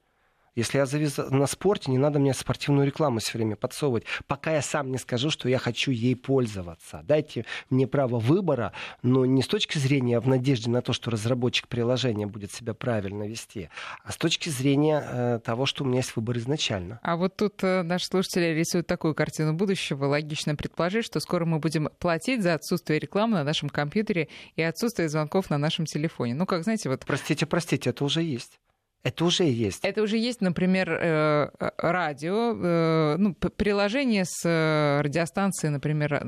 если 0.60 0.78
я 0.78 0.86
завис 0.86 1.18
на 1.18 1.48
спорте, 1.48 1.90
не 1.90 1.98
надо 1.98 2.20
мне 2.20 2.34
спортивную 2.34 2.86
рекламу 2.86 3.20
все 3.20 3.38
время 3.38 3.56
подсовывать, 3.56 4.04
пока 4.28 4.52
я 4.52 4.62
сам 4.62 4.92
не 4.92 4.98
скажу, 4.98 5.30
что 5.30 5.50
я 5.50 5.58
хочу 5.58 5.92
ей 5.92 6.16
пользоваться. 6.16 7.02
Дайте 7.04 7.46
мне 7.70 7.88
право 7.88 8.20
выбора, 8.20 8.74
но 9.02 9.26
не 9.26 9.42
с 9.42 9.48
точки 9.48 9.78
зрения 9.78 10.18
а 10.18 10.22
в 10.22 10.28
надежде 10.28 10.70
на 10.70 10.82
то, 10.82 10.92
что 10.92 11.12
разработчик 11.12 11.68
приложения 11.68 12.28
будет 12.28 12.52
себя 12.52 12.74
правильно 12.74 13.24
вести, 13.24 13.70
а 14.04 14.12
с 14.12 14.18
точки 14.18 14.50
зрения 14.50 15.02
э, 15.02 15.40
того, 15.44 15.66
что 15.66 15.84
у 15.84 15.88
меня 15.88 15.98
есть 15.98 16.16
выбор 16.16 16.38
изначально. 16.38 17.00
А 17.04 17.16
вот 17.16 17.38
тут 17.38 17.64
э, 17.64 17.84
наши 17.84 18.06
слушатели 18.06 18.54
рисуют 18.54 18.86
такую 18.86 19.16
картину 19.16 19.54
будущего. 19.54 20.06
Логично 20.06 20.56
предположить, 20.56 21.06
что 21.06 21.22
скоро 21.22 21.46
мы 21.46 21.60
будем 21.60 21.90
платить 22.00 22.44
за 22.44 22.54
отсутствие 22.54 23.00
рекламы 23.00 23.36
на 23.36 23.44
нашем 23.46 23.70
компьютере 23.70 24.28
и 24.58 24.62
отсутствие 24.62 25.08
звонков 25.08 25.50
на 25.50 25.58
нашем 25.58 25.86
телефоне. 25.86 26.34
Ну, 26.34 26.46
как 26.46 26.64
знаете, 26.64 26.90
вот... 26.90 27.06
Простите, 27.06 27.46
простите, 27.46 27.92
это 27.92 28.04
уже 28.04 28.22
есть. 28.22 28.60
Это 29.04 29.24
уже 29.24 29.44
есть. 29.46 29.86
Это 29.86 30.02
уже 30.02 30.18
есть, 30.18 30.42
например, 30.42 30.92
э, 30.92 31.50
радио, 31.78 32.54
э, 32.54 33.16
ну, 33.18 33.34
приложение 33.34 34.26
с 34.26 34.46
э, 34.46 35.02
радиостанцией, 35.02 35.72
например, 35.72 36.22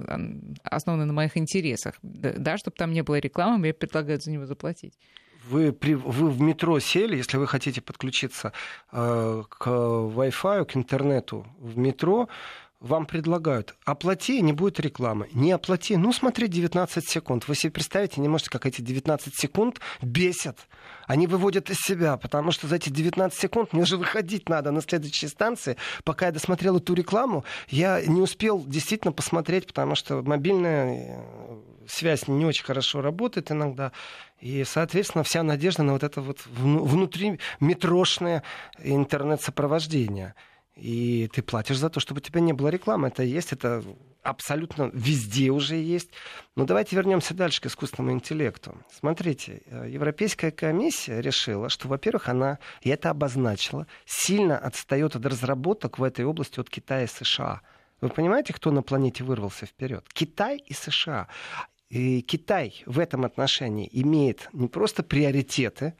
основанное 0.64 1.06
на 1.06 1.14
моих 1.14 1.36
интересах. 1.36 1.96
Да, 2.02 2.58
чтобы 2.58 2.78
там 2.78 2.94
не 2.94 3.04
было 3.04 3.20
рекламы, 3.20 3.58
мне 3.58 3.74
предлагают 3.74 4.24
за 4.24 4.32
него 4.32 4.46
заплатить. 4.46 4.94
Вы, 5.50 5.74
при, 5.74 5.96
вы 5.96 6.30
в 6.30 6.40
метро 6.40 6.80
сели, 6.80 7.18
если 7.18 7.38
вы 7.38 7.48
хотите 7.48 7.82
подключиться 7.82 8.54
э, 8.92 9.44
к 9.50 9.68
Wi-Fi, 9.68 10.66
к 10.66 10.78
интернету 10.78 11.48
в 11.60 11.78
метро, 11.78 12.30
вам 12.82 13.06
предлагают, 13.06 13.76
оплати, 13.86 14.42
не 14.42 14.54
будет 14.54 14.80
рекламы. 14.80 15.30
Не 15.34 15.52
оплати, 15.52 15.96
ну 15.98 16.12
смотри, 16.12 16.48
19 16.48 17.08
секунд. 17.08 17.48
Вы 17.48 17.56
себе 17.56 17.72
представите, 17.72 18.20
не 18.20 18.28
можете, 18.28 18.50
как 18.50 18.66
эти 18.66 18.82
19 18.82 19.36
секунд 19.36 19.80
бесят. 20.02 20.68
Они 21.06 21.28
выводят 21.28 21.70
из 21.70 21.78
себя, 21.78 22.18
потому 22.18 22.52
что 22.52 22.68
за 22.68 22.78
эти 22.78 22.90
19 22.90 23.40
секунд 23.40 23.74
мне 23.74 23.84
уже 23.84 23.98
выходить 23.98 24.50
надо 24.50 24.72
на 24.72 24.82
следующей 24.82 25.28
станции. 25.28 25.78
Пока 26.04 26.26
я 26.26 26.32
досмотрел 26.32 26.78
эту 26.78 26.96
рекламу, 26.96 27.46
я 27.70 28.02
не 28.02 28.20
успел 28.20 28.64
действительно 28.66 29.12
посмотреть, 29.12 29.68
потому 29.68 29.94
что 29.94 30.24
мобильная 30.24 31.22
э, 31.22 31.62
связь 31.88 32.28
не 32.28 32.46
очень 32.46 32.66
хорошо 32.66 33.02
работает 33.02 33.52
иногда. 33.52 33.92
И, 34.40 34.64
соответственно, 34.64 35.24
вся 35.24 35.44
надежда 35.44 35.84
на 35.84 35.94
вот 35.94 36.04
это 36.04 36.20
вот 36.20 36.40
внутри 36.48 37.40
метрошное 37.60 38.42
интернет-сопровождение. 38.84 40.34
И 40.76 41.30
ты 41.34 41.42
платишь 41.42 41.78
за 41.78 41.90
то, 41.90 42.00
чтобы 42.00 42.20
у 42.20 42.22
тебя 42.22 42.40
не 42.40 42.54
было 42.54 42.70
рекламы. 42.70 43.10
Это 43.10 43.24
есть, 43.24 43.52
это 43.52 43.84
абсолютно 44.24 44.90
везде 44.94 45.50
уже 45.50 45.76
есть. 45.76 46.12
Но 46.56 46.66
давайте 46.66 46.96
вернемся 46.96 47.34
дальше 47.34 47.62
к 47.62 47.66
искусственному 47.66 48.14
интеллекту. 48.14 48.78
Смотрите, 48.92 49.64
э, 49.66 49.90
Европейская 49.90 50.52
комиссия 50.52 51.22
решила, 51.22 51.70
что, 51.70 51.88
во-первых, 51.88 52.30
она, 52.30 52.60
и 52.82 52.90
это 52.90 53.10
обозначила, 53.10 53.88
сильно 54.06 54.58
отстает 54.58 55.16
от 55.16 55.26
разработок 55.26 56.00
в 56.00 56.04
этой 56.04 56.24
области 56.24 56.60
от 56.60 56.70
Китая 56.70 57.04
и 57.04 57.08
США. 57.08 57.62
Вы 58.00 58.10
понимаете, 58.10 58.54
кто 58.54 58.72
на 58.72 58.82
планете 58.82 59.24
вырвался 59.24 59.66
вперед? 59.66 60.06
Китай 60.14 60.58
и 60.58 60.74
США. 60.74 61.28
И 61.90 62.22
Китай 62.22 62.82
в 62.86 63.00
этом 63.00 63.26
отношении 63.26 63.90
имеет 63.92 64.50
не 64.54 64.70
просто 64.70 65.04
приоритеты, 65.04 65.96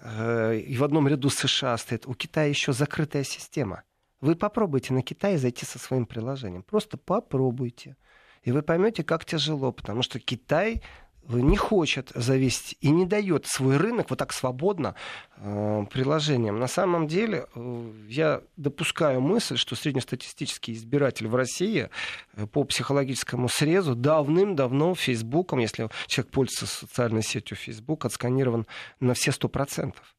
э, 0.00 0.56
и 0.56 0.76
в 0.76 0.84
одном 0.84 1.06
ряду 1.06 1.28
США 1.28 1.76
стоит, 1.76 2.06
у 2.06 2.14
Китая 2.14 2.46
еще 2.46 2.72
закрытая 2.72 3.22
система– 3.22 3.82
вы 4.20 4.34
попробуйте 4.34 4.92
на 4.92 5.02
Китай 5.02 5.36
зайти 5.36 5.64
со 5.64 5.78
своим 5.78 6.06
приложением. 6.06 6.62
Просто 6.62 6.96
попробуйте. 6.96 7.96
И 8.42 8.52
вы 8.52 8.62
поймете, 8.62 9.02
как 9.02 9.24
тяжело, 9.24 9.72
потому 9.72 10.02
что 10.02 10.20
Китай 10.20 10.82
не 11.28 11.56
хочет 11.56 12.12
зависеть 12.14 12.76
и 12.80 12.90
не 12.90 13.06
дает 13.06 13.46
свой 13.46 13.76
рынок 13.76 14.10
вот 14.10 14.18
так 14.18 14.32
свободно 14.32 14.94
э, 15.36 15.84
приложениям. 15.90 16.58
На 16.58 16.68
самом 16.68 17.08
деле 17.08 17.46
э, 17.54 17.92
я 18.08 18.42
допускаю 18.56 19.20
мысль, 19.20 19.56
что 19.56 19.74
среднестатистический 19.74 20.72
избиратель 20.72 21.28
в 21.28 21.34
России 21.34 21.90
э, 22.34 22.46
по 22.46 22.64
психологическому 22.64 23.48
срезу 23.48 23.94
давным-давно 23.94 24.94
Фейсбуком, 24.94 25.58
если 25.58 25.88
человек 26.06 26.32
пользуется 26.32 26.66
социальной 26.66 27.22
сетью 27.22 27.56
Facebook, 27.56 28.04
отсканирован 28.04 28.66
на 29.00 29.14
все 29.14 29.32
сто 29.32 29.48
процентов. 29.48 30.15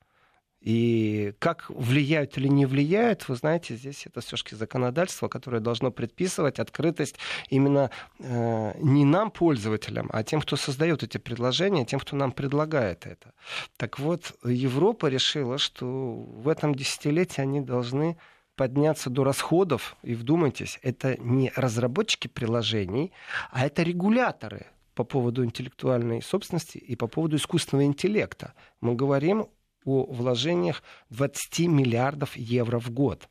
И 0.67 1.33
как 1.39 1.69
влияют 1.69 2.37
или 2.37 2.49
не 2.49 2.65
влияют, 2.65 3.29
вы 3.29 3.35
знаете, 3.35 3.77
здесь 3.77 4.05
это 4.05 4.19
все-таки 4.19 4.53
законодательство, 4.53 5.29
которое 5.29 5.61
должно 5.61 5.91
предписывать 5.91 6.59
открытость 6.59 7.15
именно 7.49 7.89
э, 8.19 8.73
не 8.77 9.05
нам, 9.05 9.31
пользователям, 9.31 10.09
а 10.11 10.23
тем, 10.23 10.41
кто 10.41 10.57
создает 10.57 11.03
эти 11.03 11.19
предложения, 11.19 11.85
тем, 11.85 12.01
кто 12.01 12.17
нам 12.17 12.33
предлагает 12.33 13.05
это. 13.05 13.31
Так 13.77 13.97
вот, 13.97 14.33
Европа 14.43 15.05
решила, 15.05 15.57
что 15.57 15.85
в 15.85 16.49
этом 16.49 16.75
десятилетии 16.75 17.39
они 17.39 17.61
должны 17.61 18.17
подняться 18.57 19.09
до 19.09 19.23
расходов, 19.23 19.95
и 20.03 20.15
вдумайтесь, 20.15 20.79
это 20.81 21.15
не 21.21 21.49
разработчики 21.55 22.27
приложений, 22.27 23.13
а 23.51 23.65
это 23.65 23.83
регуляторы 23.83 24.65
по 24.95 25.05
поводу 25.05 25.45
интеллектуальной 25.45 26.21
собственности 26.21 26.77
и 26.77 26.97
по 26.97 27.07
поводу 27.07 27.37
искусственного 27.37 27.85
интеллекта. 27.85 28.53
Мы 28.81 28.95
говорим 28.95 29.47
о 29.87 30.05
вложениях 30.11 30.83
20 31.09 31.59
миллиардов 31.67 32.35
евро 32.35 32.79
в 32.79 32.89
год. 32.91 33.29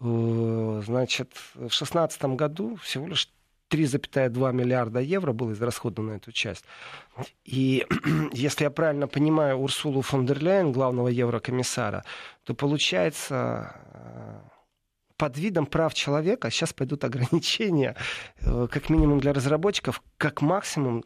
Э, 0.00 0.82
значит, 0.84 1.32
в 1.54 1.58
2016 1.58 2.24
году 2.36 2.76
всего 2.76 3.06
лишь 3.06 3.28
3,2 3.70 4.52
миллиарда 4.52 5.00
евро 5.00 5.32
было 5.32 5.52
израсходовано 5.52 6.12
на 6.12 6.16
эту 6.16 6.32
часть. 6.32 6.64
И 7.44 7.86
если 8.32 8.64
я 8.64 8.70
правильно 8.70 9.08
понимаю 9.08 9.58
Урсулу 9.58 10.02
фон 10.02 10.26
дер 10.26 10.42
Ляйен, 10.42 10.72
главного 10.72 11.08
еврокомиссара, 11.08 12.04
то 12.44 12.54
получается 12.54 13.74
э, 13.92 14.40
под 15.16 15.38
видом 15.38 15.66
прав 15.66 15.94
человека 15.94 16.50
сейчас 16.50 16.72
пойдут 16.72 17.04
ограничения, 17.04 17.96
э, 18.40 18.68
как 18.70 18.88
минимум 18.88 19.18
для 19.20 19.32
разработчиков, 19.32 20.02
как 20.16 20.42
максимум 20.42 21.04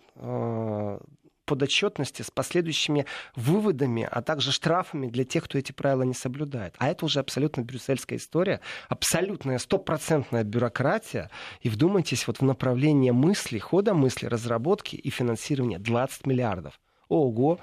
подотчетности 1.50 2.22
с 2.22 2.30
последующими 2.30 3.06
выводами, 3.34 4.08
а 4.08 4.22
также 4.22 4.52
штрафами 4.52 5.08
для 5.08 5.24
тех, 5.24 5.42
кто 5.44 5.58
эти 5.58 5.72
правила 5.72 6.04
не 6.04 6.14
соблюдает. 6.14 6.76
А 6.78 6.88
это 6.88 7.04
уже 7.04 7.18
абсолютно 7.18 7.64
брюссельская 7.64 8.20
история, 8.20 8.60
абсолютная 8.88 9.58
стопроцентная 9.58 10.44
бюрократия. 10.44 11.28
И 11.62 11.68
вдумайтесь 11.68 12.28
вот 12.28 12.38
в 12.38 12.44
направление 12.44 13.12
мысли, 13.12 13.58
хода 13.58 13.94
мысли, 13.94 14.26
разработки 14.26 14.94
и 14.94 15.10
финансирования 15.10 15.80
20 15.80 16.24
миллиардов. 16.24 16.78
Ого! 17.08 17.58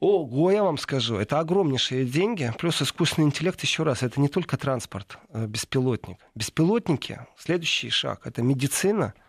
Ого, 0.00 0.52
я 0.52 0.62
вам 0.62 0.76
скажу, 0.76 1.16
это 1.16 1.40
огромнейшие 1.40 2.04
деньги, 2.04 2.52
плюс 2.58 2.82
искусственный 2.82 3.26
интеллект, 3.26 3.60
еще 3.62 3.84
раз, 3.84 4.02
это 4.02 4.20
не 4.20 4.28
только 4.28 4.58
транспорт, 4.58 5.18
э, 5.30 5.46
беспилотник. 5.46 6.18
Беспилотники, 6.34 7.26
следующий 7.38 7.88
шаг, 7.88 8.26
это 8.26 8.42
медицина– 8.42 9.14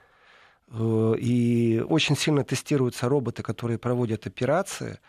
и 0.77 1.83
очень 1.87 2.15
сильно 2.15 2.43
тестируются 2.43 3.09
роботы, 3.09 3.43
которые 3.43 3.77
проводят 3.77 4.27
операции. 4.27 4.99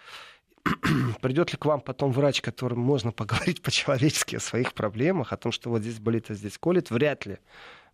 Придет 1.20 1.52
ли 1.52 1.58
к 1.58 1.64
вам 1.64 1.80
потом 1.80 2.12
врач, 2.12 2.40
которым 2.40 2.80
можно 2.80 3.12
поговорить 3.12 3.62
по-человечески 3.62 4.36
о 4.36 4.40
своих 4.40 4.74
проблемах, 4.74 5.32
о 5.32 5.36
том, 5.36 5.52
что 5.52 5.70
вот 5.70 5.82
здесь 5.82 5.98
болит, 5.98 6.30
а 6.30 6.34
здесь 6.34 6.58
колет? 6.58 6.90
Вряд 6.90 7.26
ли. 7.26 7.38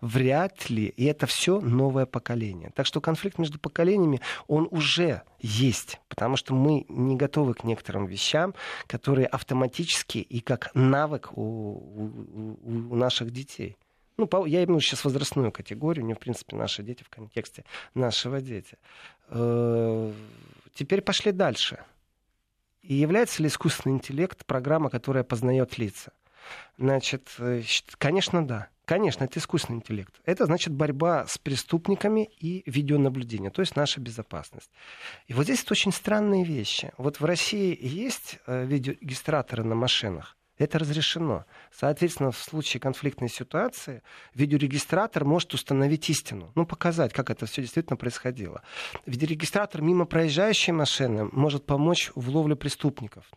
Вряд 0.00 0.68
ли. 0.68 0.86
И 0.88 1.04
это 1.06 1.26
все 1.26 1.60
новое 1.60 2.06
поколение. 2.06 2.70
Так 2.74 2.86
что 2.86 3.00
конфликт 3.00 3.38
между 3.38 3.58
поколениями, 3.58 4.20
он 4.46 4.68
уже 4.70 5.22
есть. 5.40 6.00
Потому 6.08 6.36
что 6.36 6.54
мы 6.54 6.84
не 6.88 7.16
готовы 7.16 7.54
к 7.54 7.64
некоторым 7.64 8.06
вещам, 8.06 8.54
которые 8.86 9.26
автоматически 9.26 10.18
и 10.18 10.40
как 10.40 10.70
навык 10.74 11.30
у, 11.32 11.42
у, 11.42 12.58
у 12.90 12.94
наших 12.94 13.30
детей. 13.30 13.78
Ну, 14.16 14.46
я 14.46 14.64
имею 14.64 14.80
сейчас 14.80 15.04
возрастную 15.04 15.52
категорию, 15.52 16.04
не 16.04 16.14
в 16.14 16.18
принципе, 16.18 16.56
наши 16.56 16.82
дети 16.82 17.02
в 17.02 17.10
контексте 17.10 17.64
нашего 17.94 18.40
дети. 18.40 18.78
Э, 19.28 20.12
теперь 20.74 21.02
пошли 21.02 21.32
дальше. 21.32 21.84
И 22.82 22.94
является 22.94 23.42
ли 23.42 23.48
искусственный 23.48 23.96
интеллект 23.96 24.46
программа, 24.46 24.90
которая 24.90 25.24
познает 25.24 25.76
лица? 25.76 26.12
Значит, 26.78 27.28
э, 27.38 27.62
конечно, 27.98 28.46
да. 28.46 28.68
Конечно, 28.86 29.24
это 29.24 29.40
искусственный 29.40 29.78
интеллект. 29.78 30.14
Это 30.24 30.46
значит 30.46 30.72
борьба 30.72 31.26
с 31.26 31.38
преступниками 31.38 32.30
и 32.38 32.62
видеонаблюдение, 32.70 33.50
то 33.50 33.60
есть 33.60 33.74
наша 33.74 34.00
безопасность. 34.00 34.70
И 35.26 35.34
вот 35.34 35.44
здесь 35.44 35.64
это 35.64 35.72
очень 35.72 35.92
странные 35.92 36.44
вещи. 36.44 36.92
Вот 36.96 37.18
в 37.18 37.24
России 37.24 37.76
есть 37.80 38.38
э, 38.46 38.64
видеорегистраторы 38.64 39.64
на 39.64 39.74
машинах. 39.74 40.36
Это 40.58 40.78
разрешено. 40.78 41.44
Соответственно, 41.70 42.30
в 42.32 42.38
случае 42.38 42.80
конфликтной 42.80 43.28
ситуации 43.28 44.02
видеорегистратор 44.34 45.24
может 45.24 45.52
установить 45.54 46.08
истину, 46.08 46.50
ну, 46.54 46.64
показать, 46.66 47.12
как 47.12 47.30
это 47.30 47.46
все 47.46 47.62
действительно 47.62 47.96
происходило. 47.96 48.62
Видеорегистратор 49.04 49.82
мимо 49.82 50.06
проезжающей 50.06 50.72
машины 50.72 51.28
может 51.32 51.66
помочь 51.66 52.10
в 52.14 52.28
ловле 52.30 52.56
преступников, 52.56 53.30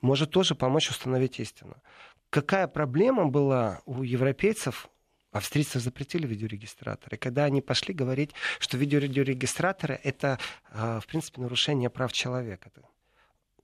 может 0.00 0.30
тоже 0.30 0.54
помочь 0.54 0.90
установить 0.90 1.40
истину 1.40 1.76
какая 2.34 2.66
проблема 2.66 3.26
была 3.26 3.80
у 3.86 4.02
европейцев, 4.02 4.88
австрийцев 5.30 5.80
запретили 5.80 6.26
видеорегистраторы. 6.26 7.16
Когда 7.16 7.44
они 7.44 7.62
пошли 7.62 7.94
говорить, 7.94 8.32
что 8.58 8.76
видеорегистраторы 8.76 10.00
это, 10.02 10.40
а, 10.72 10.98
в 10.98 11.06
принципе, 11.06 11.40
нарушение 11.40 11.90
прав 11.90 12.12
человека. 12.12 12.72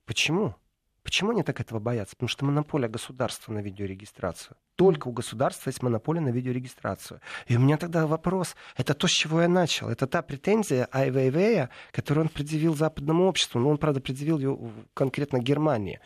Почему? 0.05 0.55
Почему 1.03 1.31
они 1.31 1.41
так 1.43 1.59
этого 1.59 1.79
боятся? 1.79 2.15
Потому 2.15 2.29
что 2.29 2.45
монополия 2.45 2.87
государства 2.87 3.51
на 3.51 3.59
видеорегистрацию. 3.59 4.55
Только 4.75 5.07
у 5.07 5.11
государства 5.11 5.69
есть 5.69 5.81
монополия 5.81 6.21
на 6.21 6.29
видеорегистрацию. 6.29 7.21
И 7.47 7.57
у 7.57 7.59
меня 7.59 7.77
тогда 7.77 8.05
вопрос, 8.05 8.55
это 8.77 8.93
то, 8.93 9.07
с 9.07 9.11
чего 9.11 9.41
я 9.41 9.47
начал. 9.47 9.89
Это 9.89 10.05
та 10.05 10.21
претензия 10.21 10.87
Ай 10.93 11.69
которую 11.91 12.25
он 12.25 12.29
предъявил 12.29 12.75
западному 12.75 13.25
обществу. 13.25 13.59
Но 13.59 13.69
он, 13.69 13.77
правда, 13.77 13.99
предъявил 13.99 14.37
ее 14.39 14.59
конкретно 14.93 15.39
Германии. 15.39 15.99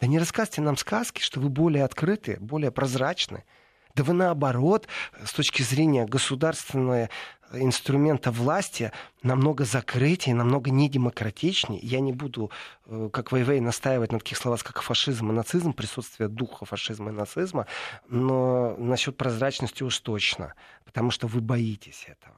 Да 0.00 0.06
не 0.06 0.18
рассказывайте 0.18 0.62
нам 0.62 0.76
сказки, 0.76 1.20
что 1.20 1.38
вы 1.38 1.48
более 1.48 1.84
открыты, 1.84 2.38
более 2.40 2.72
прозрачны. 2.72 3.44
Да 3.94 4.04
вы 4.04 4.14
наоборот, 4.14 4.88
с 5.24 5.32
точки 5.32 5.62
зрения 5.62 6.06
государственного 6.06 7.08
инструмента 7.54 8.30
власти, 8.30 8.92
намного 9.22 9.64
закрытие, 9.64 10.34
намного 10.34 10.70
недемократичнее. 10.70 11.80
Я 11.82 12.00
не 12.00 12.12
буду, 12.12 12.50
э, 12.86 13.10
как 13.12 13.32
Вейвей, 13.32 13.60
настаивать 13.60 14.12
на 14.12 14.18
таких 14.18 14.38
словах, 14.38 14.62
как 14.62 14.82
фашизм 14.82 15.30
и 15.30 15.34
нацизм, 15.34 15.72
присутствие 15.72 16.28
духа 16.28 16.64
фашизма 16.64 17.10
и 17.10 17.14
нацизма, 17.14 17.66
но 18.08 18.74
насчет 18.78 19.16
прозрачности 19.16 19.82
уж 19.82 19.98
точно, 19.98 20.54
потому 20.84 21.10
что 21.10 21.26
вы 21.26 21.40
боитесь 21.40 22.06
этого. 22.08 22.36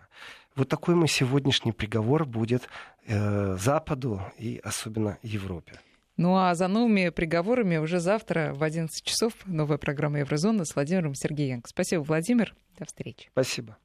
Вот 0.57 0.69
такой 0.69 0.95
мой 0.95 1.09
сегодняшний 1.09 1.73
приговор 1.73 2.25
будет 2.25 2.69
э, 3.07 3.57
Западу 3.57 4.21
и 4.39 4.61
особенно 4.65 5.19
Европе. 5.23 5.81
Ну 6.17 6.37
а 6.37 6.55
за 6.55 6.69
новыми 6.69 7.09
приговорами 7.09 7.77
уже 7.77 7.99
завтра 7.99 8.53
в 8.55 8.63
11 8.63 9.05
часов 9.05 9.33
новая 9.47 9.79
программа 9.79 10.21
Еврозона 10.21 10.65
с 10.65 10.75
Владимиром 10.75 11.15
Сергеенко. 11.15 11.69
Спасибо, 11.69 12.03
Владимир. 12.03 12.55
До 12.79 12.85
встречи. 12.85 13.29
Спасибо. 13.33 13.77